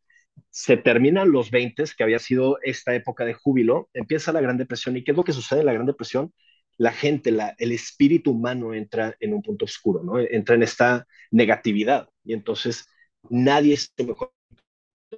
se 0.51 0.77
terminan 0.77 1.31
los 1.31 1.51
20, 1.51 1.85
que 1.97 2.03
había 2.03 2.19
sido 2.19 2.59
esta 2.63 2.95
época 2.95 3.25
de 3.25 3.35
júbilo, 3.35 3.89
empieza 3.93 4.33
la 4.33 4.41
Gran 4.41 4.59
Depresión. 4.59 4.97
¿Y 4.97 5.05
qué 5.05 5.13
es 5.13 5.17
lo 5.17 5.25
que 5.25 5.33
sucede 5.33 5.61
en 5.61 5.67
la 5.67 5.73
Gran 5.73 5.87
Depresión? 5.87 6.33
La 6.79 6.93
gente, 6.93 7.37
el 7.59 7.73
espíritu 7.73 8.33
humano 8.33 8.73
entra 8.75 9.17
en 9.21 9.35
un 9.35 9.43
punto 9.43 9.65
oscuro, 9.67 10.03
¿no? 10.03 10.19
Entra 10.19 10.55
en 10.55 10.63
esta 10.63 11.07
negatividad. 11.31 12.09
Y 12.25 12.33
entonces 12.35 12.87
nadie 13.31 13.75
es 13.75 13.93
mejor. 13.99 14.33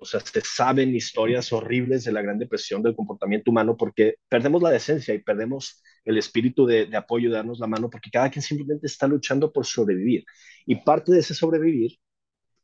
O 0.01 0.05
sea, 0.05 0.21
se 0.21 0.41
saben 0.43 0.95
historias 0.95 1.53
horribles 1.53 2.05
de 2.05 2.13
la 2.13 2.23
Gran 2.23 2.39
Depresión, 2.39 2.83
del 2.83 2.95
comportamiento 2.95 3.51
humano, 3.51 3.77
porque 3.77 4.17
perdemos 4.29 4.63
la 4.63 4.71
decencia 4.71 5.15
y 5.15 5.19
perdemos 5.23 5.83
el 6.05 6.17
espíritu 6.19 6.65
de, 6.67 6.87
de 6.87 6.97
apoyo, 6.97 7.31
darnos 7.31 7.59
la 7.59 7.67
mano, 7.67 7.91
porque 7.91 8.11
cada 8.11 8.31
quien 8.31 8.43
simplemente 8.43 8.87
está 8.87 9.07
luchando 9.09 9.53
por 9.53 9.67
sobrevivir. 9.67 10.25
Y 10.67 10.77
parte 10.77 11.13
de 11.13 11.21
ese 11.21 11.35
sobrevivir 11.35 11.99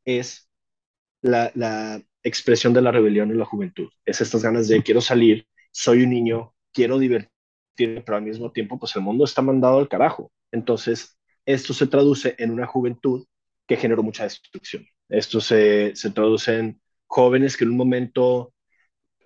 es 0.05 0.49
la, 1.23 1.53
la, 1.55 2.03
expresión 2.23 2.73
de 2.75 2.83
la 2.83 2.91
rebelión 2.91 3.31
en 3.31 3.39
la 3.39 3.45
juventud. 3.45 3.89
Es 4.05 4.21
estas 4.21 4.43
ganas 4.43 4.69
de 4.69 4.83
quiero 4.83 5.01
salir, 5.01 5.47
soy 5.71 6.03
un 6.03 6.11
niño, 6.11 6.55
quiero 6.73 6.99
divertirme, 6.99 7.36
pero 7.77 8.17
al 8.17 8.23
mismo 8.23 8.53
tiempo, 8.53 8.79
pues 8.79 8.95
el 8.97 9.03
mundo 9.03 9.25
está 9.25 9.43
mandado 9.43 9.79
al 9.79 9.89
carajo. 9.89 10.33
Entonces, 10.53 11.19
esto 11.45 11.75
se 11.75 11.87
traduce 11.87 12.35
en 12.39 12.51
una 12.51 12.67
juventud 12.67 13.27
que 13.67 13.77
generó 13.77 14.03
mucha 14.03 14.25
destrucción. 14.25 14.87
Esto 15.09 15.41
se, 15.41 15.95
se 15.95 16.11
traduce 16.11 16.59
en 16.59 16.81
jóvenes 17.07 17.57
que 17.57 17.65
en 17.65 17.71
un 17.71 17.77
momento 17.77 18.53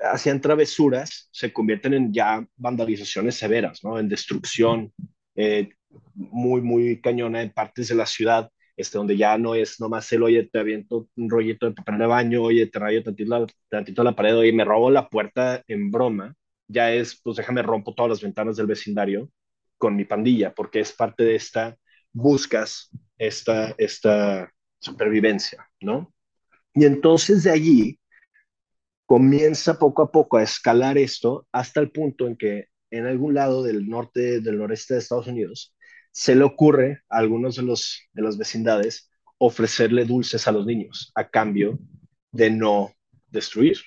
hacían 0.01 0.41
travesuras, 0.41 1.29
se 1.33 1.53
convierten 1.53 1.95
en 1.95 2.13
ya 2.13 2.47
vandalizaciones 2.57 3.37
severas, 3.37 3.85
¿no? 3.85 3.99
En 3.99 4.09
destrucción 4.09 4.93
eh, 5.35 5.71
muy, 6.15 6.61
muy 6.63 7.01
cañona 7.01 7.43
en 7.43 7.53
partes 7.53 7.89
de 7.89 7.95
la 7.95 8.07
ciudad 8.07 8.51
este, 8.81 8.97
donde 8.99 9.17
ya 9.17 9.37
no 9.37 9.55
es 9.55 9.79
nomás 9.79 10.11
el, 10.13 10.23
oye, 10.23 10.49
te 10.51 10.59
aviento 10.59 11.07
un 11.17 11.29
rollito 11.29 11.67
de 11.67 11.75
papel 11.75 11.99
de 11.99 12.07
baño, 12.07 12.43
oye, 12.43 12.67
te 12.67 12.79
rayo 12.79 13.03
tantito 13.03 13.39
la, 13.39 13.47
tantito 13.69 14.03
la 14.03 14.17
pared, 14.17 14.37
oye, 14.37 14.53
me 14.55 14.65
robo 14.65 14.91
la 14.91 15.09
puerta 15.09 15.63
en 15.69 15.91
broma, 15.91 16.35
ya 16.71 16.93
es, 16.93 17.21
pues 17.21 17.37
déjame 17.37 17.63
rompo 17.63 17.95
todas 17.95 18.11
las 18.11 18.23
ventanas 18.23 18.57
del 18.57 18.67
vecindario 18.67 19.31
con 19.77 19.97
mi 19.97 20.05
pandilla, 20.05 20.55
porque 20.55 20.81
es 20.81 20.93
parte 20.93 21.25
de 21.25 21.35
esta, 21.35 21.77
buscas 22.13 22.91
esta, 23.19 23.75
esta 23.79 24.53
supervivencia, 24.79 25.69
¿no? 25.81 26.13
Y 26.75 26.85
entonces 26.85 27.43
de 27.43 27.51
allí 27.51 27.99
comienza 29.07 29.79
poco 29.79 30.03
a 30.03 30.13
poco 30.13 30.37
a 30.37 30.43
escalar 30.43 30.97
esto 30.97 31.47
hasta 31.51 31.81
el 31.81 31.91
punto 31.91 32.27
en 32.27 32.37
que 32.37 32.67
en 32.91 33.07
algún 33.07 33.35
lado 33.35 33.63
del 33.63 33.89
norte, 33.89 34.41
del 34.41 34.59
noreste 34.59 34.95
de 34.95 35.01
Estados 35.01 35.27
Unidos, 35.27 35.75
se 36.13 36.35
le 36.35 36.45
ocurre 36.45 37.03
a 37.09 37.19
algunos 37.19 37.57
de 37.57 37.63
los 37.63 38.01
de 38.13 38.23
las 38.23 38.37
vecindades 38.37 39.11
ofrecerle 39.39 40.05
dulces 40.05 40.47
a 40.47 40.53
los 40.53 40.67
niños 40.67 41.13
a 41.15 41.29
cambio 41.29 41.79
de 42.31 42.51
no 42.51 42.93
destruir. 43.29 43.79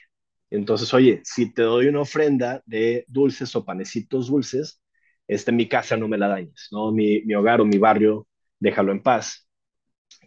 Entonces, 0.54 0.93
oye, 0.93 1.22
si 1.26 1.54
te 1.54 1.64
doy 1.64 1.88
una 1.88 2.01
ofrenda 2.01 2.62
de 2.66 3.06
dulces 3.08 3.56
o 3.56 3.66
panecitos 3.66 4.28
dulces, 4.28 4.82
este, 5.28 5.51
mi 5.51 5.68
casa 5.68 5.97
no 5.97 6.08
me 6.08 6.18
la 6.18 6.28
dañes, 6.28 6.68
¿no? 6.72 6.91
Mi, 6.91 7.22
mi 7.24 7.34
hogar 7.36 7.62
o 7.62 7.66
mi 7.66 7.78
barrio, 7.80 8.28
déjalo 8.60 8.91
en 8.91 9.01
paz. 9.01 9.47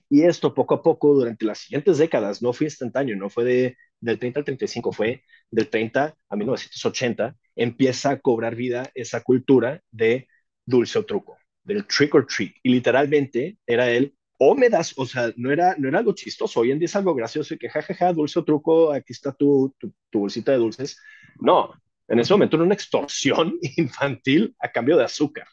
Y 0.08 0.22
esto 0.24 0.54
poco 0.54 0.74
a 0.76 0.82
poco 0.82 1.14
durante 1.14 1.44
las 1.46 1.58
siguientes 1.58 1.98
décadas 1.98 2.42
no 2.42 2.52
fue 2.52 2.66
instantáneo, 2.66 3.16
no 3.16 3.30
fue 3.30 3.44
de, 3.44 3.76
del 4.00 4.18
30 4.18 4.40
al 4.40 4.44
35, 4.44 4.92
fue 4.92 5.22
del 5.50 5.68
30 5.68 6.16
a 6.28 6.36
1980, 6.36 7.36
empieza 7.56 8.10
a 8.10 8.20
cobrar 8.20 8.54
vida 8.56 8.90
esa 8.94 9.22
cultura 9.22 9.82
de 9.90 10.28
dulce 10.64 10.98
o 10.98 11.06
truco, 11.06 11.38
del 11.64 11.86
trick 11.86 12.14
or 12.14 12.26
treat. 12.26 12.52
Y 12.62 12.70
literalmente 12.72 13.58
era 13.66 13.90
el 13.90 14.15
o 14.38 14.54
me 14.54 14.68
das, 14.68 14.94
o 14.96 15.06
sea, 15.06 15.32
no 15.36 15.50
era, 15.50 15.74
no 15.78 15.88
era 15.88 15.98
algo 15.98 16.14
chistoso, 16.14 16.60
hoy 16.60 16.70
en 16.70 16.78
día 16.78 16.86
es 16.86 16.96
algo 16.96 17.14
gracioso 17.14 17.54
y 17.54 17.58
que 17.58 17.68
jajaja, 17.70 18.12
dulce 18.12 18.38
o 18.38 18.44
truco, 18.44 18.92
aquí 18.92 19.12
está 19.12 19.32
tu, 19.32 19.74
tu, 19.78 19.92
tu 20.10 20.20
bolsita 20.20 20.52
de 20.52 20.58
dulces. 20.58 20.98
No, 21.40 21.72
en 22.08 22.18
ese 22.20 22.32
momento 22.34 22.56
era 22.56 22.64
una 22.64 22.74
extorsión 22.74 23.58
infantil 23.76 24.54
a 24.58 24.70
cambio 24.70 24.96
de 24.96 25.04
azúcar. 25.04 25.46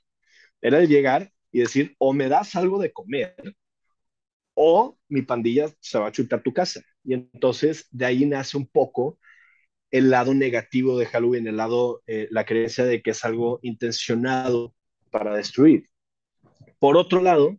Era 0.61 0.79
el 0.79 0.87
llegar 0.87 1.31
y 1.51 1.59
decir, 1.59 1.95
o 1.99 2.13
me 2.13 2.29
das 2.29 2.55
algo 2.55 2.79
de 2.79 2.91
comer, 2.91 3.35
o 4.55 4.97
mi 5.09 5.21
pandilla 5.23 5.69
se 5.79 5.99
va 5.99 6.07
a 6.07 6.11
chutar 6.11 6.41
tu 6.41 6.53
casa. 6.53 6.81
Y 7.03 7.13
entonces 7.13 7.87
de 7.91 8.05
ahí 8.05 8.25
nace 8.25 8.57
un 8.57 8.67
poco 8.67 9.19
el 9.91 10.09
lado 10.09 10.33
negativo 10.33 10.97
de 10.97 11.05
Halloween, 11.05 11.47
el 11.47 11.57
lado, 11.57 12.01
eh, 12.07 12.27
la 12.31 12.45
creencia 12.45 12.85
de 12.85 13.01
que 13.01 13.11
es 13.11 13.23
algo 13.25 13.59
intencionado 13.61 14.73
para 15.11 15.35
destruir. 15.35 15.89
Por 16.79 16.97
otro 16.97 17.21
lado, 17.21 17.57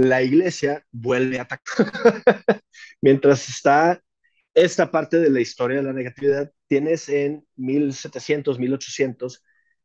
la 0.00 0.22
iglesia 0.22 0.84
vuelve 0.90 1.38
a 1.38 1.42
atacar. 1.42 1.92
Mientras 3.02 3.48
está 3.48 4.00
esta 4.54 4.90
parte 4.90 5.18
de 5.18 5.30
la 5.30 5.40
historia 5.40 5.78
de 5.78 5.82
la 5.82 5.92
negatividad, 5.92 6.50
tienes 6.68 7.08
en 7.08 7.46
1700, 7.56 8.58
1800 8.58 9.44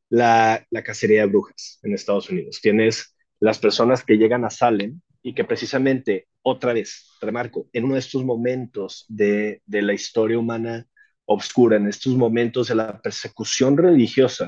la, 0.10 0.66
la 0.70 0.84
cacería 0.84 1.22
de 1.22 1.28
brujas 1.28 1.80
en 1.84 1.94
Estados 1.94 2.30
Unidos. 2.30 2.62
Tienes 2.62 3.16
las 3.40 3.60
personas 3.60 4.04
que 4.04 4.18
llegan 4.18 4.46
a 4.46 4.50
Salem 4.50 5.02
y 5.22 5.34
que 5.34 5.44
precisamente, 5.44 6.28
otra 6.42 6.72
vez, 6.72 7.12
remarco, 7.20 7.68
en 7.74 7.84
uno 7.84 7.96
de 7.96 8.00
estos 8.00 8.24
momentos 8.24 9.06
de, 9.10 9.62
de 9.66 9.82
la 9.82 9.94
historia 9.94 10.40
humana 10.40 10.88
obscura, 11.26 11.76
en 11.76 11.88
estos 11.88 12.16
momentos 12.16 12.70
de 12.70 12.76
la 12.76 13.02
persecución 13.02 13.76
religiosa, 13.76 14.48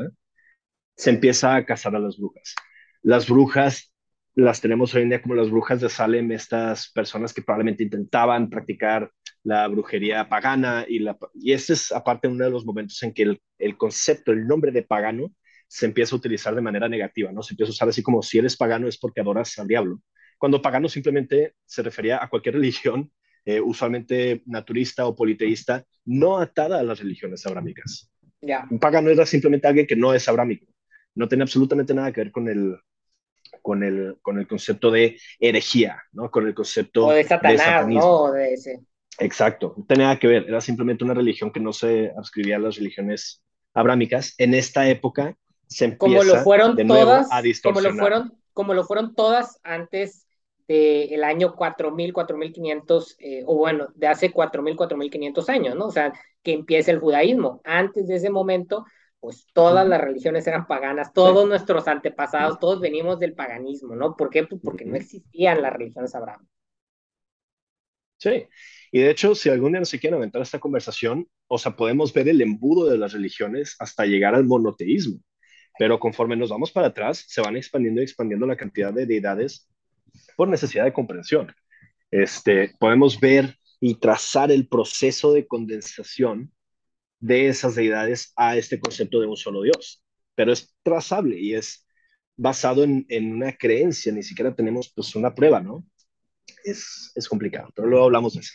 se 0.95 1.09
empieza 1.09 1.55
a 1.55 1.65
cazar 1.65 1.95
a 1.95 1.99
las 1.99 2.17
brujas. 2.17 2.55
Las 3.01 3.27
brujas 3.27 3.91
las 4.37 4.61
tenemos 4.61 4.93
hoy 4.93 5.01
en 5.01 5.09
día 5.09 5.21
como 5.21 5.33
las 5.33 5.49
brujas 5.49 5.81
de 5.81 5.89
Salem, 5.89 6.31
estas 6.31 6.91
personas 6.91 7.33
que 7.33 7.41
probablemente 7.41 7.81
intentaban 7.81 8.51
practicar 8.51 9.11
la 9.41 9.67
brujería 9.67 10.29
pagana 10.29 10.85
y, 10.87 10.99
la, 10.99 11.17
y 11.33 11.53
este 11.53 11.73
es 11.73 11.91
aparte 11.91 12.27
uno 12.27 12.43
de 12.43 12.51
los 12.51 12.63
momentos 12.63 13.01
en 13.01 13.13
que 13.13 13.23
el, 13.23 13.41
el, 13.57 13.77
concepto, 13.77 14.31
el 14.31 14.45
nombre 14.45 14.71
de 14.71 14.83
pagano 14.83 15.33
se 15.67 15.87
empieza 15.87 16.13
a 16.13 16.19
utilizar 16.19 16.53
de 16.53 16.61
manera 16.61 16.87
negativa, 16.87 17.31
¿no? 17.31 17.41
Se 17.41 17.53
empieza 17.53 17.71
a 17.71 17.73
usar 17.73 17.89
así 17.89 18.03
como 18.03 18.21
si 18.21 18.37
eres 18.37 18.55
pagano 18.55 18.87
es 18.87 18.99
porque 18.99 19.21
adoras 19.21 19.57
al 19.57 19.67
diablo, 19.67 20.03
cuando 20.37 20.61
pagano 20.61 20.87
simplemente 20.87 21.55
se 21.65 21.81
refería 21.81 22.23
a 22.23 22.29
cualquier 22.29 22.53
religión, 22.61 23.11
eh, 23.43 23.59
usualmente 23.59 24.43
naturista 24.45 25.07
o 25.07 25.15
politeísta, 25.15 25.83
no 26.05 26.37
atada 26.37 26.79
a 26.79 26.83
las 26.83 26.99
religiones 26.99 27.43
abrámicas. 27.47 28.11
Yeah. 28.41 28.67
Un 28.69 28.77
pagano 28.77 29.09
era 29.09 29.25
simplemente 29.25 29.67
alguien 29.67 29.87
que 29.87 29.95
no 29.95 30.13
es 30.13 30.29
abrámico, 30.29 30.67
no 31.15 31.27
tiene 31.27 31.41
absolutamente 31.41 31.95
nada 31.95 32.11
que 32.11 32.21
ver 32.21 32.31
con 32.31 32.47
el, 32.47 32.77
con 33.61 33.83
el, 33.83 34.17
con 34.21 34.39
el 34.39 34.47
concepto 34.47 34.91
de 34.91 35.19
herejía, 35.39 36.01
¿no? 36.11 36.31
Con 36.31 36.47
el 36.47 36.53
concepto 36.53 37.07
o 37.07 37.11
de 37.11 37.23
Satanás, 37.23 37.87
de 37.87 37.93
¿no? 37.93 38.31
De 38.31 38.53
ese. 38.53 38.79
Exacto, 39.19 39.73
no 39.77 39.85
tenía 39.85 40.05
nada 40.05 40.19
que 40.19 40.27
ver, 40.27 40.45
era 40.47 40.61
simplemente 40.61 41.03
una 41.03 41.13
religión 41.13 41.51
que 41.51 41.59
no 41.59 41.73
se 41.73 42.11
adscribía 42.17 42.57
a 42.57 42.59
las 42.59 42.75
religiones 42.75 43.41
abrámicas. 43.73 44.35
En 44.37 44.53
esta 44.53 44.87
época 44.87 45.35
se 45.67 45.85
empieza 45.85 46.19
como 46.19 46.23
lo 46.23 46.43
fueron 46.43 46.75
de 46.75 46.83
nuevo 46.83 47.05
todas, 47.05 47.27
a 47.31 47.41
distorsionar. 47.41 47.91
Como 47.91 47.95
lo, 47.95 48.01
fueron, 48.01 48.33
como 48.53 48.73
lo 48.73 48.83
fueron 48.85 49.15
todas 49.15 49.59
antes 49.63 50.27
del 50.67 51.13
el 51.13 51.23
año 51.23 51.55
4000, 51.55 52.13
4500, 52.13 53.15
eh, 53.19 53.43
o 53.45 53.55
bueno, 53.55 53.87
de 53.95 54.07
hace 54.07 54.31
4000, 54.31 54.75
4500 54.75 55.49
años, 55.49 55.75
¿no? 55.75 55.85
O 55.85 55.91
sea, 55.91 56.13
que 56.43 56.53
empieza 56.53 56.91
el 56.91 56.99
judaísmo. 56.99 57.61
Antes 57.63 58.07
de 58.07 58.15
ese 58.15 58.29
momento, 58.29 58.85
pues 59.19 59.47
todas 59.53 59.87
las 59.87 59.99
religiones 59.99 60.45
eran 60.47 60.67
paganas, 60.67 61.13
todos 61.13 61.43
sí. 61.43 61.49
nuestros 61.49 61.87
antepasados, 61.87 62.59
todos 62.59 62.79
venimos 62.79 63.19
del 63.19 63.33
paganismo, 63.33 63.95
¿no? 63.95 64.15
¿Por 64.15 64.29
qué? 64.29 64.45
Pues 64.45 64.61
porque 64.63 64.85
no 64.85 64.95
existían 64.95 65.61
las 65.61 65.73
religiones 65.73 66.13
abrahámicas. 66.15 66.55
Sí, 68.19 68.47
y 68.91 68.99
de 68.99 69.11
hecho, 69.11 69.35
si 69.35 69.49
algún 69.49 69.73
día 69.73 69.85
se 69.85 69.99
quiere 69.99 70.15
aventar 70.15 70.41
esta 70.41 70.59
conversación, 70.59 71.27
o 71.47 71.57
sea, 71.57 71.75
podemos 71.75 72.13
ver 72.13 72.27
el 72.29 72.41
embudo 72.41 72.89
de 72.89 72.97
las 72.97 73.13
religiones 73.13 73.75
hasta 73.79 74.05
llegar 74.05 74.33
al 74.33 74.45
monoteísmo, 74.45 75.19
pero 75.77 75.99
conforme 75.99 76.35
nos 76.35 76.49
vamos 76.49 76.71
para 76.71 76.87
atrás, 76.87 77.25
se 77.27 77.41
van 77.41 77.55
expandiendo 77.55 78.01
y 78.01 78.05
expandiendo 78.05 78.47
la 78.47 78.57
cantidad 78.57 78.91
de 78.93 79.05
deidades 79.05 79.69
por 80.35 80.47
necesidad 80.47 80.85
de 80.85 80.93
comprensión. 80.93 81.53
Este, 82.09 82.73
podemos 82.79 83.19
ver 83.19 83.55
y 83.79 83.95
trazar 83.95 84.51
el 84.51 84.67
proceso 84.67 85.33
de 85.33 85.45
condensación 85.45 86.51
de 87.19 87.47
esas 87.47 87.75
deidades 87.75 88.33
a 88.35 88.57
este 88.57 88.79
concepto 88.79 89.19
de 89.19 89.27
un 89.27 89.37
solo 89.37 89.61
Dios, 89.63 90.03
pero 90.35 90.51
es 90.51 90.75
trazable 90.83 91.39
y 91.39 91.55
es 91.55 91.85
basado 92.35 92.83
en, 92.83 93.05
en 93.09 93.33
una 93.33 93.53
creencia, 93.53 94.11
ni 94.11 94.23
siquiera 94.23 94.55
tenemos 94.55 94.91
pues 94.93 95.15
una 95.15 95.33
prueba, 95.33 95.59
¿no? 95.59 95.85
Es, 96.63 97.11
es 97.15 97.27
complicado, 97.27 97.69
pero 97.75 97.87
luego 97.87 98.05
hablamos 98.05 98.35
de 98.35 98.41
eso. 98.41 98.53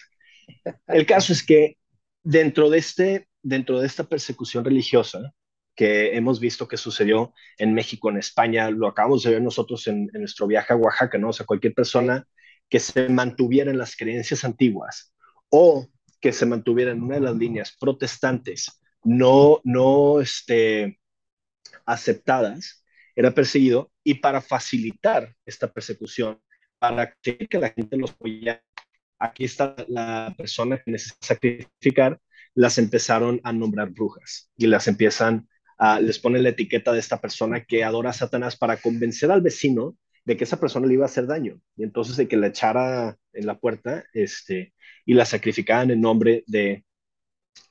El 0.87 1.07
caso 1.07 1.33
es 1.33 1.45
que 1.45 1.77
dentro 2.23 2.71
de, 2.71 2.79
este, 2.79 3.29
dentro 3.43 3.81
de 3.81 3.87
esta 3.87 4.05
persecución 4.05 4.65
religiosa 4.65 5.33
que 5.75 6.15
hemos 6.17 6.39
visto 6.39 6.69
que 6.69 6.77
sucedió 6.77 7.33
en 7.59 7.75
México, 7.75 8.11
en 8.11 8.19
España, 8.19 8.71
lo 8.71 8.87
acabamos 8.87 9.23
de 9.23 9.31
ver 9.31 9.43
nosotros 9.43 9.87
en, 9.89 10.11
en 10.13 10.21
nuestro 10.21 10.47
viaje 10.47 10.73
a 10.73 10.77
Oaxaca, 10.77 11.19
¿no? 11.19 11.31
O 11.31 11.33
sea, 11.33 11.47
cualquier 11.47 11.75
persona 11.75 12.27
que 12.69 12.79
se 12.79 13.09
mantuviera 13.09 13.71
en 13.71 13.79
las 13.79 13.97
creencias 13.97 14.45
antiguas 14.45 15.13
o 15.49 15.89
que 16.23 16.33
se 16.33 16.47
mantuviera 16.47 16.93
en 16.93 17.03
una 17.03 17.17
de 17.17 17.23
las 17.23 17.37
líneas 17.37 17.77
protestantes 17.79 18.81
no, 19.05 19.61
no 19.65 20.21
este, 20.21 21.01
aceptadas, 21.85 22.85
era 23.17 23.35
perseguido 23.35 23.93
y 24.05 24.15
para 24.15 24.41
facilitar 24.41 25.35
esta 25.45 25.71
persecución, 25.71 26.41
para 26.79 27.15
que 27.21 27.49
la 27.59 27.71
gente 27.71 27.97
los 27.97 28.13
apoyara, 28.13 28.63
aquí 29.19 29.45
está 29.45 29.75
la 29.89 30.33
persona 30.39 30.79
que 30.79 30.93
necesita 30.93 31.27
sacrificar, 31.27 32.21
las 32.55 32.79
empezaron 32.79 33.41
a 33.45 33.53
nombrar 33.53 33.91
brujas 33.91 34.51
y 34.57 34.69
las 34.69 34.87
empiezan 34.89 35.49
a, 35.77 36.01
les 36.01 36.19
ponen 36.19 36.45
la 36.45 36.51
etiqueta 36.51 36.93
de 36.93 37.01
esta 37.01 37.21
persona 37.21 37.65
que 37.65 37.83
adora 37.83 38.11
a 38.11 38.15
Satanás 38.15 38.57
para 38.57 38.77
convencer 38.77 39.31
al 39.31 39.43
vecino 39.43 39.97
de 40.25 40.37
que 40.37 40.45
esa 40.45 40.61
persona 40.61 40.87
le 40.87 40.95
iba 40.95 41.05
a 41.05 41.07
hacer 41.07 41.27
daño 41.27 41.61
y 41.77 41.83
entonces 41.83 42.17
de 42.17 42.29
que 42.29 42.37
la 42.37 42.49
echara 42.49 43.17
en 43.33 43.47
la 43.47 43.59
puerta 43.59 44.05
este, 44.13 44.73
y 45.05 45.15
la 45.15 45.25
sacrificaban 45.25 45.91
en 45.91 46.01
nombre 46.01 46.45
de 46.47 46.85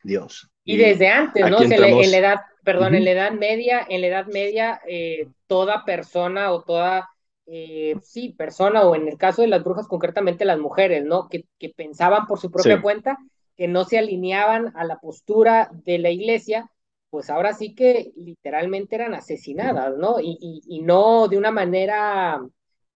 Dios. 0.04 0.52
Y, 0.64 0.76
y 0.76 0.78
desde 0.78 1.08
antes, 1.08 1.49
¿no? 1.49 1.62
Entramos... 1.62 2.06
En 2.06 2.12
la 2.12 2.18
edad, 2.18 2.39
perdón, 2.64 2.93
uh 2.93 2.95
-huh. 2.95 2.97
en 2.97 3.06
la 3.06 3.12
edad 3.12 3.32
media, 3.32 3.86
en 3.89 4.02
la 4.02 4.08
edad 4.08 4.28
media, 4.28 4.82
eh, 4.88 5.28
toda 5.47 5.86
persona 5.86 6.52
o 6.52 6.62
toda, 6.64 7.10
eh, 7.47 7.95
sí, 8.04 8.36
persona, 8.38 8.84
o 8.84 8.95
en 8.95 9.08
el 9.08 9.18
caso 9.18 9.41
de 9.41 9.47
las 9.47 9.64
brujas, 9.64 9.88
concretamente 9.88 10.45
las 10.45 10.60
mujeres, 10.60 11.04
¿no? 11.06 11.30
Que, 11.30 11.45
que 11.58 11.70
pensaban 11.70 12.28
por 12.28 12.39
su 12.39 12.52
propia 12.52 12.76
sí. 12.76 12.82
cuenta, 12.82 13.18
que 13.58 13.68
no 13.68 13.86
se 13.86 13.97
alineaban 13.97 14.72
a 14.76 14.84
la 14.84 14.99
postura 14.99 15.70
de 15.86 15.97
la 15.99 16.10
iglesia, 16.10 16.70
pues 17.12 17.30
ahora 17.30 17.53
sí 17.53 17.76
que 17.76 18.14
literalmente 18.16 18.95
eran 18.95 19.14
asesinadas, 19.14 19.97
¿no? 19.97 20.20
Y, 20.20 20.38
y, 20.41 20.62
y 20.78 20.82
no 20.82 21.28
de 21.28 21.38
una 21.38 21.51
manera, 21.51 22.41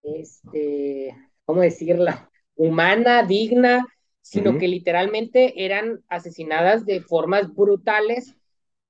este, 0.02 1.14
¿cómo 1.44 1.60
decirla? 1.60 2.30
Humana, 2.56 3.22
digna, 3.22 3.86
sino 4.22 4.50
uh 4.50 4.54
-huh. 4.54 4.58
que 4.58 4.68
literalmente 4.68 5.64
eran 5.64 6.02
asesinadas 6.08 6.86
de 6.86 7.02
formas 7.02 7.54
brutales 7.54 8.34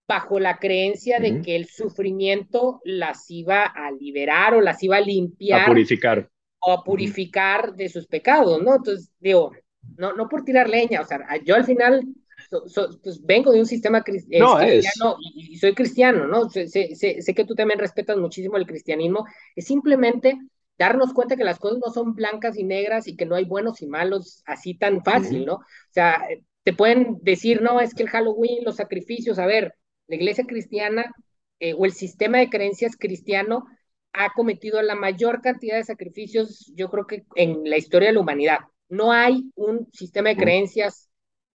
bajo 0.09 0.39
la 0.39 0.59
creencia 0.59 1.19
uh 1.19 1.21
-huh. 1.21 1.23
de 1.35 1.43
que 1.43 1.57
el 1.57 1.67
sufrimiento 1.67 2.81
las 2.85 3.29
iba 3.29 3.65
a 3.65 3.91
liberar 3.91 4.55
o 4.55 4.61
las 4.61 4.81
iba 4.85 4.97
a 4.99 5.01
limpiar. 5.01 5.63
A 5.63 5.67
purificar. 5.67 6.31
O 6.61 6.71
a 6.71 6.85
purificar 6.85 7.71
uh 7.71 7.73
-huh. 7.73 7.77
de 7.77 7.89
sus 7.89 8.07
pecados, 8.07 8.63
¿no? 8.63 8.77
Entonces, 8.77 9.11
digo, 9.19 9.51
no, 9.99 10.13
no 10.15 10.29
por 10.29 10.45
tirar 10.45 10.69
leña, 10.69 11.01
o 11.01 11.05
sea, 11.05 11.19
yo 11.45 11.57
al 11.57 11.65
final 11.65 12.03
so, 12.51 12.69
so, 12.69 13.01
pues 13.03 13.25
vengo 13.25 13.53
de 13.53 13.61
un 13.61 13.67
sistema 13.67 14.03
crist 14.03 14.29
no, 14.31 14.57
cristiano 14.57 15.17
y, 15.21 15.55
y, 15.55 15.59
soy 15.59 15.75
cristiano, 15.75 16.27
¿no? 16.27 16.49
Sé, 16.51 16.69
sé, 16.69 16.95
sé, 16.95 17.35
que 17.35 17.45
tú 17.45 17.55
también 17.55 17.79
respetas 17.79 18.17
muchísimo 18.17 18.57
el 18.57 18.67
cristianismo, 18.67 19.27
es 19.55 19.67
simplemente 19.67 20.39
darnos 20.79 21.13
cuenta 21.13 21.37
que 21.37 21.45
las 21.45 21.59
cosas 21.59 21.79
no 21.85 21.93
son 21.93 22.15
blancas 22.15 22.57
y 22.57 22.65
negras 22.65 23.09
y 23.09 23.17
que 23.17 23.27
no 23.27 23.35
hay 23.35 23.45
buenos 23.45 23.83
y 23.83 23.87
malos 23.87 24.43
así 24.47 24.75
tan 24.75 25.03
fácil. 25.03 25.47
¿no? 25.47 25.55
O 25.55 25.65
sea, 25.91 26.23
te 26.63 26.73
pueden 26.73 27.19
decir, 27.23 27.63
no, 27.63 27.81
es 27.81 27.95
que 27.95 28.03
el 28.03 28.11
Halloween, 28.11 28.65
los 28.65 28.77
sacrificios, 28.77 29.39
a 29.39 29.47
ver, 29.47 29.75
la 30.07 30.17
iglesia 30.17 30.45
cristiana 30.47 31.13
eh, 31.61 31.75
o 31.75 31.87
el 31.87 31.93
sistema 31.93 32.39
de 32.39 32.51
creencias 32.51 32.97
cristiano 32.97 33.67
ha 34.13 34.33
cometido 34.33 34.81
la 34.83 34.95
mayor 34.95 35.41
cantidad 35.41 35.77
de 35.77 35.85
sacrificios, 35.85 36.73
yo 36.75 36.91
creo 36.91 37.07
que 37.07 37.25
en 37.35 37.69
la 37.69 37.77
historia 37.77 38.09
de 38.09 38.15
la 38.15 38.21
humanidad. 38.21 38.59
No 38.89 39.13
hay 39.13 39.51
un 39.57 39.89
sistema 39.93 40.31
de 40.31 40.37
creencias 40.37 41.11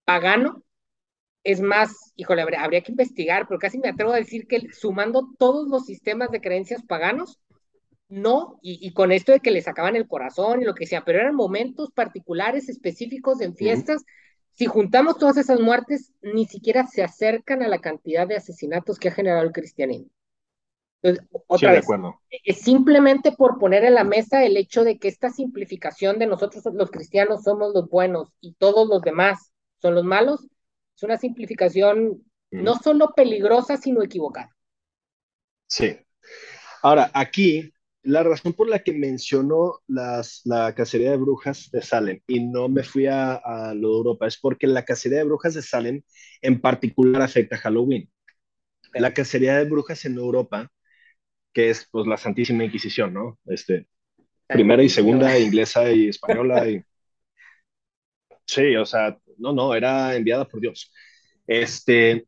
pagano 0.06 0.64
es 1.48 1.62
más, 1.62 2.12
híjole, 2.18 2.42
habría, 2.42 2.62
habría, 2.62 2.82
que 2.82 2.92
investigar, 2.92 3.48
pero 3.48 3.58
casi 3.58 3.78
me 3.78 3.88
atrevo 3.88 4.12
a 4.12 4.18
decir 4.18 4.48
que 4.48 4.68
sumando 4.74 5.30
todos 5.40 5.70
los 5.70 5.86
sistemas 5.86 6.30
de 6.30 6.42
creencias 6.42 6.84
paganos, 6.84 7.40
no, 8.10 8.60
y, 8.62 8.92
con 8.92 9.14
esto 9.14 9.32
de 9.32 9.40
que 9.40 9.52
le 9.52 9.62
sacaban 9.62 9.96
el 9.96 10.10
corazón 10.10 10.62
y 10.62 10.66
lo 10.66 10.76
que 10.76 10.86
sea, 10.86 11.06
pero 11.06 11.20
eran 11.20 11.36
momentos 11.36 11.92
particulares, 11.92 12.68
específicos 12.68 13.40
en 13.40 13.56
fiestas. 13.56 14.04
Si 14.52 14.66
juntamos 14.66 15.18
todas 15.18 15.38
esas 15.38 15.62
muertes, 15.62 16.12
ni 16.22 16.46
siquiera 16.48 16.86
se 16.86 17.02
acercan 17.02 17.64
a 17.64 17.70
la 17.70 17.80
cantidad 17.80 18.28
de 18.28 18.36
asesinatos 18.36 19.00
que 19.00 19.08
ha 19.08 19.14
generado 19.14 19.44
el 19.44 19.54
cristianismo. 19.54 20.10
Entonces, 21.02 21.30
otra 21.48 21.72
vez, 21.72 21.86
es 22.44 22.60
simplemente 22.60 23.32
por 23.32 23.58
poner 23.58 23.86
en 23.86 23.94
la 23.94 24.04
mesa 24.04 24.44
el 24.44 24.58
hecho 24.58 24.84
de 24.84 24.98
que 24.98 25.08
esta 25.08 25.30
simplificación 25.30 26.20
de 26.20 26.28
nosotros 26.28 26.64
los 26.74 26.92
cristianos 26.92 27.44
somos 27.44 27.74
los 27.74 27.88
buenos 27.90 28.34
y 28.42 28.54
todos 28.56 28.90
los 28.90 29.02
demás 29.02 29.54
son 29.82 29.96
los 29.96 30.04
malos, 30.04 30.48
es 30.98 31.04
una 31.04 31.18
simplificación 31.18 32.24
no 32.50 32.76
solo 32.76 33.14
peligrosa, 33.16 33.78
sino 33.78 34.02
equivocada. 34.02 34.56
Sí. 35.68 35.96
Ahora, 36.82 37.12
aquí 37.14 37.72
la 38.02 38.24
razón 38.24 38.54
por 38.54 38.68
la 38.68 38.80
que 38.80 38.94
mencionó 38.94 39.82
las, 39.88 40.42
la 40.46 40.74
cacería 40.74 41.12
de 41.12 41.18
brujas 41.18 41.70
de 41.72 41.82
Salem 41.82 42.22
y 42.26 42.40
no 42.46 42.68
me 42.68 42.84
fui 42.84 43.06
a, 43.06 43.36
a, 43.36 43.76
lo 43.76 43.90
de 43.90 43.98
Europa 43.98 44.28
es 44.28 44.38
porque 44.40 44.66
la 44.66 44.86
cacería 44.86 45.20
de 45.20 45.26
brujas 45.26 45.54
de 45.54 45.62
Salem 45.62 46.02
en 46.42 46.62
particular 46.62 47.22
afecta 47.22 47.58
a 47.58 47.60
Halloween. 47.60 48.10
La 48.94 49.14
cacería 49.14 49.58
de 49.58 49.66
brujas 49.66 50.06
en 50.06 50.16
Europa, 50.16 50.72
que 51.54 51.70
es 51.70 51.88
pues 51.92 52.08
la 52.08 52.18
Santísima 52.18 52.64
Inquisición, 52.64 53.14
¿no? 53.14 53.38
Este, 53.46 53.88
primera 54.48 54.82
y 54.82 54.90
segunda, 54.90 55.38
inglesa 55.38 55.92
y 55.92 56.08
española. 56.08 56.68
Y... 56.68 56.82
Sí, 58.50 58.78
o 58.78 58.86
sea, 58.86 59.20
no, 59.38 59.54
no, 59.54 59.74
era 59.76 60.16
enviada 60.16 60.48
por 60.48 60.60
Dios. 60.62 60.92
Este, 61.46 62.28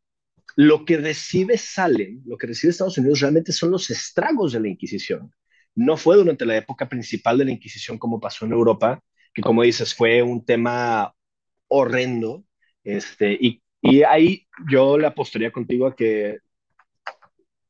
lo 0.55 0.85
que 0.85 0.97
recibe 0.97 1.57
Salem, 1.57 2.21
lo 2.25 2.37
que 2.37 2.47
recibe 2.47 2.71
Estados 2.71 2.97
Unidos 2.97 3.19
realmente 3.21 3.51
son 3.51 3.71
los 3.71 3.89
estragos 3.89 4.53
de 4.53 4.59
la 4.59 4.67
Inquisición 4.69 5.31
no 5.79 5.97
fue 5.97 6.17
durante 6.17 6.45
la 6.45 6.57
época 6.57 6.89
principal 6.89 7.37
de 7.37 7.45
la 7.45 7.51
Inquisición 7.51 7.97
como 7.97 8.19
pasó 8.19 8.45
en 8.45 8.51
Europa, 8.51 9.01
que 9.33 9.41
como 9.41 9.63
dices, 9.63 9.95
fue 9.95 10.21
un 10.21 10.43
tema 10.43 11.13
horrendo. 11.67 12.43
Este, 12.83 13.37
y, 13.39 13.61
y 13.81 14.03
ahí 14.03 14.47
yo 14.69 14.97
le 14.97 15.07
apostaría 15.07 15.51
contigo 15.51 15.87
a 15.87 15.95
que, 15.95 16.39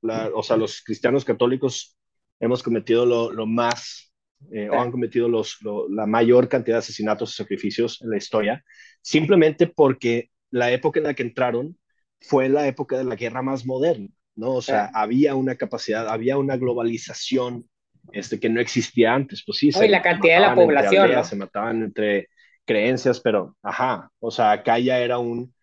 o 0.02 0.44
sea, 0.44 0.58
los 0.58 0.82
cristianos 0.82 1.24
católicos 1.26 1.96
hemos 2.40 2.64
cometido 2.64 3.06
lo, 3.06 3.32
lo 3.32 3.46
más, 3.46 4.09
eh, 4.52 4.70
o 4.70 4.80
han 4.80 4.92
cometido 4.92 5.28
los, 5.28 5.58
la 5.90 6.06
mayor 6.06 6.48
cantidad 6.48 6.76
de 6.76 6.80
asesinatos 6.80 7.32
y 7.32 7.36
sacrificios 7.36 8.02
en 8.02 8.10
la 8.10 8.18
historia, 8.18 8.64
simplemente 9.02 9.68
porque 9.68 10.30
la 10.52 10.72
época 10.72 11.00
en 11.00 11.06
la 11.06 11.14
que 11.14 11.24
entraron 11.24 11.78
fue 12.22 12.50
la 12.50 12.68
época 12.68 12.98
de 12.98 13.04
la 13.04 13.16
guerra 13.16 13.42
más 13.42 13.66
moderna, 13.66 14.10
¿no? 14.36 14.52
O 14.56 14.62
sea, 14.62 14.90
había 14.94 15.36
una 15.36 15.56
capacidad, 15.56 16.08
había 16.10 16.38
una 16.38 16.58
globalización 16.58 17.70
este, 18.12 18.40
que 18.40 18.50
no 18.50 18.60
existía 18.60 19.14
antes, 19.14 19.44
pues 19.46 19.60
sí. 19.60 19.70
y 19.70 19.88
la 19.88 20.02
cantidad 20.02 20.36
de 20.36 20.48
la 20.48 20.56
población. 20.56 21.24
Se 21.24 21.36
mataban 21.36 21.84
entre 21.84 22.30
creencias, 22.66 23.20
pero, 23.20 23.56
ajá, 23.62 24.12
o 24.20 24.32
sea, 24.32 24.52
acá 24.52 24.80
ya 24.80 25.00
era 25.00 25.18
un, 25.20 25.54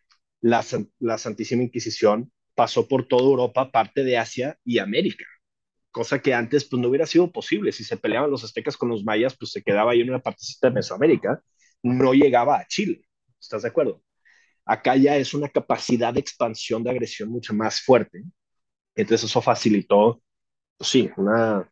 la, 0.41 0.65
la 0.99 1.19
Santísima 1.19 1.63
Inquisición 1.63 2.31
pasó 2.55 2.89
por 2.89 3.07
toda 3.07 3.23
Europa, 3.23 3.71
parte 3.71 4.03
de 4.03 4.17
Asia 4.17 4.59
y 4.65 4.79
América, 4.79 5.25
cosa 5.97 6.21
que 6.21 6.35
antes 6.35 6.67
pues 6.69 6.79
no 6.83 6.89
hubiera 6.91 7.07
sido 7.07 7.33
posible. 7.33 7.73
Si 7.73 7.83
se 7.83 7.97
peleaban 7.97 8.31
los 8.31 8.45
aztecas 8.45 8.77
con 8.77 8.91
los 8.91 9.03
mayas, 9.03 9.35
pues 9.35 9.51
se 9.53 9.63
quedaba 9.63 9.93
ahí 9.93 10.03
en 10.03 10.11
una 10.11 10.19
partecita 10.21 10.69
de 10.69 10.75
Mesoamérica, 10.75 11.43
no 11.83 12.13
llegaba 12.13 12.59
a 12.59 12.67
Chile, 12.67 13.01
¿estás 13.41 13.63
de 13.63 13.69
acuerdo? 13.69 14.03
Acá 14.67 14.95
ya 14.97 15.17
es 15.17 15.33
una 15.33 15.49
capacidad 15.49 16.13
de 16.13 16.21
expansión 16.21 16.83
de 16.83 16.91
agresión 16.91 17.31
mucho 17.31 17.55
más 17.55 17.81
fuerte, 17.81 18.25
entonces 18.95 19.31
eso 19.31 19.41
facilitó, 19.41 20.23
pues 20.77 20.91
sí, 20.91 21.11
una, 21.17 21.67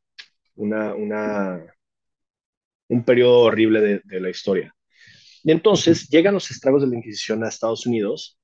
una, 0.56 0.94
una, 0.94 1.74
un 2.88 3.04
periodo 3.04 3.40
horrible 3.40 3.82
de, 3.82 4.00
de 4.04 4.20
la 4.20 4.30
historia. 4.30 4.74
Y 5.42 5.52
entonces 5.52 6.08
llegan 6.08 6.32
los 6.32 6.50
estragos 6.50 6.80
de 6.82 6.88
la 6.88 6.96
Inquisición 6.96 7.44
a 7.44 7.48
Estados 7.50 7.84
Unidos, 7.84 8.38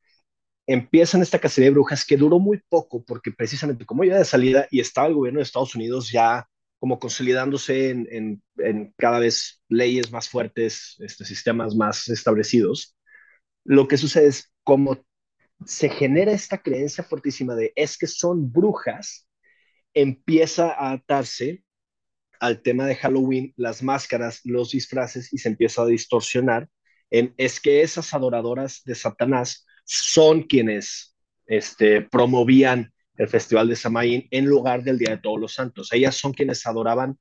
empiezan 0.66 1.22
esta 1.22 1.38
cacería 1.38 1.68
de 1.68 1.74
brujas 1.74 2.04
que 2.04 2.16
duró 2.16 2.38
muy 2.38 2.62
poco 2.68 3.04
porque 3.04 3.32
precisamente 3.32 3.86
como 3.86 4.04
ya 4.04 4.18
de 4.18 4.24
salida 4.24 4.66
y 4.70 4.80
estaba 4.80 5.08
el 5.08 5.14
gobierno 5.14 5.38
de 5.38 5.44
Estados 5.44 5.74
Unidos 5.74 6.10
ya 6.10 6.46
como 6.78 6.98
consolidándose 6.98 7.90
en, 7.90 8.42
en, 8.56 8.94
cada 8.96 9.18
vez 9.18 9.62
leyes 9.68 10.10
más 10.12 10.30
fuertes, 10.30 10.96
este, 11.00 11.26
sistemas 11.26 11.74
más 11.76 12.08
establecidos, 12.08 12.96
lo 13.64 13.86
que 13.86 13.98
sucede 13.98 14.28
es 14.28 14.50
como 14.64 15.04
se 15.66 15.90
genera 15.90 16.32
esta 16.32 16.62
creencia 16.62 17.04
fuertísima 17.04 17.54
de 17.54 17.72
es 17.76 17.98
que 17.98 18.06
son 18.06 18.50
brujas, 18.50 19.28
empieza 19.92 20.70
a 20.72 20.92
atarse 20.92 21.62
al 22.40 22.62
tema 22.62 22.86
de 22.86 22.96
Halloween, 22.96 23.52
las 23.56 23.82
máscaras, 23.82 24.40
los 24.44 24.70
disfraces 24.70 25.32
y 25.32 25.38
se 25.38 25.50
empieza 25.50 25.82
a 25.82 25.86
distorsionar 25.86 26.70
en 27.10 27.34
es 27.36 27.60
que 27.60 27.82
esas 27.82 28.14
adoradoras 28.14 28.82
de 28.84 28.94
Satanás 28.94 29.66
son 29.90 30.42
quienes 30.42 31.16
este, 31.46 32.02
promovían 32.02 32.92
el 33.16 33.28
Festival 33.28 33.68
de 33.68 33.76
Samaín 33.76 34.28
en 34.30 34.46
lugar 34.46 34.82
del 34.82 34.98
Día 34.98 35.10
de 35.10 35.18
Todos 35.18 35.40
los 35.40 35.54
Santos. 35.54 35.92
Ellas 35.92 36.16
son 36.16 36.32
quienes 36.32 36.66
adoraban, 36.66 37.18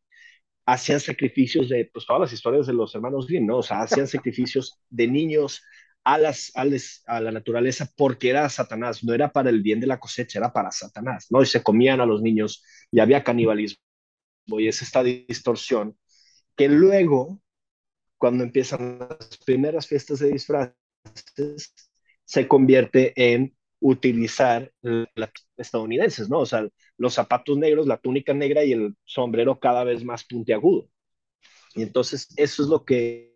hacían 0.66 1.00
sacrificios 1.00 1.70
de, 1.70 1.90
pues 1.92 2.06
todas 2.06 2.22
las 2.22 2.34
historias 2.34 2.68
de 2.68 2.74
los 2.74 2.94
hermanos 2.96 3.28
Grimm, 3.28 3.48
¿no? 3.48 3.58
O 3.58 3.64
sea, 3.64 3.82
hacían 3.82 4.08
sacrificios 4.08 4.80
de 4.90 5.08
niños 5.08 5.62
a, 6.04 6.18
las, 6.18 6.52
a, 6.56 6.66
a, 7.08 7.22
la 7.22 7.32
naturaleza 7.32 7.90
porque 7.98 8.30
era 8.30 8.48
Satanás, 8.50 9.04
no 9.04 9.14
era 9.14 9.32
para 9.32 9.50
el 9.50 9.62
bien 9.62 9.80
de 9.80 9.88
la 9.88 10.00
cosecha, 10.00 10.40
era 10.40 10.54
para 10.54 10.72
Satanás, 10.72 11.28
¿no? 11.30 11.42
Y 11.42 11.46
se 11.46 11.64
comían 11.64 12.02
a 12.02 12.06
los 12.06 12.22
niños 12.22 12.64
y 12.92 13.00
había 13.00 13.24
canibalismo 13.24 13.82
y 14.58 14.68
es 14.68 14.82
esta 14.82 15.04
distorsión 15.04 15.98
que 16.56 16.68
luego, 16.68 17.42
cuando 18.18 18.44
empiezan 18.44 19.00
las 19.00 19.38
primeras 19.46 19.88
fiestas 19.88 20.20
de 20.20 20.32
disfraces, 20.32 20.76
se 22.30 22.48
convierte 22.48 23.12
en 23.16 23.58
utilizar 23.80 24.72
las 24.84 25.32
estadounidenses, 25.58 26.30
¿no? 26.30 26.42
O 26.42 26.46
sea, 26.46 26.68
los 26.96 27.16
zapatos 27.16 27.58
negros, 27.58 27.88
la 27.88 27.98
túnica 27.98 28.36
negra 28.36 28.64
y 28.64 28.72
el 28.72 28.96
sombrero 29.04 29.60
cada 29.60 29.84
vez 29.84 30.04
más 30.04 30.24
puntiagudo. 30.26 30.88
Y 31.74 31.82
entonces 31.82 32.28
eso 32.36 32.62
es 32.62 32.70
lo 32.70 32.86
que 32.86 33.36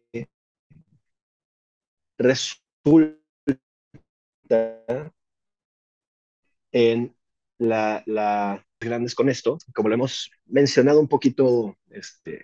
resulta 2.19 3.17
en 6.71 7.15
la, 7.57 8.03
la 8.05 8.63
grandes 8.79 9.15
con 9.15 9.27
esto, 9.27 9.57
como 9.73 9.89
lo 9.89 9.95
hemos 9.95 10.29
mencionado 10.45 10.99
un 10.99 11.07
poquito 11.07 11.75
este, 11.89 12.43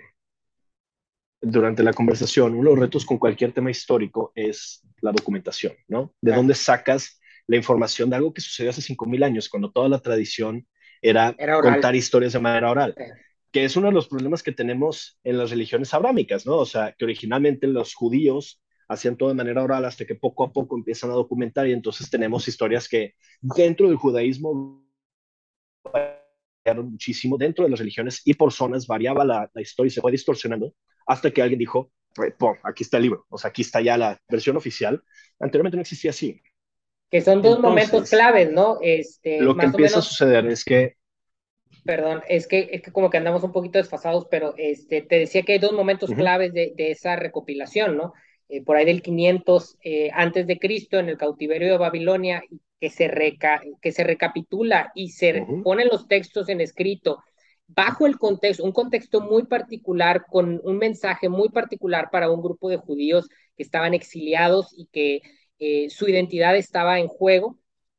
durante 1.41 1.83
la 1.83 1.93
conversación, 1.93 2.53
uno 2.53 2.69
de 2.69 2.75
los 2.75 2.79
retos 2.79 3.05
con 3.05 3.17
cualquier 3.17 3.53
tema 3.53 3.71
histórico 3.71 4.31
es 4.35 4.81
la 5.01 5.11
documentación, 5.11 5.73
¿no? 5.87 6.13
¿De 6.21 6.33
dónde 6.33 6.55
sacas 6.55 7.21
la 7.47 7.55
información 7.55 8.09
de 8.09 8.17
algo 8.17 8.33
que 8.33 8.41
sucedió 8.41 8.69
hace 8.71 8.81
5.000 8.81 9.23
años, 9.23 9.49
cuando 9.49 9.71
toda 9.71 9.89
la 9.89 9.99
tradición 9.99 10.67
era, 11.01 11.35
contar 11.61 11.95
historias 11.95 12.33
de 12.33 12.39
manera 12.39 12.71
oral? 12.71 12.95
Que 13.51 13.65
es 13.65 13.75
uno 13.77 13.87
de 13.87 13.93
los 13.93 14.07
problemas 14.07 14.43
que 14.43 14.51
tenemos 14.51 15.19
en 15.23 15.37
las 15.37 15.49
religiones 15.49 15.93
abrámicas, 15.93 16.45
¿no? 16.45 16.57
O 16.57 16.65
sea, 16.65 16.93
que 16.97 17.05
originalmente 17.05 17.67
los 17.67 17.93
judíos 17.93 18.61
hacían 18.89 19.15
todo 19.15 19.29
de 19.29 19.35
manera 19.35 19.63
oral 19.63 19.85
hasta 19.85 20.05
que 20.05 20.15
poco 20.15 20.43
a 20.43 20.51
poco 20.51 20.75
empiezan 20.75 21.11
a 21.11 21.13
documentar 21.13 21.67
y 21.67 21.73
entonces 21.73 22.09
tenemos 22.09 22.47
historias 22.47 22.87
que 22.89 23.13
dentro 23.41 23.87
del 23.87 23.97
judaísmo 23.97 24.83
muchísimo 26.75 27.37
dentro 27.37 27.65
de 27.65 27.71
las 27.71 27.79
religiones 27.79 28.21
y 28.25 28.33
por 28.33 28.51
zonas 28.51 28.87
variaba 28.87 29.25
la, 29.25 29.49
historia 29.55 29.87
y 29.87 29.91
se 29.91 30.01
fue 30.01 30.11
distorsionando 30.11 30.73
hasta 31.09 31.31
que 31.31 31.41
alguien 31.41 31.57
dijo, 31.57 31.91
aquí 32.63 32.83
está 32.83 32.97
el 32.97 33.03
libro, 33.03 33.25
o 33.29 33.37
sea, 33.39 33.49
aquí 33.49 33.63
está 33.63 33.81
ya 33.81 33.97
la 33.97 34.21
versión 34.29 34.55
oficial. 34.57 35.03
Anteriormente 35.39 35.75
no 35.75 35.81
existía 35.81 36.11
así. 36.11 36.39
Que 37.09 37.21
son 37.21 37.41
dos 37.41 37.59
momentos 37.59 38.11
claves, 38.11 38.51
¿no? 38.51 38.77
Este, 38.79 39.41
lo 39.41 39.57
que 39.57 39.65
empieza 39.65 39.99
a 39.99 40.03
suceder 40.03 40.45
es 40.45 40.63
que... 40.63 40.97
Perdón, 41.83 42.21
es 42.29 42.45
que, 42.45 42.69
es 42.71 42.83
que 42.83 42.91
como 42.91 43.09
que 43.09 43.17
andamos 43.17 43.43
un 43.43 43.51
poquito 43.51 43.79
desfasados, 43.79 44.27
pero 44.29 44.53
este, 44.57 45.01
te 45.01 45.17
decía 45.17 45.41
que 45.41 45.53
hay 45.53 45.59
dos 45.59 45.71
momentos 45.71 46.11
claves 46.11 46.53
de, 46.53 46.73
de, 46.75 46.91
esa 46.91 47.15
recopilación, 47.15 47.97
¿no? 47.97 48.13
Eh, 48.47 48.63
por 48.63 48.75
ahí 48.75 48.85
del 48.85 49.01
500 49.01 49.77
eh, 49.83 50.11
antes 50.13 50.45
de 50.45 50.59
Cristo, 50.59 50.99
en 50.99 51.09
el 51.09 51.17
cautiverio 51.17 51.71
de 51.71 51.77
Babilonia, 51.79 52.43
que 52.79 52.91
se, 52.91 53.07
reca 53.07 53.63
que 53.81 53.91
se 53.91 54.03
recapitula 54.03 54.91
y 54.93 55.09
se 55.09 55.43
ponen 55.63 55.87
los 55.87 56.07
textos 56.07 56.49
en 56.49 56.61
escrito 56.61 57.23
bajo 57.75 58.07
el 58.07 58.17
contexto, 58.17 58.63
un 58.63 58.71
contexto 58.71 59.21
muy 59.21 59.45
particular, 59.45 60.25
con 60.27 60.59
un 60.63 60.77
mensaje 60.77 61.29
muy 61.29 61.49
particular 61.49 62.09
para 62.11 62.31
un 62.31 62.41
grupo 62.41 62.69
de 62.69 62.77
judíos 62.77 63.29
que 63.55 63.63
estaban 63.63 63.93
exiliados 63.93 64.73
y 64.75 64.87
que 64.87 65.21
eh, 65.59 65.89
su 65.89 66.07
identidad 66.07 66.55
estaba 66.55 66.99
en 66.99 67.07
juego, 67.07 67.57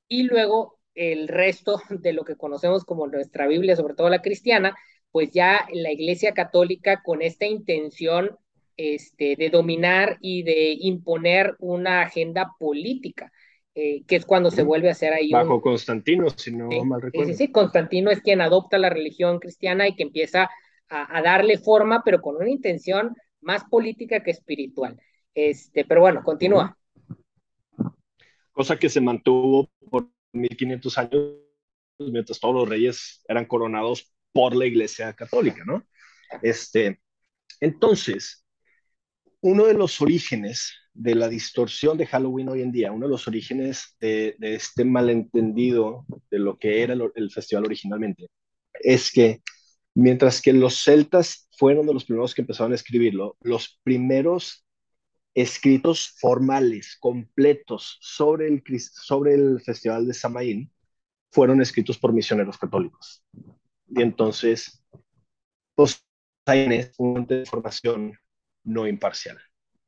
y 0.09 0.25
luego 0.25 0.79
el 0.95 1.29
resto 1.29 1.81
de 1.91 2.13
lo 2.13 2.25
que 2.25 2.37
conocemos 2.37 2.85
como 2.85 3.07
nuestra 3.07 3.47
Biblia, 3.47 3.77
sobre 3.77 3.95
todo 3.95 4.11
la 4.11 4.23
cristiana, 4.23 4.77
pues 5.13 5.31
ya 5.33 5.67
la 5.73 5.93
Iglesia 5.93 6.35
Católica 6.35 7.03
con 7.03 7.23
esta 7.23 7.47
intención 7.47 8.39
este, 8.77 9.37
de 9.37 9.51
dominar 9.51 10.19
y 10.21 10.43
de 10.43 10.77
imponer 10.81 11.57
una 11.59 12.03
agenda 12.03 12.53
política. 12.59 13.33
Eh, 13.75 14.03
que 14.05 14.17
es 14.17 14.25
cuando 14.25 14.51
se 14.51 14.65
vuelve 14.65 14.89
a 14.89 14.93
hacer 14.93 15.13
ahí. 15.13 15.31
Bajo 15.31 15.61
Constantino, 15.61 16.29
si 16.31 16.51
no 16.51 16.69
mal 16.85 17.01
recuerdo. 17.01 17.31
Sí, 17.31 17.37
sí, 17.37 17.53
Constantino 17.53 18.11
es 18.11 18.21
quien 18.21 18.41
adopta 18.41 18.79
la 18.79 18.91
religión 18.91 19.39
cristiana 19.39 19.87
y 19.87 19.95
que 19.95 20.03
empieza 20.03 20.51
a, 20.89 21.23
darle 21.23 21.57
forma, 21.57 22.03
pero 22.05 22.21
con 22.21 22.35
una 22.35 22.51
intención 22.51 23.15
más 23.41 23.63
política 23.65 24.25
que 24.25 24.33
espiritual. 24.33 25.01
Este, 25.35 25.85
pero 25.85 26.01
bueno, 26.01 26.25
continúa. 26.25 26.77
Cosa 28.51 28.77
que 28.77 28.89
se 28.89 29.01
mantuvo 29.01 29.71
por 29.89 30.11
1500 30.33 30.99
años 30.99 31.37
mientras 31.99 32.41
todos 32.41 32.55
los 32.55 32.69
reyes 32.69 33.23
eran 33.29 33.45
coronados 33.45 34.13
por 34.33 34.57
la 34.57 34.67
Iglesia 34.67 35.13
Católica, 35.13 35.63
¿no? 35.65 35.85
Este, 36.43 37.01
entonces, 37.61 38.45
uno 39.41 39.67
de 39.67 39.75
los 39.75 40.01
orígenes 40.01 40.80
de 40.93 41.15
la 41.15 41.29
distorsión 41.29 41.97
de 41.97 42.07
Halloween 42.07 42.49
hoy 42.49 42.63
en 42.63 42.73
día, 42.73 42.93
uno 42.93 43.07
de 43.07 43.13
los 43.13 43.29
orígenes 43.29 43.97
de, 44.01 44.37
este 44.41 44.85
malentendido 44.85 46.05
de 46.31 46.39
lo 46.39 46.59
que 46.59 46.83
era 46.83 46.95
el, 46.95 47.31
festival 47.31 47.65
originalmente, 47.65 48.29
es 48.75 49.11
que 49.11 49.43
mientras 49.95 50.43
que 50.43 50.53
los 50.53 50.83
celtas 50.83 51.49
fueron 51.57 51.87
de 51.87 51.95
los 51.95 52.05
primeros 52.05 52.35
que 52.35 52.43
empezaron 52.43 52.73
a 52.73 52.77
escribirlo, 52.77 53.37
los 53.41 53.81
primeros 53.83 54.65
escritos 55.35 56.17
formales, 56.19 56.97
completos 56.99 57.99
sobre 58.01 58.49
el, 58.49 58.63
sobre 58.81 59.35
el 59.35 59.61
festival 59.61 60.07
de 60.07 60.15
Samaín, 60.15 60.73
fueron 61.31 61.61
escritos 61.63 61.99
por 61.99 62.13
misioneros 62.13 62.59
católicos. 62.59 63.25
Y 63.89 64.03
entonces, 64.03 64.83
pues 65.75 66.05
tienes 66.45 66.93
una 66.99 67.27
información 67.31 68.19
no 68.65 68.87
imparcial. 68.87 69.39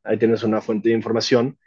Ahí 0.05 0.19
tienes 0.19 0.43
una 0.43 0.61
fuente 0.61 0.89
de 0.89 0.95
información 0.95 1.59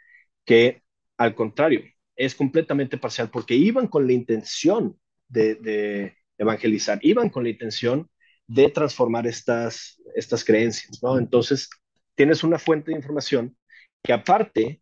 que, 0.44 0.82
al 1.16 1.34
contrario, 1.34 1.82
es 2.16 2.34
completamente 2.34 2.98
parcial 2.98 3.30
porque 3.30 3.54
iban 3.54 3.88
con 3.88 4.06
la 4.06 4.12
intención 4.12 4.98
de, 5.28 6.16
evangelizar, 6.38 6.98
iban 7.02 7.30
con 7.30 7.44
la 7.44 7.50
intención 7.50 8.10
de 8.46 8.70
transformar 8.70 9.26
estas, 9.26 10.00
estas 10.14 10.44
creencias, 10.44 11.02
¿no? 11.02 11.18
Entonces, 11.18 11.68
tienes 12.14 12.44
una 12.44 12.58
fuente 12.58 12.90
de 12.90 12.98
información 12.98 13.56
que 14.02 14.12
aparte 14.12 14.80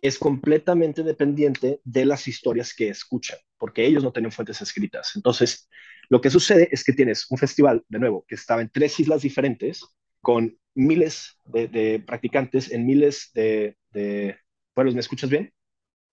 es 0.00 0.18
completamente 0.18 1.02
dependiente 1.02 1.80
de 1.84 2.04
las 2.04 2.26
historias 2.26 2.74
que 2.74 2.88
escuchan, 2.88 3.38
porque 3.56 3.86
ellos 3.86 4.02
no 4.02 4.12
tienen 4.12 4.32
fuentes 4.32 4.60
escritas. 4.60 5.12
Entonces, 5.14 5.68
lo 6.08 6.20
que 6.20 6.30
sucede 6.30 6.68
es 6.72 6.82
que 6.82 6.92
tienes 6.92 7.30
un 7.30 7.38
festival, 7.38 7.84
de 7.88 7.98
nuevo, 8.00 8.24
que 8.26 8.34
estaba 8.34 8.62
en 8.62 8.70
tres 8.70 8.98
islas 8.98 9.22
diferentes, 9.22 9.84
con 10.22 10.56
miles 10.74 11.38
de, 11.44 12.02
practicantes 12.06 12.70
en 12.72 12.86
miles 12.86 13.30
de, 13.34 13.76
de, 13.90 14.38
¿me 14.74 15.00
escuchas 15.00 15.28
bien? 15.28 15.52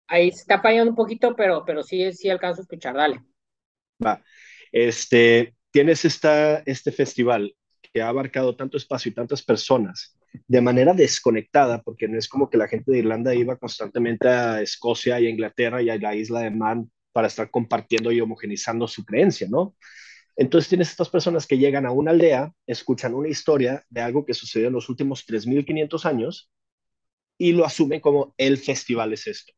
Ahí 0.08 0.30
está 0.30 0.62
fallando 0.62 0.90
un 0.90 0.96
poquito, 0.96 1.36
pero, 1.36 1.64
pero 1.66 1.84
sí, 1.84 2.12
sí 2.14 2.30
alcanzo 2.30 2.62
a 2.62 2.64
escuchar, 2.64 2.96
dale. 2.96 3.22
Va. 4.04 4.22
Este, 4.72 5.56
tienes 5.72 6.04
esta, 6.04 6.60
este 6.66 6.92
festival 6.92 7.56
que 7.82 8.02
ha 8.02 8.10
abarcado 8.10 8.56
tanto 8.56 8.78
espacio 8.78 9.12
y 9.12 9.16
tantas 9.16 9.44
personas 9.44 10.18
de 10.48 10.62
manera 10.62 10.94
desconectada, 10.94 11.82
porque 11.82 12.08
no 12.08 12.18
es 12.18 12.28
como 12.28 12.50
que 12.50 12.58
la 12.58 12.68
gente 12.68 12.92
de 12.92 13.00
Irlanda 13.00 13.34
iba 13.34 13.58
constantemente 13.58 14.28
a 14.28 14.62
Escocia 14.62 15.20
y 15.20 15.28
a 15.28 15.30
Inglaterra 15.30 15.82
y 15.82 15.90
a 15.90 15.98
la 15.98 16.16
isla 16.16 16.42
de 16.42 16.52
Man 16.52 16.92
para 17.12 17.28
estar 17.28 17.50
compartiendo 17.50 18.12
y 18.12 18.22
homogenizando 18.22 18.88
su 18.88 19.04
creencia, 19.04 19.48
¿no? 19.50 19.76
Entonces 20.40 20.70
tienes 20.70 20.90
estas 20.90 21.10
personas 21.10 21.46
que 21.46 21.58
llegan 21.58 21.86
a 21.86 21.92
una 21.92 22.12
aldea, 22.12 22.54
escuchan 22.66 23.14
una 23.14 23.28
historia 23.28 23.84
de 23.90 24.00
algo 24.00 24.26
que 24.26 24.34
sucedió 24.34 24.68
en 24.68 24.74
los 24.74 24.88
últimos 24.88 25.26
3.500 25.28 26.06
años 26.06 26.50
y 27.38 27.52
lo 27.52 27.66
asumen 27.66 28.00
como 28.00 28.34
el 28.38 28.58
festival 28.58 29.12
es 29.12 29.28
esto. 29.28 29.52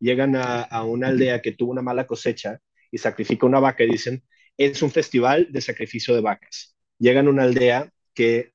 Llegan 0.00 0.34
a, 0.36 0.62
a 0.62 0.84
una 0.84 1.08
aldea 1.08 1.42
que 1.42 1.52
tuvo 1.52 1.72
una 1.72 1.82
mala 1.82 2.06
cosecha 2.06 2.58
y 2.90 2.96
sacrifica 2.96 3.44
una 3.44 3.60
vaca 3.60 3.84
y 3.84 3.90
dicen, 3.90 4.24
es 4.56 4.80
un 4.80 4.90
festival 4.90 5.48
de 5.50 5.60
sacrificio 5.60 6.14
de 6.14 6.22
vacas. 6.22 6.74
Llegan 6.98 7.26
a 7.26 7.30
una 7.30 7.42
aldea 7.42 7.92
que 8.14 8.54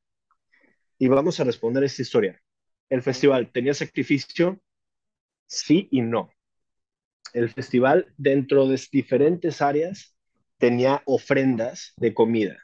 y 0.97 1.07
vamos 1.07 1.39
a 1.39 1.43
responder 1.43 1.84
esta 1.84 2.01
historia. 2.01 2.41
El 2.89 3.03
festival 3.03 3.51
tenía 3.51 3.75
sacrificio, 3.75 4.59
sí 5.45 5.88
y 5.91 6.01
no. 6.01 6.32
El 7.34 7.51
festival 7.51 8.11
dentro 8.17 8.67
de 8.67 8.82
diferentes 8.91 9.61
áreas 9.61 10.16
tenía 10.58 11.01
ofrendas 11.05 11.93
de 11.97 12.14
comida. 12.14 12.58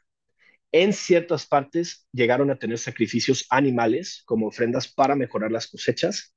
En 0.72 0.94
ciertas 0.94 1.46
partes 1.46 2.08
llegaron 2.12 2.50
a 2.50 2.58
tener 2.58 2.80
sacrificios 2.80 3.46
animales 3.50 4.24
como 4.26 4.48
ofrendas 4.48 4.88
para 4.88 5.16
mejorar 5.16 5.52
las 5.52 5.68
cosechas 5.68 6.34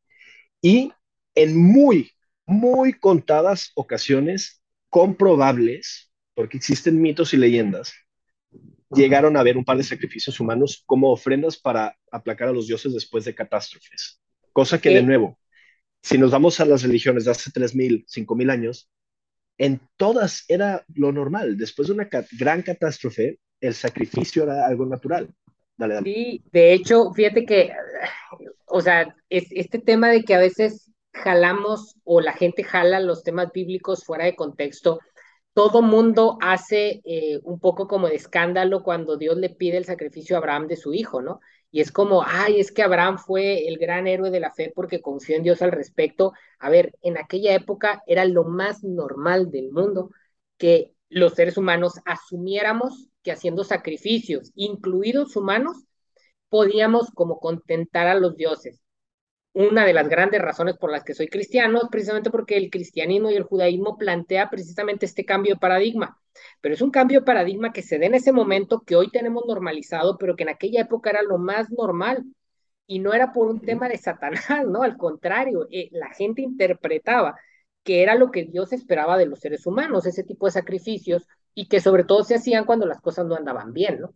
y 0.60 0.92
en 1.34 1.56
muy, 1.56 2.12
muy 2.44 2.92
contadas 2.92 3.72
ocasiones 3.74 4.62
comprobables, 4.90 6.12
porque 6.34 6.58
existen 6.58 7.00
mitos 7.00 7.32
y 7.34 7.38
leyendas, 7.38 7.92
llegaron 8.90 9.36
a 9.36 9.42
ver 9.42 9.56
un 9.56 9.64
par 9.64 9.76
de 9.76 9.82
sacrificios 9.82 10.38
humanos 10.38 10.82
como 10.86 11.10
ofrendas 11.10 11.56
para 11.56 11.96
aplacar 12.10 12.48
a 12.48 12.52
los 12.52 12.66
dioses 12.66 12.94
después 12.94 13.24
de 13.24 13.34
catástrofes. 13.34 14.20
Cosa 14.52 14.80
que, 14.80 14.90
de 14.90 15.02
nuevo, 15.02 15.38
si 16.02 16.18
nos 16.18 16.30
vamos 16.30 16.60
a 16.60 16.64
las 16.64 16.82
religiones 16.82 17.24
de 17.24 17.30
hace 17.30 17.50
3.000, 17.50 18.06
5.000 18.06 18.50
años, 18.50 18.90
en 19.58 19.80
todas 19.96 20.44
era 20.48 20.84
lo 20.94 21.12
normal. 21.12 21.56
Después 21.56 21.88
de 21.88 21.94
una 21.94 22.08
gran 22.38 22.62
catástrofe, 22.62 23.38
el 23.60 23.74
sacrificio 23.74 24.44
era 24.44 24.66
algo 24.66 24.86
natural. 24.86 25.32
Dale, 25.76 25.94
dale. 25.94 26.12
Sí, 26.12 26.42
de 26.52 26.72
hecho, 26.72 27.12
fíjate 27.12 27.44
que, 27.44 27.72
o 28.66 28.80
sea, 28.80 29.14
es, 29.28 29.46
este 29.50 29.78
tema 29.78 30.08
de 30.08 30.24
que 30.24 30.34
a 30.34 30.38
veces 30.38 30.90
jalamos 31.12 31.96
o 32.04 32.20
la 32.20 32.32
gente 32.32 32.64
jala 32.64 33.00
los 33.00 33.22
temas 33.22 33.50
bíblicos 33.52 34.04
fuera 34.04 34.24
de 34.24 34.36
contexto, 34.36 35.00
todo 35.54 35.80
mundo 35.80 36.36
hace 36.42 37.00
eh, 37.04 37.40
un 37.42 37.58
poco 37.58 37.88
como 37.88 38.08
de 38.08 38.16
escándalo 38.16 38.82
cuando 38.82 39.16
Dios 39.16 39.38
le 39.38 39.48
pide 39.48 39.78
el 39.78 39.86
sacrificio 39.86 40.36
a 40.36 40.38
Abraham 40.38 40.66
de 40.66 40.76
su 40.76 40.92
hijo, 40.92 41.22
¿no? 41.22 41.40
Y 41.76 41.82
es 41.82 41.92
como, 41.92 42.22
ay, 42.26 42.58
es 42.58 42.72
que 42.72 42.82
Abraham 42.82 43.18
fue 43.18 43.68
el 43.68 43.76
gran 43.76 44.06
héroe 44.06 44.30
de 44.30 44.40
la 44.40 44.50
fe 44.50 44.72
porque 44.74 45.02
confió 45.02 45.36
en 45.36 45.42
Dios 45.42 45.60
al 45.60 45.72
respecto. 45.72 46.32
A 46.58 46.70
ver, 46.70 46.94
en 47.02 47.18
aquella 47.18 47.54
época 47.54 48.02
era 48.06 48.24
lo 48.24 48.44
más 48.44 48.82
normal 48.82 49.50
del 49.50 49.70
mundo 49.70 50.10
que 50.56 50.94
los 51.10 51.34
seres 51.34 51.58
humanos 51.58 52.00
asumiéramos 52.06 53.10
que 53.22 53.30
haciendo 53.30 53.62
sacrificios, 53.62 54.52
incluidos 54.54 55.36
humanos, 55.36 55.84
podíamos 56.48 57.10
como 57.10 57.40
contentar 57.40 58.06
a 58.06 58.14
los 58.14 58.36
dioses 58.36 58.80
una 59.56 59.86
de 59.86 59.94
las 59.94 60.10
grandes 60.10 60.42
razones 60.42 60.76
por 60.76 60.92
las 60.92 61.02
que 61.02 61.14
soy 61.14 61.28
cristiano 61.28 61.78
es 61.78 61.88
precisamente 61.90 62.30
porque 62.30 62.58
el 62.58 62.68
cristianismo 62.68 63.30
y 63.30 63.36
el 63.36 63.44
judaísmo 63.44 63.96
plantea 63.96 64.50
precisamente 64.50 65.06
este 65.06 65.24
cambio 65.24 65.54
de 65.54 65.60
paradigma. 65.60 66.20
Pero 66.60 66.74
es 66.74 66.82
un 66.82 66.90
cambio 66.90 67.20
de 67.20 67.24
paradigma 67.24 67.72
que 67.72 67.80
se 67.80 67.98
da 67.98 68.04
en 68.04 68.14
ese 68.14 68.32
momento, 68.32 68.82
que 68.82 68.96
hoy 68.96 69.10
tenemos 69.10 69.44
normalizado, 69.46 70.18
pero 70.18 70.36
que 70.36 70.42
en 70.42 70.50
aquella 70.50 70.82
época 70.82 71.08
era 71.08 71.22
lo 71.22 71.38
más 71.38 71.70
normal. 71.70 72.22
Y 72.86 72.98
no 72.98 73.14
era 73.14 73.32
por 73.32 73.48
un 73.48 73.60
tema 73.62 73.88
de 73.88 73.96
Satanás, 73.96 74.66
¿no? 74.68 74.82
Al 74.82 74.98
contrario, 74.98 75.66
eh, 75.70 75.88
la 75.92 76.10
gente 76.12 76.42
interpretaba 76.42 77.36
que 77.82 78.02
era 78.02 78.14
lo 78.14 78.30
que 78.30 78.44
Dios 78.44 78.74
esperaba 78.74 79.16
de 79.16 79.26
los 79.26 79.40
seres 79.40 79.66
humanos, 79.66 80.04
ese 80.06 80.22
tipo 80.22 80.44
de 80.46 80.52
sacrificios, 80.52 81.26
y 81.54 81.68
que 81.68 81.80
sobre 81.80 82.04
todo 82.04 82.24
se 82.24 82.34
hacían 82.34 82.66
cuando 82.66 82.84
las 82.84 83.00
cosas 83.00 83.24
no 83.24 83.36
andaban 83.36 83.72
bien, 83.72 84.00
¿no? 84.02 84.14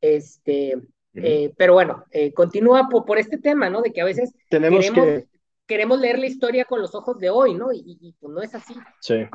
Este, 0.00 0.74
eh, 1.14 1.52
pero 1.56 1.74
bueno, 1.74 2.04
eh, 2.10 2.32
continúa 2.32 2.88
por, 2.88 3.18
este 3.18 3.38
tema, 3.38 3.68
¿no? 3.68 3.82
De 3.82 3.92
que 3.92 4.00
a 4.00 4.04
veces 4.04 4.32
Tenemos 4.48 4.80
queremos, 4.80 5.06
que... 5.06 5.28
queremos 5.66 6.00
leer 6.00 6.18
la 6.18 6.26
historia 6.26 6.64
con 6.64 6.80
los 6.80 6.94
ojos 6.94 7.18
de 7.18 7.30
hoy, 7.30 7.54
¿no? 7.54 7.72
Y, 7.72 8.14
pues 8.20 8.32
no 8.32 8.42
es 8.42 8.54
así. 8.54 8.74
Sí. 9.00 9.26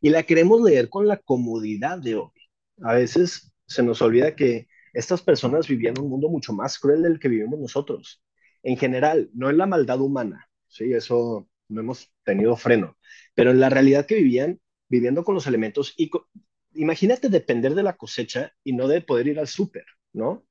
Y 0.00 0.10
la 0.10 0.22
queremos 0.22 0.62
leer 0.62 0.88
con 0.88 1.06
la 1.06 1.16
comodidad 1.16 1.98
de 1.98 2.16
hoy. 2.16 2.30
A 2.82 2.94
veces 2.94 3.52
se 3.66 3.82
nos 3.82 4.02
olvida 4.02 4.36
que 4.36 4.68
estas 4.92 5.22
personas 5.22 5.68
vivían 5.68 5.98
un 5.98 6.08
mundo 6.08 6.28
mucho 6.28 6.52
más 6.52 6.78
cruel 6.78 7.02
del 7.02 7.18
que 7.18 7.28
vivimos 7.28 7.58
nosotros. 7.58 8.22
En 8.62 8.76
general, 8.76 9.30
no 9.34 9.50
en 9.50 9.58
la 9.58 9.66
maldad 9.66 10.00
humana, 10.00 10.48
sí, 10.68 10.92
eso 10.92 11.48
no 11.68 11.80
hemos 11.80 12.12
tenido 12.24 12.56
freno, 12.56 12.96
pero 13.34 13.50
en 13.50 13.60
la 13.60 13.70
realidad 13.70 14.06
que 14.06 14.16
vivían, 14.16 14.60
viviendo 14.88 15.24
con 15.24 15.34
los 15.34 15.46
elementos 15.46 15.94
y 15.96 16.10
imagínate 16.74 17.28
depender 17.28 17.74
de 17.74 17.82
la 17.82 17.96
cosecha 17.96 18.52
y 18.62 18.74
no 18.74 18.88
de 18.88 19.00
poder 19.00 19.26
ir 19.28 19.38
al 19.38 19.48
súper, 19.48 19.84
¿no? 20.12 20.44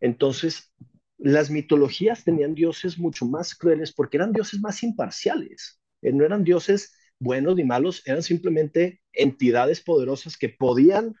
Entonces, 0.00 0.72
las 1.18 1.50
mitologías 1.50 2.24
tenían 2.24 2.54
dioses 2.54 2.98
mucho 2.98 3.26
más 3.26 3.54
crueles 3.54 3.92
porque 3.92 4.16
eran 4.16 4.32
dioses 4.32 4.60
más 4.60 4.82
imparciales. 4.82 5.80
Eh, 6.02 6.12
no 6.12 6.24
eran 6.24 6.44
dioses 6.44 6.94
buenos 7.18 7.56
ni 7.56 7.64
malos, 7.64 8.02
eran 8.06 8.22
simplemente 8.22 9.02
entidades 9.12 9.80
poderosas 9.80 10.36
que 10.36 10.48
podían 10.48 11.14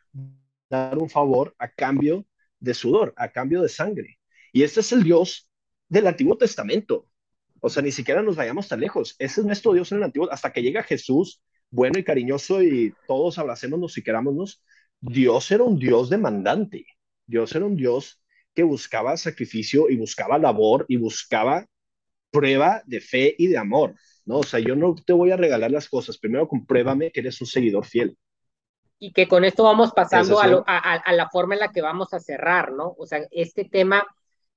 dar 0.70 0.98
un 0.98 1.10
favor 1.10 1.54
a 1.58 1.68
cambio 1.68 2.26
de 2.60 2.74
sudor, 2.74 3.12
a 3.16 3.32
cambio 3.32 3.62
de 3.62 3.68
sangre. 3.68 4.18
Y 4.52 4.62
este 4.62 4.80
es 4.80 4.92
el 4.92 5.02
Dios 5.02 5.50
del 5.88 6.06
Antiguo 6.06 6.36
Testamento. 6.36 7.08
O 7.60 7.68
sea, 7.68 7.82
ni 7.82 7.90
siquiera 7.90 8.22
nos 8.22 8.36
vayamos 8.36 8.68
tan 8.68 8.80
lejos. 8.80 9.16
Ese 9.18 9.40
es 9.40 9.46
nuestro 9.46 9.72
Dios 9.72 9.90
en 9.90 9.98
el 9.98 10.04
Antiguo, 10.04 10.30
hasta 10.30 10.52
que 10.52 10.62
llega 10.62 10.82
Jesús, 10.84 11.42
bueno 11.70 11.98
y 11.98 12.04
cariñoso, 12.04 12.62
y 12.62 12.94
todos 13.08 13.38
abracémonos 13.38 13.98
y 13.98 14.02
querámonos. 14.02 14.62
Dios 15.00 15.50
era 15.50 15.64
un 15.64 15.78
Dios 15.78 16.08
demandante. 16.08 16.86
Dios 17.26 17.54
era 17.54 17.64
un 17.64 17.76
Dios 17.76 18.22
que 18.58 18.64
buscaba 18.64 19.16
sacrificio 19.16 19.88
y 19.88 19.96
buscaba 19.96 20.36
labor 20.36 20.84
y 20.88 20.96
buscaba 20.96 21.64
prueba 22.32 22.82
de 22.86 23.00
fe 23.00 23.36
y 23.38 23.46
de 23.46 23.56
amor, 23.56 23.94
¿no? 24.24 24.38
O 24.38 24.42
sea, 24.42 24.58
yo 24.58 24.74
no 24.74 24.96
te 24.96 25.12
voy 25.12 25.30
a 25.30 25.36
regalar 25.36 25.70
las 25.70 25.88
cosas, 25.88 26.18
primero 26.18 26.48
compruébame 26.48 27.12
que 27.12 27.20
eres 27.20 27.40
un 27.40 27.46
seguidor 27.46 27.86
fiel. 27.86 28.18
y 28.98 29.12
que 29.12 29.28
con 29.28 29.44
esto 29.44 29.62
vamos 29.62 29.92
pasando 29.92 30.40
a, 30.40 30.78
a, 30.96 31.12
la 31.12 31.28
forma 31.30 31.54
en 31.54 31.60
la 31.60 31.70
que 31.70 31.82
vamos 31.82 32.12
a 32.12 32.18
cerrar, 32.18 32.72
¿no? 32.72 32.96
O 32.98 33.06
sea, 33.06 33.20
este 33.30 33.64
tema 33.64 34.04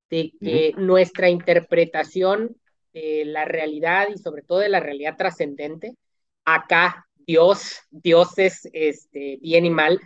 de 0.09 0.31
que 0.41 0.73
nuestra 0.77 1.29
interpretación 1.29 2.57
de 2.93 3.25
la 3.25 3.45
realidad 3.45 4.07
y 4.11 4.17
sobre 4.17 4.41
todo 4.41 4.57
de 4.57 4.69
la 4.69 4.79
realidad 4.79 5.15
trascendente, 5.15 5.95
acá 6.43 7.05
Dios, 7.27 7.81
Dios 7.91 8.35
es 8.37 8.67
este, 8.73 9.37
bien 9.43 9.63
y 9.63 9.69
mal, 9.69 9.99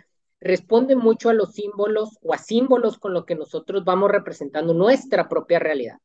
responde 0.46 0.96
mucho 0.96 1.28
a 1.30 1.34
los 1.34 1.52
símbolos 1.54 2.18
o 2.22 2.34
a 2.34 2.38
símbolos 2.38 2.98
con 2.98 3.12
lo 3.14 3.24
que 3.26 3.34
nosotros 3.34 3.84
vamos 3.84 4.10
representando 4.10 4.74
nuestra 4.74 5.28
propia 5.28 5.58
realidad. 5.58 5.98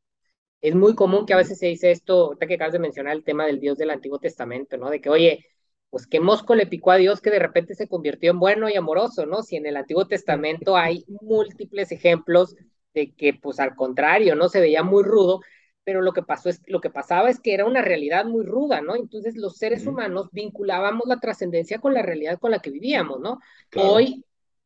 Es 0.61 0.75
muy 0.75 0.95
común 0.95 1.25
que 1.25 1.33
a 1.33 1.37
veces 1.37 1.57
se 1.59 1.67
dice 1.67 1.91
esto, 1.91 2.25
ahorita 2.25 2.47
que 2.47 2.55
acabas 2.55 2.73
de 2.73 2.79
mencionar 2.79 3.15
el 3.15 3.23
tema 3.23 3.45
del 3.45 3.59
Dios 3.59 3.77
del 3.77 3.89
Antiguo 3.89 4.19
Testamento, 4.19 4.77
¿no? 4.77 4.89
De 4.89 5.01
que, 5.01 5.09
oye, 5.09 5.45
pues 5.89 6.07
qué 6.07 6.19
mosco 6.19 6.55
le 6.55 6.67
picó 6.67 6.91
a 6.91 6.97
Dios 6.97 7.19
que 7.19 7.31
de 7.31 7.39
repente 7.39 7.75
se 7.75 7.87
convirtió 7.87 8.31
en 8.31 8.39
bueno 8.39 8.69
y 8.69 8.75
amoroso, 8.75 9.25
¿no? 9.25 9.43
Si 9.43 9.57
en 9.57 9.65
el 9.65 9.75
Antiguo 9.77 10.07
Testamento 10.07 10.77
hay 10.77 11.03
múltiples 11.21 11.91
ejemplos 11.91 12.55
de 12.93 13.13
que, 13.13 13.33
pues 13.33 13.59
al 13.59 13.75
contrario, 13.75 14.35
¿no? 14.35 14.49
Se 14.49 14.61
veía 14.61 14.83
muy 14.83 15.03
rudo, 15.03 15.41
pero 15.83 16.01
lo 16.01 16.13
que 16.13 16.23
pasó 16.23 16.49
es, 16.49 16.61
lo 16.67 16.79
que 16.79 16.89
pasaba 16.89 17.29
es 17.29 17.39
que 17.39 17.53
era 17.53 17.65
una 17.65 17.81
realidad 17.81 18.25
muy 18.25 18.45
ruda, 18.45 18.81
¿no? 18.81 18.95
Entonces 18.95 19.35
los 19.35 19.57
seres 19.57 19.87
humanos 19.87 20.29
vinculábamos 20.31 21.07
la 21.07 21.19
trascendencia 21.19 21.79
con 21.79 21.93
la 21.93 22.03
realidad 22.03 22.39
con 22.39 22.51
la 22.51 22.59
que 22.59 22.69
vivíamos, 22.69 23.19
¿no? 23.19 23.39
Hoy 23.75 24.23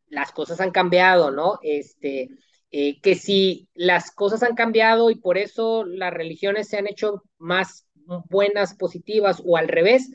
las 0.07 0.31
cosas 0.31 0.59
han 0.61 0.71
cambiado, 0.71 1.31
¿no? 1.31 1.59
Este, 1.61 2.29
eh, 2.71 2.99
que 3.01 3.15
si 3.15 3.69
las 3.73 4.11
cosas 4.11 4.43
han 4.43 4.55
cambiado 4.55 5.09
y 5.09 5.15
por 5.15 5.37
eso 5.37 5.85
las 5.85 6.13
religiones 6.13 6.67
se 6.67 6.77
han 6.77 6.87
hecho 6.87 7.23
más 7.37 7.87
buenas, 8.29 8.75
positivas 8.75 9.41
o 9.45 9.57
al 9.57 9.67
revés, 9.67 10.11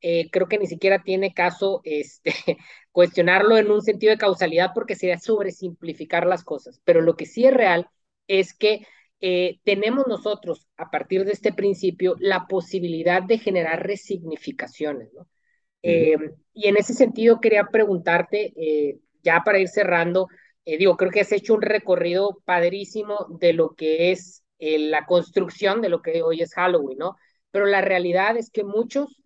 eh, 0.00 0.30
creo 0.30 0.48
que 0.48 0.58
ni 0.58 0.66
siquiera 0.66 1.02
tiene 1.02 1.32
caso 1.32 1.80
este, 1.84 2.34
cuestionarlo 2.92 3.56
en 3.56 3.70
un 3.70 3.82
sentido 3.82 4.10
de 4.10 4.18
causalidad 4.18 4.72
porque 4.74 4.96
sería 4.96 5.18
sobresimplificar 5.18 6.26
las 6.26 6.44
cosas. 6.44 6.80
Pero 6.84 7.00
lo 7.00 7.16
que 7.16 7.26
sí 7.26 7.46
es 7.46 7.54
real 7.54 7.88
es 8.26 8.52
que 8.52 8.86
eh, 9.20 9.60
tenemos 9.64 10.06
nosotros, 10.08 10.66
a 10.76 10.90
partir 10.90 11.24
de 11.24 11.32
este 11.32 11.52
principio, 11.52 12.16
la 12.18 12.46
posibilidad 12.48 13.22
de 13.22 13.38
generar 13.38 13.86
resignificaciones. 13.86 15.12
¿no? 15.14 15.28
Eh, 15.82 16.16
y 16.52 16.66
en 16.66 16.76
ese 16.76 16.94
sentido 16.94 17.40
quería 17.40 17.64
preguntarte, 17.70 18.52
ya 19.22 19.42
para 19.44 19.58
ir 19.58 19.68
cerrando, 19.68 20.28
digo, 20.64 20.96
creo 20.96 21.10
que 21.10 21.20
has 21.20 21.32
hecho 21.32 21.54
un 21.54 21.62
recorrido 21.62 22.38
padrísimo 22.44 23.26
de 23.40 23.52
lo 23.52 23.74
que 23.74 24.12
es 24.12 24.44
la 24.58 25.06
construcción 25.06 25.80
de 25.80 25.88
lo 25.88 26.02
que 26.02 26.22
hoy 26.22 26.40
es 26.42 26.54
Halloween, 26.54 26.98
¿no? 26.98 27.16
Pero 27.50 27.66
la 27.66 27.80
realidad 27.80 28.36
es 28.36 28.50
que 28.50 28.64
muchos 28.64 29.22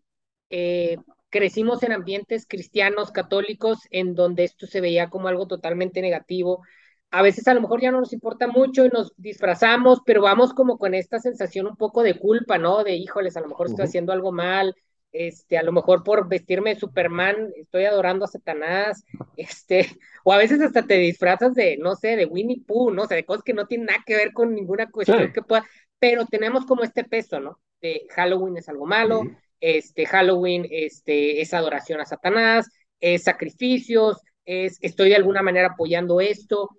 eh, 0.51 0.97
crecimos 1.31 1.83
en 1.83 1.93
ambientes 1.93 2.47
cristianos, 2.49 3.13
católicos, 3.13 3.81
en 3.91 4.15
donde 4.15 4.45
esto 4.45 4.67
se 4.67 4.81
veía 4.81 5.11
como 5.11 5.29
algo 5.29 5.47
totalmente 5.47 6.01
negativo. 6.01 6.63
A 7.11 7.23
veces 7.23 7.47
a 7.49 7.55
lo 7.55 7.61
mejor 7.61 7.81
ya 7.81 7.91
no 7.91 8.01
nos 8.01 8.13
importa 8.13 8.47
mucho 8.47 8.85
y 8.85 8.89
nos 8.89 9.13
disfrazamos, 9.17 10.01
pero 10.05 10.23
vamos 10.23 10.53
como 10.55 10.79
con 10.79 10.95
esta 10.95 11.19
sensación 11.19 11.67
un 11.67 11.77
poco 11.77 12.03
de 12.03 12.19
culpa, 12.19 12.59
¿no? 12.59 12.83
De 12.85 12.95
híjoles, 12.97 13.37
a 13.37 13.41
lo 13.41 13.49
mejor 13.49 13.69
estoy 13.69 13.85
haciendo 13.85 14.13
algo 14.13 14.33
mal, 14.33 14.75
este, 15.19 15.59
a 15.59 15.63
lo 15.63 15.73
mejor 15.73 16.03
por 16.03 16.29
vestirme 16.29 16.75
de 16.75 16.81
Superman 16.81 17.51
estoy 17.57 17.85
adorando 17.85 18.25
a 18.25 18.29
Satanás, 18.29 19.05
este, 19.37 19.89
o 20.25 20.33
a 20.33 20.39
veces 20.39 20.61
hasta 20.61 20.87
te 20.87 20.95
disfrazas 20.95 21.55
de, 21.55 21.77
no 21.79 21.97
sé, 21.97 22.17
de 22.17 22.27
Winnie 22.27 22.63
Pooh, 22.67 22.91
¿no? 22.91 23.03
O 23.03 23.07
sea, 23.07 23.17
de 23.17 23.25
cosas 23.25 23.43
que 23.43 23.55
no 23.55 23.67
tienen 23.67 23.87
nada 23.87 24.03
que 24.07 24.17
ver 24.17 24.33
con 24.33 24.55
ninguna 24.55 24.91
cuestión 24.91 25.33
que 25.33 25.43
pueda, 25.43 25.65
pero 25.99 26.27
tenemos 26.27 26.67
como 26.67 26.83
este 26.83 27.05
peso, 27.05 27.41
¿no? 27.41 27.61
De 27.81 28.07
Halloween 28.15 28.57
es 28.57 28.69
algo 28.69 28.87
malo, 28.87 29.23
este, 29.61 30.07
Halloween 30.07 30.67
este, 30.71 31.41
es 31.41 31.55
adoración 31.55 32.01
a 32.01 32.07
Satanás, 32.07 32.69
es 33.01 33.25
sacrificios, 33.25 34.19
es, 34.45 34.79
estoy 34.81 35.11
de 35.11 35.17
alguna 35.17 35.43
manera 35.43 35.69
apoyando 35.69 36.21
esto. 36.21 36.71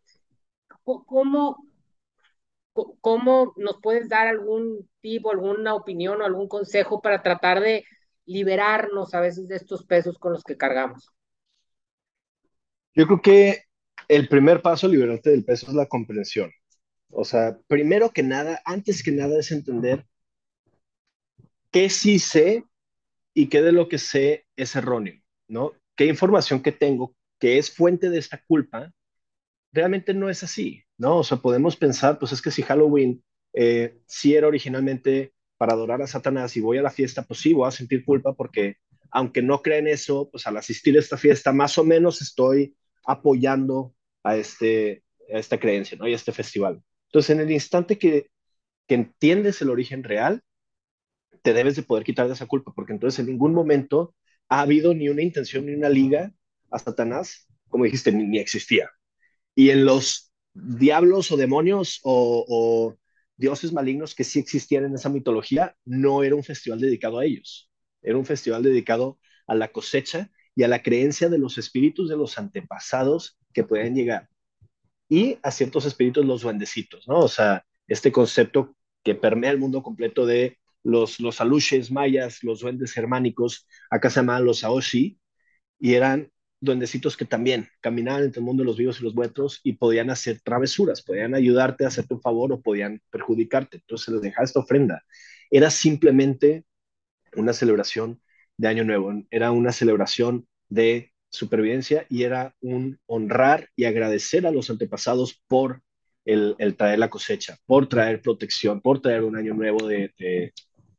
¿Cómo, 0.83 1.57
¿Cómo 3.01 3.53
nos 3.57 3.81
puedes 3.81 4.07
dar 4.07 4.27
algún 4.27 4.89
tipo, 5.01 5.31
alguna 5.31 5.75
opinión 5.75 6.21
o 6.21 6.25
algún 6.25 6.47
consejo 6.47 7.01
para 7.01 7.21
tratar 7.21 7.59
de 7.59 7.83
liberarnos 8.27 9.13
a 9.15 9.21
veces 9.21 9.47
de 9.47 9.55
estos 9.55 9.83
pesos 9.85 10.19
con 10.19 10.33
los 10.33 10.43
que 10.43 10.57
cargamos? 10.57 11.09
Yo 12.93 13.07
creo 13.07 13.21
que 13.21 13.63
el 14.07 14.27
primer 14.27 14.61
paso 14.61 14.85
a 14.87 14.89
liberarte 14.89 15.31
del 15.31 15.43
peso 15.43 15.67
es 15.67 15.73
la 15.73 15.87
comprensión. 15.87 16.51
O 17.09 17.23
sea, 17.23 17.57
primero 17.67 18.11
que 18.11 18.21
nada, 18.23 18.61
antes 18.65 19.01
que 19.01 19.11
nada 19.11 19.39
es 19.39 19.51
entender 19.51 20.05
qué 21.71 21.89
sí 21.89 22.19
sé 22.19 22.65
y 23.33 23.47
qué 23.47 23.61
de 23.61 23.71
lo 23.71 23.87
que 23.87 23.97
sé 23.97 24.45
es 24.55 24.75
erróneo, 24.75 25.21
¿no? 25.47 25.71
¿Qué 25.95 26.05
información 26.05 26.61
que 26.61 26.71
tengo 26.71 27.15
que 27.39 27.57
es 27.57 27.71
fuente 27.73 28.09
de 28.09 28.17
esta 28.19 28.41
culpa 28.47 28.91
realmente 29.71 30.13
no 30.13 30.29
es 30.29 30.43
así, 30.43 30.83
¿no? 30.97 31.17
O 31.17 31.23
sea, 31.23 31.37
podemos 31.37 31.75
pensar, 31.75 32.19
pues 32.19 32.31
es 32.31 32.41
que 32.41 32.51
si 32.51 32.63
Halloween 32.63 33.23
eh, 33.53 33.99
sí 34.05 34.35
era 34.35 34.47
originalmente 34.47 35.33
para 35.57 35.73
adorar 35.73 36.01
a 36.01 36.07
Satanás 36.07 36.55
y 36.55 36.61
voy 36.61 36.77
a 36.77 36.81
la 36.81 36.91
fiesta, 36.91 37.23
pues 37.23 37.39
sí, 37.39 37.53
voy 37.53 37.67
a 37.67 37.71
sentir 37.71 38.05
culpa 38.05 38.33
porque 38.33 38.77
aunque 39.11 39.41
no 39.41 39.61
creen 39.61 39.87
eso, 39.87 40.29
pues 40.29 40.45
al 40.47 40.57
asistir 40.57 40.95
a 40.97 40.99
esta 40.99 41.17
fiesta 41.17 41.53
más 41.53 41.77
o 41.77 41.83
menos 41.83 42.21
estoy 42.21 42.75
apoyando 43.05 43.95
a, 44.23 44.35
este, 44.35 45.03
a 45.33 45.39
esta 45.39 45.59
creencia, 45.59 45.97
¿no? 45.97 46.07
Y 46.07 46.13
a 46.13 46.15
este 46.15 46.33
festival. 46.33 46.83
Entonces, 47.07 47.29
en 47.31 47.39
el 47.39 47.51
instante 47.51 47.97
que, 47.97 48.29
que 48.85 48.95
entiendes 48.95 49.61
el 49.61 49.69
origen 49.69 50.03
real, 50.03 50.43
te 51.41 51.53
debes 51.53 51.75
de 51.75 51.83
poder 51.83 52.03
quitar 52.03 52.27
de 52.27 52.33
esa 52.33 52.45
culpa, 52.45 52.73
porque 52.75 52.93
entonces 52.93 53.19
en 53.19 53.27
ningún 53.27 53.53
momento 53.53 54.13
ha 54.49 54.61
habido 54.61 54.93
ni 54.93 55.09
una 55.09 55.21
intención 55.21 55.65
ni 55.65 55.73
una 55.73 55.89
liga 55.89 56.33
a 56.71 56.79
Satanás, 56.79 57.47
como 57.69 57.85
dijiste, 57.85 58.11
ni, 58.11 58.39
existía. 58.39 58.89
Y 59.55 59.69
en 59.69 59.85
los 59.85 60.31
diablos 60.53 61.31
o 61.31 61.37
demonios 61.37 61.99
o, 62.03 62.95
dioses 63.37 63.71
malignos 63.71 64.15
que 64.15 64.23
sí 64.23 64.39
existían 64.39 64.85
en 64.85 64.95
esa 64.95 65.09
mitología, 65.09 65.75
no 65.85 66.23
era 66.23 66.35
un 66.35 66.43
festival 66.43 66.79
dedicado 66.79 67.19
a 67.19 67.25
ellos, 67.25 67.71
era 68.01 68.17
un 68.17 68.25
festival 68.25 68.63
dedicado 68.63 69.19
a 69.47 69.55
la 69.55 69.69
cosecha 69.69 70.29
y 70.55 70.63
a 70.63 70.67
la 70.67 70.81
creencia 70.81 71.29
de 71.29 71.37
los 71.37 71.57
espíritus 71.57 72.09
de 72.09 72.17
los 72.17 72.37
antepasados 72.37 73.37
que 73.53 73.63
pueden 73.63 73.95
llegar. 73.95 74.29
Y 75.07 75.37
a 75.43 75.51
ciertos 75.51 75.85
espíritus 75.85 76.25
los 76.25 76.41
duendecitos, 76.41 77.07
¿no? 77.07 77.19
O 77.19 77.27
sea, 77.27 77.63
este 77.87 78.11
concepto 78.11 78.75
que 79.03 79.15
permea 79.15 79.51
el 79.51 79.59
mundo 79.59 79.83
completo 79.83 80.25
de 80.25 80.57
los, 80.83 81.19
los 81.19 81.39
aluches 81.39 81.91
mayas, 81.91 82.43
los 82.43 82.59
duendes 82.61 82.91
germánicos, 82.91 83.67
acá 83.89 84.09
se 84.09 84.19
llamaban 84.19 84.45
los 84.45 84.63
aoshi, 84.63 85.19
y 85.79 85.93
eran 85.93 86.31
duendecitos 86.59 87.15
que 87.15 87.25
también 87.25 87.67
caminaban 87.81 88.23
entre 88.23 88.39
el 88.39 88.45
mundo 88.45 88.63
de 88.63 88.67
los 88.67 88.77
vivos 88.77 88.99
y 88.99 89.03
los 89.03 89.15
muertos 89.15 89.59
y 89.63 89.73
podían 89.73 90.09
hacer 90.09 90.41
travesuras, 90.41 91.01
podían 91.01 91.35
ayudarte 91.35 91.85
a 91.85 91.89
hacerte 91.89 92.15
un 92.15 92.21
favor 92.21 92.51
o 92.51 92.61
podían 92.61 93.01
perjudicarte. 93.11 93.77
Entonces 93.77 94.05
se 94.05 94.11
les 94.11 94.21
dejaba 94.21 94.45
esta 94.45 94.59
ofrenda. 94.59 95.03
Era 95.51 95.69
simplemente 95.69 96.65
una 97.35 97.53
celebración 97.53 98.21
de 98.57 98.67
Año 98.67 98.83
Nuevo, 98.83 99.13
era 99.29 99.51
una 99.51 99.71
celebración 99.71 100.47
de 100.69 101.13
supervivencia 101.29 102.05
y 102.09 102.23
era 102.23 102.55
un 102.61 102.99
honrar 103.05 103.69
y 103.75 103.85
agradecer 103.85 104.47
a 104.47 104.51
los 104.51 104.69
antepasados 104.69 105.43
por 105.47 105.83
el, 106.25 106.55
traer 106.77 106.99
la 106.99 107.09
cosecha, 107.09 107.57
por 107.65 107.87
traer 107.87 108.21
protección, 108.21 108.81
por 108.81 109.01
traer 109.01 109.23
un 109.23 109.35
año 109.35 109.53
nuevo 109.53 109.87
de, 109.87 110.11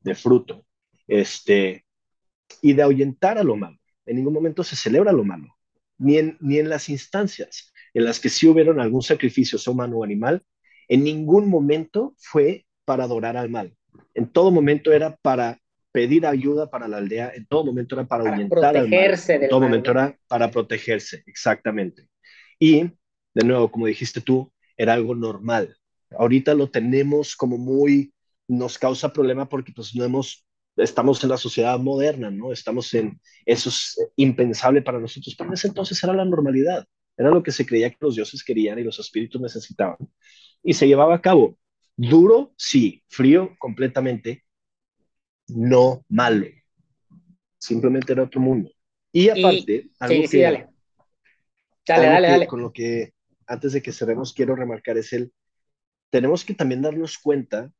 de 0.00 0.14
fruto, 0.14 0.64
este, 1.06 1.84
y 2.62 2.72
de 2.72 2.82
ahuyentar 2.82 3.38
a 3.38 3.44
lo 3.44 3.56
malo. 3.56 3.77
En 4.08 4.16
ningún 4.16 4.34
momento 4.34 4.64
se 4.64 4.76
celebra 4.76 5.12
lo 5.12 5.24
malo, 5.24 5.56
ni 5.98 6.18
en, 6.18 6.36
ni 6.40 6.58
en 6.58 6.68
las 6.68 6.88
instancias 6.88 7.72
en 7.94 8.04
las 8.04 8.20
que 8.20 8.28
sí 8.28 8.46
hubieron 8.46 8.80
algún 8.80 9.02
sacrificio, 9.02 9.58
sea 9.58 9.72
humano 9.72 9.98
o 9.98 10.04
animal, 10.04 10.42
en 10.88 11.04
ningún 11.04 11.48
momento 11.48 12.14
fue 12.18 12.66
para 12.84 13.04
adorar 13.04 13.36
al 13.36 13.50
mal. 13.50 13.74
En 14.14 14.28
todo 14.28 14.50
momento 14.50 14.92
era 14.92 15.16
para 15.16 15.58
pedir 15.92 16.26
ayuda 16.26 16.70
para 16.70 16.88
la 16.88 16.98
aldea, 16.98 17.32
en 17.34 17.46
todo 17.46 17.64
momento 17.64 17.94
era 17.94 18.06
para, 18.06 18.30
ahuyentar 18.30 18.76
al 18.76 18.88
mal. 18.88 19.18
En 19.28 19.48
todo 19.48 19.60
momento 19.60 19.90
era 19.90 20.16
para 20.28 20.50
protegerse, 20.50 21.22
exactamente. 21.26 22.08
Y, 22.58 22.84
de 23.34 23.44
nuevo, 23.44 23.70
como 23.70 23.86
dijiste 23.86 24.20
tú, 24.20 24.52
era 24.76 24.94
algo 24.94 25.14
normal. 25.14 25.76
Ahorita 26.10 26.54
lo 26.54 26.70
tenemos 26.70 27.36
como 27.36 27.58
muy 27.58 28.12
nos 28.46 28.78
causa 28.78 29.12
problema 29.12 29.48
porque 29.48 29.72
pues 29.74 29.94
no 29.94 30.04
hemos, 30.04 30.46
estamos 30.78 31.22
en 31.22 31.30
la 31.30 31.36
sociedad 31.36 31.78
moderna, 31.78 32.30
¿no? 32.30 32.52
Estamos 32.52 32.92
en, 32.94 33.20
eso 33.44 33.68
es 33.68 33.98
impensable 34.16 34.82
para 34.82 34.98
nosotros, 34.98 35.34
pero 35.36 35.50
en 35.50 35.54
ese 35.54 35.68
entonces 35.68 36.02
era 36.02 36.12
la 36.12 36.24
normalidad, 36.24 36.86
era 37.16 37.30
lo 37.30 37.42
que 37.42 37.52
se 37.52 37.66
creía 37.66 37.90
que 37.90 37.96
los 38.00 38.14
dioses 38.14 38.44
querían 38.44 38.78
y 38.78 38.84
los 38.84 38.98
espíritus 38.98 39.40
necesitaban. 39.40 39.98
Y 40.62 40.74
se 40.74 40.86
llevaba 40.86 41.14
a 41.14 41.20
cabo. 41.20 41.58
Duro, 41.96 42.52
sí, 42.56 43.02
frío, 43.08 43.56
completamente, 43.58 44.44
no 45.48 46.04
malo. 46.08 46.46
Simplemente 47.58 48.12
era 48.12 48.22
otro 48.22 48.40
mundo. 48.40 48.70
Y 49.12 49.28
aparte, 49.28 49.90
algo 49.98 50.26
sí, 50.28 50.40
dale. 50.40 50.68
Dale, 51.86 52.06
dale, 52.06 52.28
dale. 52.28 52.46
Con 52.46 52.62
lo 52.62 52.72
que 52.72 53.12
antes 53.46 53.72
de 53.72 53.82
que 53.82 53.92
cerremos 53.92 54.32
quiero 54.32 54.54
remarcar 54.54 54.98
es 54.98 55.12
el, 55.12 55.32
tenemos 56.10 56.44
que 56.44 56.54
también 56.54 56.82
darnos 56.82 57.18
cuenta 57.18 57.72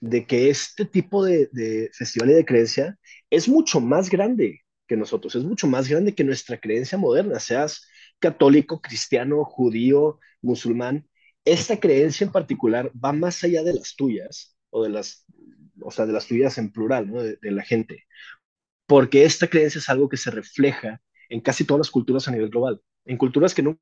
de 0.00 0.26
que 0.26 0.50
este 0.50 0.84
tipo 0.84 1.24
de, 1.24 1.48
de 1.52 1.90
festival 1.92 2.28
de 2.30 2.44
creencia 2.44 2.98
es 3.30 3.48
mucho 3.48 3.80
más 3.80 4.10
grande. 4.10 4.60
que 4.86 4.96
nosotros, 4.96 5.34
es 5.34 5.44
mucho 5.44 5.66
más 5.66 5.88
grande 5.88 6.14
que 6.14 6.24
nuestra 6.24 6.58
creencia 6.58 6.96
moderna, 6.98 7.40
seas 7.40 7.86
católico, 8.20 8.80
cristiano, 8.80 9.44
judío, 9.44 10.18
musulmán. 10.42 11.06
Esta 11.44 11.78
creencia 11.80 12.24
en 12.26 12.32
particular 12.32 12.90
va 12.94 13.12
más 13.12 13.42
allá 13.44 13.62
de 13.62 13.74
las 13.74 13.96
tuyas 13.96 14.56
o 14.70 14.82
de 14.84 14.90
las, 14.90 15.24
o 15.82 15.90
sea, 15.90 16.06
de 16.06 16.12
las 16.12 16.26
tuyas 16.26 16.58
en 16.58 16.72
plural, 16.72 17.10
de 17.40 17.50
la 17.50 17.62
gente, 17.62 18.04
porque 18.86 19.24
esta 19.24 19.48
creencia 19.48 19.78
es 19.78 19.88
algo 19.88 20.08
que 20.08 20.16
se 20.16 20.30
refleja 20.30 21.00
en 21.28 21.40
casi 21.40 21.64
todas 21.64 21.80
las 21.80 21.90
culturas 21.90 22.26
a 22.28 22.32
nivel 22.32 22.50
global. 22.50 22.80
En 23.04 23.16
culturas 23.18 23.54
que 23.54 23.62
nunca 23.62 23.80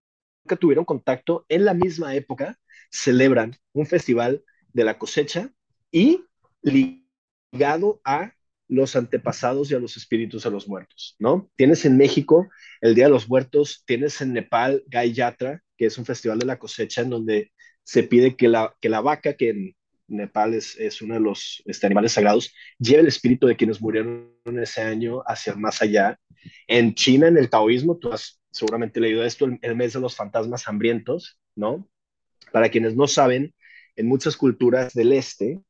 tuvieron 0.60 0.84
contacto, 0.84 1.46
en 1.48 1.64
la 1.64 1.74
misma 1.74 2.14
época 2.14 2.58
celebran 2.90 3.56
un 3.72 3.86
festival 3.86 4.44
de 4.72 4.84
la 4.84 4.98
cosecha 4.98 5.52
y 5.90 6.24
ligado 6.62 8.00
a 8.04 8.32
los 8.68 8.96
antepasados 8.96 9.70
y 9.70 9.74
a 9.74 9.78
los 9.78 9.96
espíritus 9.96 10.42
de 10.42 10.50
los 10.50 10.68
muertos, 10.68 11.16
¿no? 11.18 11.48
Tienes 11.56 11.84
en 11.84 11.96
México 11.96 12.48
el 12.80 12.94
Día 12.94 13.04
de 13.04 13.12
los 13.12 13.28
Muertos, 13.28 13.84
tienes 13.86 14.20
en 14.20 14.32
Nepal 14.32 14.82
Gai 14.86 15.12
Yatra, 15.12 15.62
que 15.76 15.86
es 15.86 15.98
un 15.98 16.04
festival 16.04 16.38
de 16.38 16.46
la 16.46 16.58
cosecha 16.58 17.02
en 17.02 17.10
donde 17.10 17.52
se 17.84 18.02
pide 18.02 18.34
que 18.36 18.48
la, 18.48 18.74
que 18.80 18.88
la 18.88 19.00
vaca, 19.00 19.34
que 19.34 19.50
en 19.50 19.76
Nepal 20.08 20.54
es, 20.54 20.76
es 20.78 21.02
uno 21.02 21.14
de 21.14 21.20
los 21.20 21.62
este, 21.66 21.86
animales 21.86 22.12
sagrados, 22.12 22.52
lleve 22.78 23.02
el 23.02 23.08
espíritu 23.08 23.46
de 23.46 23.56
quienes 23.56 23.80
murieron 23.80 24.32
ese 24.60 24.82
año 24.82 25.22
hacia 25.26 25.54
más 25.54 25.82
allá. 25.82 26.18
En 26.66 26.94
China, 26.94 27.28
en 27.28 27.38
el 27.38 27.50
taoísmo, 27.50 27.96
tú 27.96 28.12
has 28.12 28.40
seguramente 28.50 29.00
leído 29.00 29.24
esto, 29.24 29.44
el, 29.44 29.58
el 29.62 29.76
mes 29.76 29.92
de 29.92 30.00
los 30.00 30.16
fantasmas 30.16 30.66
hambrientos, 30.66 31.38
¿no? 31.54 31.88
Para 32.52 32.68
quienes 32.68 32.96
no 32.96 33.06
saben, 33.06 33.54
en 33.96 34.06
muchas 34.06 34.36
culturas 34.36 34.92
del 34.92 35.12
este, 35.12 35.60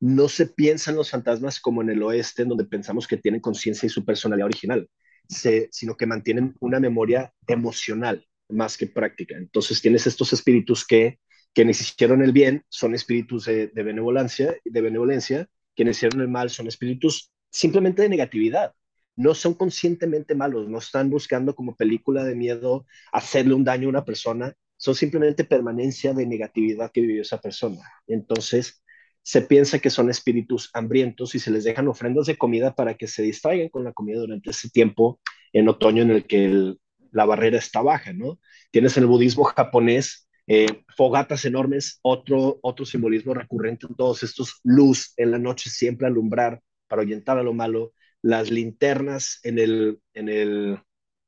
no 0.00 0.28
se 0.28 0.46
piensan 0.46 0.96
los 0.96 1.10
fantasmas 1.10 1.60
como 1.60 1.82
en 1.82 1.90
el 1.90 2.02
oeste, 2.02 2.42
en 2.42 2.48
donde 2.48 2.64
pensamos 2.64 3.06
que 3.06 3.16
tienen 3.16 3.40
conciencia 3.40 3.86
y 3.86 3.90
su 3.90 4.04
personalidad 4.04 4.46
original, 4.46 4.88
sino 5.28 5.96
que 5.96 6.06
mantienen 6.06 6.54
una 6.60 6.80
memoria 6.80 7.32
emocional 7.46 8.26
más 8.48 8.76
que 8.76 8.86
práctica. 8.86 9.36
Entonces 9.36 9.80
tienes 9.80 10.06
estos 10.06 10.32
espíritus 10.32 10.86
que 10.86 11.18
quienes 11.54 11.80
hicieron 11.80 12.22
el 12.22 12.32
bien 12.32 12.64
son 12.68 12.94
espíritus 12.94 13.46
de, 13.46 13.68
de 13.68 13.82
benevolencia, 13.82 14.56
de 14.64 14.80
benevolencia, 14.80 15.48
quienes 15.74 15.96
hicieron 15.96 16.20
el 16.20 16.28
mal 16.28 16.50
son 16.50 16.66
espíritus 16.66 17.32
simplemente 17.50 18.02
de 18.02 18.08
negatividad. 18.08 18.74
No 19.16 19.34
son 19.34 19.54
conscientemente 19.54 20.34
malos, 20.34 20.68
no 20.68 20.78
están 20.78 21.08
buscando 21.08 21.54
como 21.54 21.76
película 21.76 22.24
de 22.24 22.34
miedo 22.34 22.84
hacerle 23.12 23.54
un 23.54 23.62
daño 23.62 23.86
a 23.86 23.90
una 23.90 24.04
persona, 24.04 24.54
son 24.76 24.96
simplemente 24.96 25.44
permanencia 25.44 26.12
de 26.12 26.26
negatividad 26.26 26.90
que 26.92 27.00
vivió 27.00 27.22
esa 27.22 27.40
persona. 27.40 27.80
Entonces, 28.08 28.82
se 29.24 29.40
piensa 29.40 29.78
que 29.78 29.88
son 29.88 30.10
espíritus 30.10 30.70
hambrientos 30.74 31.34
y 31.34 31.38
se 31.38 31.50
les 31.50 31.64
dejan 31.64 31.88
ofrendas 31.88 32.26
de 32.26 32.36
comida 32.36 32.74
para 32.74 32.94
que 32.94 33.06
se 33.06 33.22
distraigan 33.22 33.70
con 33.70 33.82
la 33.82 33.92
comida 33.92 34.20
durante 34.20 34.50
ese 34.50 34.68
tiempo 34.68 35.18
en 35.52 35.68
otoño 35.68 36.02
en 36.02 36.10
el 36.10 36.26
que 36.26 36.74
la 37.10 37.24
barrera 37.24 37.56
está 37.56 37.80
baja, 37.80 38.12
¿no? 38.12 38.38
Tienes 38.70 38.96
en 38.96 39.04
el 39.04 39.08
budismo 39.08 39.44
japonés 39.44 40.28
eh, 40.46 40.84
fogatas 40.94 41.46
enormes, 41.46 42.00
otro, 42.02 42.58
otro 42.60 42.84
simbolismo 42.84 43.32
recurrente 43.32 43.86
en 43.86 43.94
todos 43.94 44.22
estos, 44.22 44.60
luz 44.62 45.14
en 45.16 45.30
la 45.30 45.38
noche 45.38 45.70
siempre 45.70 46.06
alumbrar 46.06 46.60
para 46.86 47.00
ahuyentar 47.00 47.38
a 47.38 47.42
lo 47.42 47.54
malo, 47.54 47.94
las 48.20 48.50
linternas 48.50 49.40
en 49.42 49.58
el, 49.58 50.00
en 50.12 50.28
el 50.28 50.80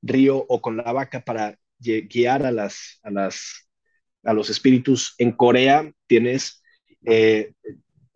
río 0.02 0.44
o 0.48 0.60
con 0.60 0.76
la 0.76 0.92
vaca 0.92 1.24
para 1.24 1.58
guiar 1.78 2.44
a, 2.44 2.50
las, 2.50 3.00
a, 3.02 3.10
las, 3.10 3.70
a 4.22 4.34
los 4.34 4.50
espíritus. 4.50 5.14
En 5.16 5.32
Corea 5.32 5.90
tienes 6.06 6.62
eh, 7.06 7.52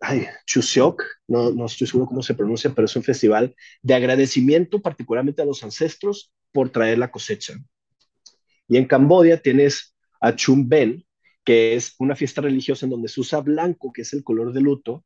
ay, 0.01 0.27
Chuseok, 0.45 1.03
no, 1.27 1.51
no 1.51 1.65
estoy 1.67 1.87
seguro 1.87 2.07
cómo 2.07 2.23
se 2.23 2.33
pronuncia, 2.33 2.73
pero 2.73 2.85
es 2.85 2.95
un 2.95 3.03
festival 3.03 3.55
de 3.81 3.93
agradecimiento 3.93 4.81
particularmente 4.81 5.41
a 5.41 5.45
los 5.45 5.63
ancestros 5.63 6.33
por 6.51 6.69
traer 6.69 6.97
la 6.97 7.11
cosecha. 7.11 7.55
Y 8.67 8.77
en 8.77 8.85
Camboya 8.85 9.41
tienes 9.41 9.95
a 10.19 10.35
Chumben, 10.35 11.05
que 11.43 11.75
es 11.75 11.95
una 11.99 12.15
fiesta 12.15 12.41
religiosa 12.41 12.85
en 12.85 12.91
donde 12.91 13.09
se 13.09 13.21
usa 13.21 13.41
blanco, 13.41 13.91
que 13.93 14.01
es 14.03 14.13
el 14.13 14.23
color 14.23 14.53
de 14.53 14.61
luto, 14.61 15.05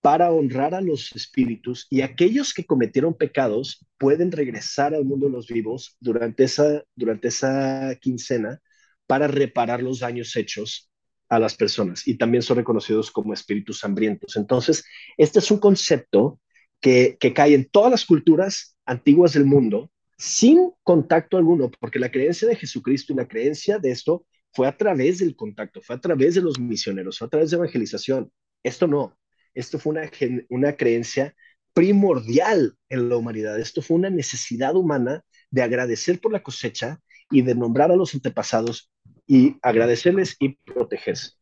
para 0.00 0.32
honrar 0.32 0.74
a 0.74 0.80
los 0.80 1.12
espíritus 1.14 1.86
y 1.88 2.02
aquellos 2.02 2.54
que 2.54 2.66
cometieron 2.66 3.14
pecados 3.14 3.86
pueden 3.98 4.32
regresar 4.32 4.94
al 4.94 5.04
mundo 5.04 5.26
de 5.26 5.32
los 5.32 5.46
vivos 5.46 5.96
durante 6.00 6.44
esa, 6.44 6.84
durante 6.96 7.28
esa 7.28 7.96
quincena 8.00 8.60
para 9.06 9.28
reparar 9.28 9.82
los 9.82 10.00
daños 10.00 10.34
hechos 10.36 10.91
a 11.32 11.38
las 11.38 11.54
personas 11.54 12.06
y 12.06 12.18
también 12.18 12.42
son 12.42 12.58
reconocidos 12.58 13.10
como 13.10 13.32
espíritus 13.32 13.82
hambrientos. 13.84 14.36
Entonces, 14.36 14.84
este 15.16 15.38
es 15.38 15.50
un 15.50 15.58
concepto 15.58 16.38
que, 16.78 17.16
que 17.18 17.32
cae 17.32 17.54
en 17.54 17.70
todas 17.70 17.90
las 17.90 18.04
culturas 18.04 18.76
antiguas 18.84 19.32
del 19.32 19.46
mundo 19.46 19.90
sin 20.18 20.72
contacto 20.82 21.38
alguno, 21.38 21.70
porque 21.80 21.98
la 21.98 22.10
creencia 22.10 22.46
de 22.46 22.56
Jesucristo 22.56 23.14
y 23.14 23.16
la 23.16 23.26
creencia 23.26 23.78
de 23.78 23.92
esto 23.92 24.26
fue 24.52 24.68
a 24.68 24.76
través 24.76 25.20
del 25.20 25.34
contacto, 25.34 25.80
fue 25.80 25.96
a 25.96 26.00
través 26.00 26.34
de 26.34 26.42
los 26.42 26.60
misioneros, 26.60 27.18
fue 27.18 27.28
a 27.28 27.30
través 27.30 27.50
de 27.50 27.56
evangelización. 27.56 28.30
Esto 28.62 28.86
no, 28.86 29.16
esto 29.54 29.78
fue 29.78 29.92
una, 29.92 30.10
una 30.50 30.76
creencia 30.76 31.34
primordial 31.72 32.76
en 32.90 33.08
la 33.08 33.16
humanidad, 33.16 33.58
esto 33.58 33.80
fue 33.80 33.96
una 33.96 34.10
necesidad 34.10 34.76
humana 34.76 35.24
de 35.50 35.62
agradecer 35.62 36.20
por 36.20 36.30
la 36.30 36.42
cosecha 36.42 37.00
y 37.30 37.40
de 37.40 37.54
nombrar 37.54 37.90
a 37.90 37.96
los 37.96 38.12
antepasados 38.12 38.92
y 39.26 39.56
agradecerles 39.62 40.36
y 40.38 40.56
protegerse. 40.56 41.32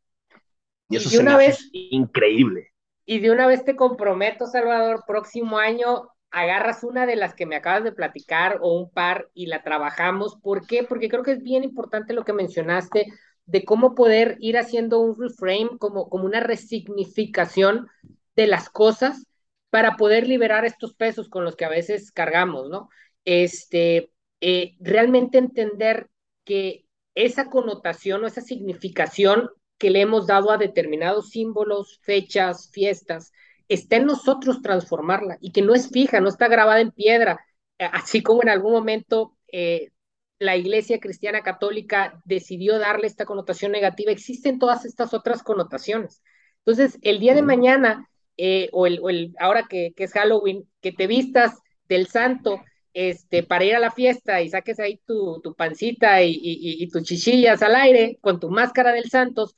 Y 0.89 0.97
eso 0.97 1.09
es 1.09 1.19
una 1.19 1.37
vez 1.37 1.69
increíble. 1.73 2.73
Y 3.07 3.21
de 3.21 3.31
una 3.31 3.47
vez 3.47 3.65
te 3.65 3.77
comprometo, 3.77 4.47
Salvador, 4.47 5.05
próximo 5.07 5.59
año 5.59 6.09
agarras 6.31 6.85
una 6.85 7.07
de 7.07 7.17
las 7.17 7.35
que 7.35 7.47
me 7.47 7.57
acabas 7.57 7.85
de 7.85 7.93
platicar 7.93 8.59
o 8.61 8.79
un 8.79 8.91
par 8.91 9.29
y 9.35 9.47
la 9.47 9.63
trabajamos. 9.63 10.37
¿Por 10.43 10.67
qué? 10.67 10.85
Porque 10.85 11.09
creo 11.09 11.23
que 11.23 11.33
es 11.33 11.43
bien 11.43 11.65
importante 11.65 12.13
lo 12.13 12.25
que 12.25 12.33
mencionaste 12.33 13.07
de 13.47 13.65
cómo 13.65 13.95
poder 13.95 14.37
ir 14.39 14.57
haciendo 14.57 15.01
un 15.01 15.21
reframe, 15.21 15.71
como, 15.79 16.09
como 16.09 16.25
una 16.25 16.41
resignificación 16.41 17.89
de 18.37 18.47
las 18.47 18.71
cosas 18.71 19.27
para 19.71 19.97
poder 19.97 20.27
liberar 20.27 20.65
estos 20.65 20.95
pesos 20.95 21.29
con 21.29 21.45
los 21.45 21.57
que 21.57 21.65
a 21.65 21.69
veces 21.69 22.13
cargamos, 22.13 22.69
¿no? 22.69 22.89
Este, 23.25 24.13
eh, 24.41 24.77
realmente 24.81 25.39
entender 25.39 26.09
que 26.45 26.85
esa 27.15 27.47
connotación 27.47 28.25
o 28.25 28.27
esa 28.27 28.41
significación 28.41 29.51
que 29.79 29.91
le 29.91 30.03
hemos 30.03 30.27
dado 30.27 30.51
a 30.51 30.59
determinados 30.59 31.31
símbolos, 31.31 32.01
fechas, 32.03 32.71
fiestas, 32.73 33.33
está 33.69 33.97
en 33.97 34.07
nosotros 34.07 34.63
transformarla 34.63 35.39
y 35.41 35.53
que 35.53 35.63
no 35.63 35.75
es 35.75 35.91
fija, 35.91 36.21
no 36.21 36.29
está 36.29 36.49
grabada 36.49 36.81
en 36.81 36.91
piedra, 36.91 37.41
eh, 37.79 37.89
así 37.93 38.23
como 38.23 38.43
en 38.43 38.51
algún 38.51 38.73
momento 38.73 39.37
eh, 39.53 39.91
la 40.39 40.57
Iglesia 40.57 41.01
Cristiana 41.01 41.43
Católica 41.43 42.21
decidió 42.25 42.79
darle 42.79 43.07
esta 43.07 43.27
connotación 43.27 43.73
negativa, 43.73 44.11
existen 44.11 44.59
todas 44.59 44.85
estas 44.85 45.15
otras 45.15 45.43
connotaciones. 45.43 46.23
Entonces, 46.65 46.99
el 47.03 47.21
día 47.21 47.35
de 47.35 47.43
mañana, 47.43 48.09
eh, 48.37 48.69
o, 48.73 48.87
el, 48.87 49.01
o 49.03 49.11
el, 49.11 49.35
ahora 49.39 49.67
que, 49.69 49.93
que 49.97 50.05
es 50.05 50.13
Halloween, 50.13 50.69
que 50.81 50.93
te 50.93 51.07
vistas 51.07 51.59
del 51.89 52.07
santo, 52.07 52.61
este, 52.93 53.43
para 53.43 53.65
ir 53.65 53.75
a 53.75 53.81
la 53.81 53.91
fiesta 53.91 54.41
y 54.43 54.49
saques 54.49 54.81
ahí 54.81 55.01
tu, 55.07 55.41
tu 55.43 55.55
pancita 55.55 56.23
y, 56.23 56.89
tus 56.93 57.03
chichillas 57.03 57.63
al 57.63 57.75
aire 57.77 58.19
con 58.21 58.41
tu 58.41 58.51
máscara 58.51 58.93
del 58.93 59.09
Santos, 59.11 59.57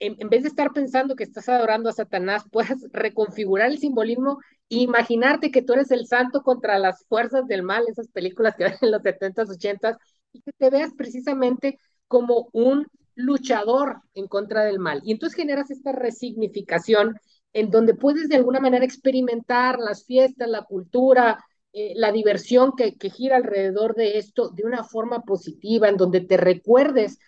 en, 0.00 0.28
vez 0.28 0.42
de 0.42 0.48
estar 0.48 0.72
pensando 0.72 1.16
que 1.16 1.24
estás 1.24 1.48
adorando 1.48 1.88
a 1.88 1.92
Satanás, 1.92 2.44
puedes 2.52 2.78
reconfigurar 2.92 3.70
el 3.70 3.78
simbolismo 3.78 4.38
e 4.70 4.78
imaginarte 4.78 5.50
que 5.50 5.62
tú 5.62 5.72
eres 5.72 5.90
el 5.90 6.06
santo 6.06 6.42
contra 6.42 6.78
las 6.78 7.04
fuerzas 7.06 7.46
del 7.46 7.62
mal, 7.62 7.84
esas 7.88 8.08
películas 8.08 8.54
que 8.56 8.64
ven 8.64 8.76
en 8.80 8.90
los 8.90 9.02
70s, 9.02 9.48
80s, 9.48 9.96
y 10.32 10.40
que 10.42 10.52
te 10.52 10.70
veas 10.70 10.92
precisamente 10.94 11.78
como 12.06 12.48
un 12.52 12.86
luchador 13.14 14.02
en 14.14 14.28
contra 14.28 14.64
del 14.64 14.78
mal. 14.78 15.00
Y 15.04 15.12
entonces 15.12 15.36
generas 15.36 15.70
esta 15.70 15.92
resignificación 15.92 17.18
en 17.52 17.70
donde 17.70 17.94
puedes 17.94 18.28
de 18.28 18.36
alguna 18.36 18.60
manera 18.60 18.84
experimentar 18.84 19.78
las 19.78 20.04
fiestas, 20.04 20.48
la 20.48 20.62
cultura, 20.62 21.44
eh, 21.72 21.92
la 21.96 22.12
diversión 22.12 22.72
que, 22.76 22.96
que, 22.96 23.10
gira 23.10 23.36
alrededor 23.36 23.94
de 23.94 24.18
esto 24.18 24.50
de 24.50 24.64
una 24.64 24.84
forma 24.84 25.22
positiva, 25.22 25.88
en 25.88 25.96
donde 25.96 26.20
te 26.20 26.36
recuerdes 26.36 27.18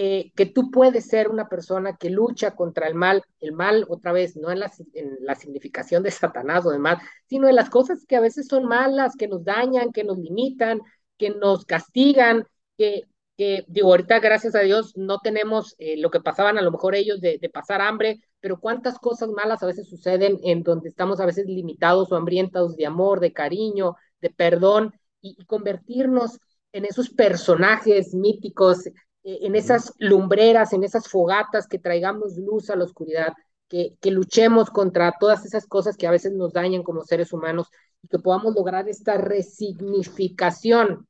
eh, 0.00 0.30
que 0.36 0.46
tú 0.46 0.70
puedes 0.70 1.06
ser 1.08 1.28
una 1.28 1.48
persona 1.48 1.96
que 1.96 2.08
lucha 2.08 2.54
contra 2.54 2.86
el 2.86 2.94
mal, 2.94 3.24
el 3.40 3.52
mal 3.52 3.84
otra 3.88 4.12
vez, 4.12 4.36
no 4.36 4.52
en 4.52 4.60
la, 4.60 4.70
en 4.94 5.16
la 5.20 5.34
significación 5.34 6.04
de 6.04 6.12
Satanás 6.12 6.64
o 6.66 6.70
de 6.70 6.78
mal, 6.78 6.98
sino 7.26 7.48
en 7.48 7.56
las 7.56 7.68
cosas 7.68 8.06
que 8.06 8.14
a 8.14 8.20
veces 8.20 8.46
son 8.46 8.66
malas, 8.66 9.16
que 9.16 9.26
nos 9.26 9.42
dañan, 9.44 9.90
que 9.92 10.04
nos 10.04 10.18
limitan, 10.18 10.80
que 11.16 11.30
nos 11.30 11.64
castigan, 11.64 12.44
que, 12.76 13.02
que 13.36 13.64
digo, 13.66 13.88
ahorita 13.88 14.20
gracias 14.20 14.54
a 14.54 14.60
Dios 14.60 14.96
no 14.96 15.18
tenemos 15.18 15.74
eh, 15.78 15.96
lo 15.96 16.10
que 16.10 16.20
pasaban 16.20 16.58
a 16.58 16.62
lo 16.62 16.70
mejor 16.70 16.94
ellos 16.94 17.20
de, 17.20 17.38
de, 17.38 17.48
pasar 17.48 17.80
hambre, 17.80 18.20
pero 18.40 18.60
cuántas 18.60 18.98
cosas 18.98 19.28
malas 19.30 19.62
a 19.62 19.66
veces 19.66 19.88
suceden 19.88 20.38
en 20.42 20.62
donde 20.62 20.88
estamos 20.88 21.20
a 21.20 21.26
veces 21.26 21.46
limitados 21.46 22.12
o 22.12 22.16
hambrientos 22.16 22.76
de 22.76 22.86
amor, 22.86 23.20
de 23.20 23.32
cariño, 23.32 23.96
de 24.20 24.30
perdón, 24.30 24.94
y, 25.20 25.36
y 25.38 25.44
convertirnos 25.46 26.38
en 26.72 26.84
esos 26.84 27.10
personajes 27.10 28.14
míticos, 28.14 28.86
eh, 28.86 28.92
en 29.24 29.54
esas 29.56 29.92
lumbreras, 29.98 30.72
en 30.72 30.84
esas 30.84 31.08
fogatas 31.08 31.66
que 31.66 31.78
traigamos 31.78 32.36
luz 32.36 32.70
a 32.70 32.76
la 32.76 32.84
oscuridad, 32.84 33.32
que, 33.68 33.96
que 34.00 34.10
luchemos 34.10 34.70
contra 34.70 35.14
todas 35.18 35.44
esas 35.44 35.66
cosas 35.66 35.96
que 35.96 36.06
a 36.06 36.10
veces 36.10 36.32
nos 36.32 36.52
dañan 36.52 36.82
como 36.82 37.02
seres 37.04 37.32
humanos 37.32 37.68
y 38.02 38.08
que 38.08 38.18
podamos 38.18 38.54
lograr 38.54 38.88
esta 38.88 39.18
resignificación. 39.18 41.06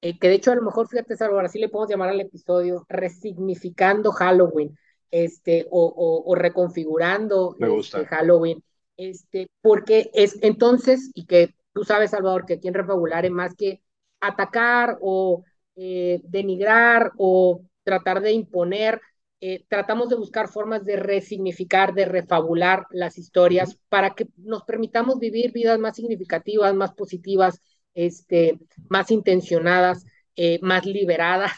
Eh, 0.00 0.18
que 0.18 0.28
de 0.28 0.34
hecho 0.34 0.52
a 0.52 0.54
lo 0.54 0.62
mejor, 0.62 0.88
fíjate, 0.88 1.16
Salvador, 1.16 1.46
así 1.46 1.58
le 1.58 1.68
podemos 1.68 1.90
llamar 1.90 2.10
al 2.10 2.20
episodio, 2.20 2.86
resignificando 2.88 4.12
Halloween, 4.12 4.76
este, 5.10 5.66
o, 5.70 6.22
o, 6.26 6.34
reconfigurando 6.34 7.56
este, 7.58 8.04
Halloween, 8.06 8.62
este, 8.96 9.48
porque 9.60 10.10
es 10.14 10.38
entonces, 10.42 11.10
y 11.14 11.26
que 11.26 11.54
tú 11.72 11.84
sabes, 11.84 12.10
Salvador, 12.10 12.44
que 12.46 12.54
aquí 12.54 12.68
en 12.68 12.74
Refabulare, 12.74 13.30
más 13.30 13.54
que 13.54 13.80
atacar 14.20 14.98
o 15.00 15.44
eh, 15.76 16.20
denigrar 16.24 17.12
o 17.16 17.62
tratar 17.84 18.20
de 18.20 18.32
imponer, 18.32 19.00
eh, 19.40 19.64
tratamos 19.68 20.08
de 20.08 20.16
buscar 20.16 20.48
formas 20.48 20.84
de 20.84 20.96
resignificar, 20.96 21.94
de 21.94 22.04
refabular 22.04 22.86
las 22.90 23.16
historias 23.18 23.78
para 23.88 24.14
que 24.14 24.26
nos 24.36 24.64
permitamos 24.64 25.20
vivir 25.20 25.52
vidas 25.52 25.78
más 25.78 25.94
significativas, 25.94 26.74
más 26.74 26.92
positivas, 26.94 27.62
este, 27.94 28.58
más 28.88 29.12
intencionadas, 29.12 30.04
eh, 30.34 30.58
más 30.62 30.84
liberadas. 30.84 31.52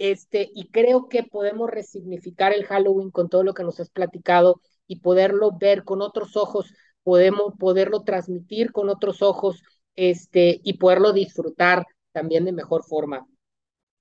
Este, 0.00 0.50
y 0.54 0.68
creo 0.68 1.10
que 1.10 1.24
podemos 1.24 1.68
resignificar 1.68 2.54
el 2.54 2.64
Halloween 2.64 3.10
con 3.10 3.28
todo 3.28 3.44
lo 3.44 3.52
que 3.52 3.64
nos 3.64 3.80
has 3.80 3.90
platicado 3.90 4.62
y 4.86 5.00
poderlo 5.00 5.50
ver 5.60 5.84
con 5.84 6.00
otros 6.00 6.38
ojos, 6.38 6.72
podemos 7.02 7.52
poderlo 7.58 8.02
transmitir 8.02 8.72
con 8.72 8.88
otros 8.88 9.20
ojos 9.20 9.62
este, 9.96 10.58
y 10.64 10.78
poderlo 10.78 11.12
disfrutar 11.12 11.84
también 12.12 12.46
de 12.46 12.52
mejor 12.52 12.82
forma. 12.82 13.26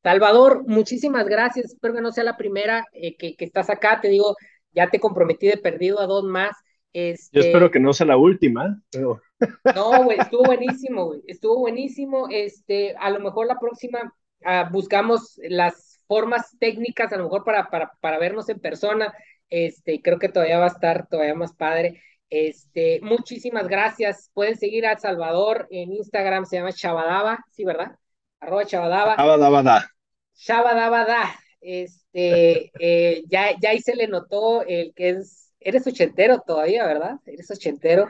Salvador, 0.01 0.63
muchísimas 0.65 1.27
gracias. 1.27 1.73
Espero 1.73 1.95
que 1.95 2.01
no 2.01 2.13
sea 2.13 2.23
la 2.23 2.37
primera 2.37 2.85
eh, 2.93 3.17
que, 3.17 3.35
que, 3.35 3.43
estás 3.43 3.69
acá. 3.69 3.99
Te 3.99 4.07
digo, 4.07 4.37
ya 4.71 4.89
te 4.89 5.01
comprometí 5.01 5.47
de 5.47 5.57
perdido 5.57 5.99
a 5.99 6.07
dos 6.07 6.23
más. 6.23 6.55
Este... 6.93 7.41
Yo 7.41 7.45
espero 7.45 7.71
que 7.71 7.81
no 7.81 7.91
sea 7.91 8.07
la 8.07 8.15
última. 8.15 8.81
Pero... 8.89 9.21
No, 9.75 10.05
güey, 10.05 10.17
estuvo 10.17 10.43
buenísimo, 10.43 11.07
güey. 11.07 11.23
Estuvo 11.27 11.59
buenísimo. 11.59 12.29
Este, 12.29 12.95
a 12.95 13.09
lo 13.09 13.19
mejor 13.19 13.47
la 13.47 13.59
próxima 13.59 14.13
uh, 14.45 14.71
buscamos 14.71 15.37
las 15.43 15.88
formas 16.09 16.57
técnicas, 16.59 17.13
a 17.13 17.17
lo 17.17 17.25
mejor 17.25 17.43
para, 17.43 17.69
para, 17.69 17.91
para 18.01 18.17
vernos 18.17 18.49
en 18.49 18.59
persona. 18.59 19.13
Este, 19.47 20.01
creo 20.01 20.17
que 20.17 20.29
todavía 20.29 20.57
va 20.57 20.65
a 20.65 20.69
estar 20.69 21.07
todavía 21.07 21.35
más 21.35 21.53
padre. 21.53 22.01
Este, 22.31 22.99
muchísimas 23.01 23.67
gracias. 23.67 24.31
Pueden 24.33 24.57
seguir 24.57 24.87
a 24.87 24.97
Salvador 24.97 25.67
en 25.69 25.93
Instagram, 25.93 26.45
se 26.45 26.57
llama 26.57 26.73
Chabadaba, 26.73 27.45
¿sí, 27.51 27.63
verdad? 27.63 27.91
Arroba 28.39 28.65
Chabadaba. 28.65 29.15
Chabadabada. 29.17 29.91
Chabadabada. 30.33 31.39
Este, 31.61 32.71
eh, 32.79 33.21
ya, 33.27 33.51
ya 33.61 33.69
ahí 33.69 33.79
se 33.79 33.95
le 33.95 34.07
notó 34.07 34.63
el 34.65 34.93
que 34.95 35.09
es, 35.09 35.48
eres 35.59 35.85
ochentero 35.87 36.41
todavía, 36.45 36.85
¿verdad? 36.85 37.19
Eres 37.25 37.49
ochentero. 37.51 38.07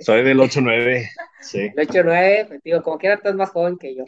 Soy 0.00 0.24
del 0.24 0.38
8-9, 0.38 1.08
sí. 1.40 1.70
El 1.74 1.88
8-9, 1.88 2.60
digo, 2.64 2.82
como 2.82 2.98
quiera, 2.98 3.16
estás 3.16 3.34
más 3.34 3.50
joven 3.50 3.78
que 3.78 3.94
yo. 3.94 4.04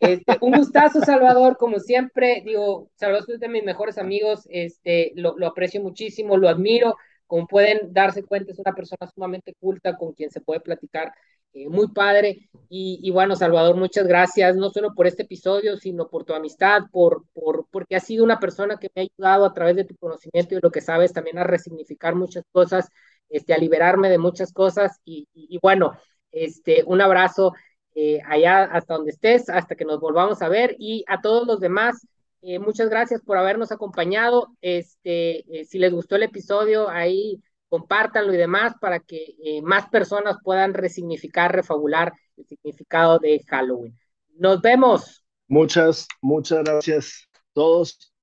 Este, 0.00 0.36
un 0.40 0.52
gustazo, 0.52 1.00
Salvador, 1.00 1.56
como 1.56 1.78
siempre, 1.80 2.42
digo, 2.44 2.90
Salvador 2.96 3.26
es 3.34 3.40
de 3.40 3.48
mis 3.48 3.64
mejores 3.64 3.98
amigos, 3.98 4.46
este, 4.50 5.12
lo, 5.14 5.36
lo 5.38 5.46
aprecio 5.46 5.80
muchísimo, 5.80 6.36
lo 6.36 6.48
admiro 6.48 6.96
como 7.26 7.46
pueden 7.46 7.92
darse 7.92 8.22
cuenta, 8.22 8.52
es 8.52 8.58
una 8.58 8.74
persona 8.74 9.10
sumamente 9.12 9.54
culta 9.58 9.96
con 9.96 10.12
quien 10.12 10.30
se 10.30 10.40
puede 10.40 10.60
platicar 10.60 11.12
eh, 11.54 11.68
muy 11.68 11.88
padre. 11.88 12.48
Y, 12.68 12.98
y, 13.02 13.10
bueno, 13.10 13.36
Salvador, 13.36 13.76
muchas 13.76 14.06
gracias, 14.06 14.56
no 14.56 14.70
solo 14.70 14.94
por 14.94 15.06
este 15.06 15.22
episodio, 15.22 15.76
sino 15.76 16.08
por 16.08 16.24
tu 16.24 16.34
amistad, 16.34 16.82
por, 16.92 17.24
por, 17.32 17.66
porque 17.70 17.96
has 17.96 18.04
sido 18.04 18.24
una 18.24 18.40
persona 18.40 18.76
que 18.78 18.90
me 18.94 19.02
ha 19.02 19.04
ayudado 19.04 19.44
a 19.46 19.54
través 19.54 19.76
de 19.76 19.84
tu 19.84 19.96
conocimiento 19.96 20.54
y 20.54 20.60
lo 20.60 20.70
que 20.70 20.80
sabes 20.80 21.12
también 21.12 21.38
a 21.38 21.44
resignificar 21.44 22.14
muchas 22.14 22.44
cosas, 22.52 22.88
este, 23.28 23.54
a 23.54 23.58
liberarme 23.58 24.10
de 24.10 24.18
muchas 24.18 24.52
cosas. 24.52 25.00
Y, 25.04 25.28
y, 25.32 25.56
y 25.56 25.58
bueno, 25.62 25.96
este, 26.32 26.82
un 26.86 27.00
abrazo 27.00 27.54
eh, 27.94 28.20
allá 28.26 28.64
hasta 28.64 28.94
donde 28.94 29.12
estés, 29.12 29.48
hasta 29.48 29.76
que 29.76 29.84
nos 29.84 30.00
volvamos 30.00 30.42
a 30.42 30.48
ver. 30.48 30.74
Y 30.78 31.04
a 31.06 31.20
todos 31.20 31.46
los 31.46 31.60
demás, 31.60 32.06
eh, 32.42 32.58
muchas 32.58 32.88
gracias 32.88 33.22
por 33.22 33.38
habernos 33.38 33.72
acompañado. 33.72 34.48
Este, 34.60 35.60
eh, 35.60 35.64
si 35.64 35.78
les 35.78 35.92
gustó 35.92 36.16
el 36.16 36.24
episodio, 36.24 36.88
ahí 36.88 37.40
compártanlo 37.74 38.32
y 38.32 38.36
demás 38.36 38.74
para 38.80 39.00
que 39.00 39.34
eh, 39.44 39.60
más 39.60 39.88
personas 39.88 40.36
puedan 40.44 40.74
resignificar, 40.74 41.52
refabular 41.52 42.12
el 42.36 42.46
significado 42.46 43.18
de 43.18 43.42
Halloween. 43.48 43.98
Nos 44.36 44.62
vemos. 44.62 45.24
Muchas, 45.48 46.06
muchas 46.22 46.62
gracias 46.62 47.28
a 47.34 47.40
todos. 47.52 48.14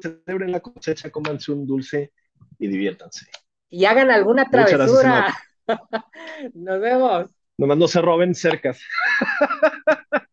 Celebren 0.00 0.52
la 0.52 0.60
cosecha, 0.60 1.10
cómanse 1.10 1.50
un 1.50 1.66
dulce 1.66 2.12
y 2.60 2.68
diviértanse. 2.68 3.26
Y 3.68 3.86
hagan 3.86 4.12
alguna 4.12 4.48
travesura. 4.48 5.34
Nos 6.54 6.80
vemos. 6.80 7.30
Nomás 7.58 7.78
no 7.78 7.88
se 7.88 8.00
roben 8.00 8.36
cercas. 8.36 8.80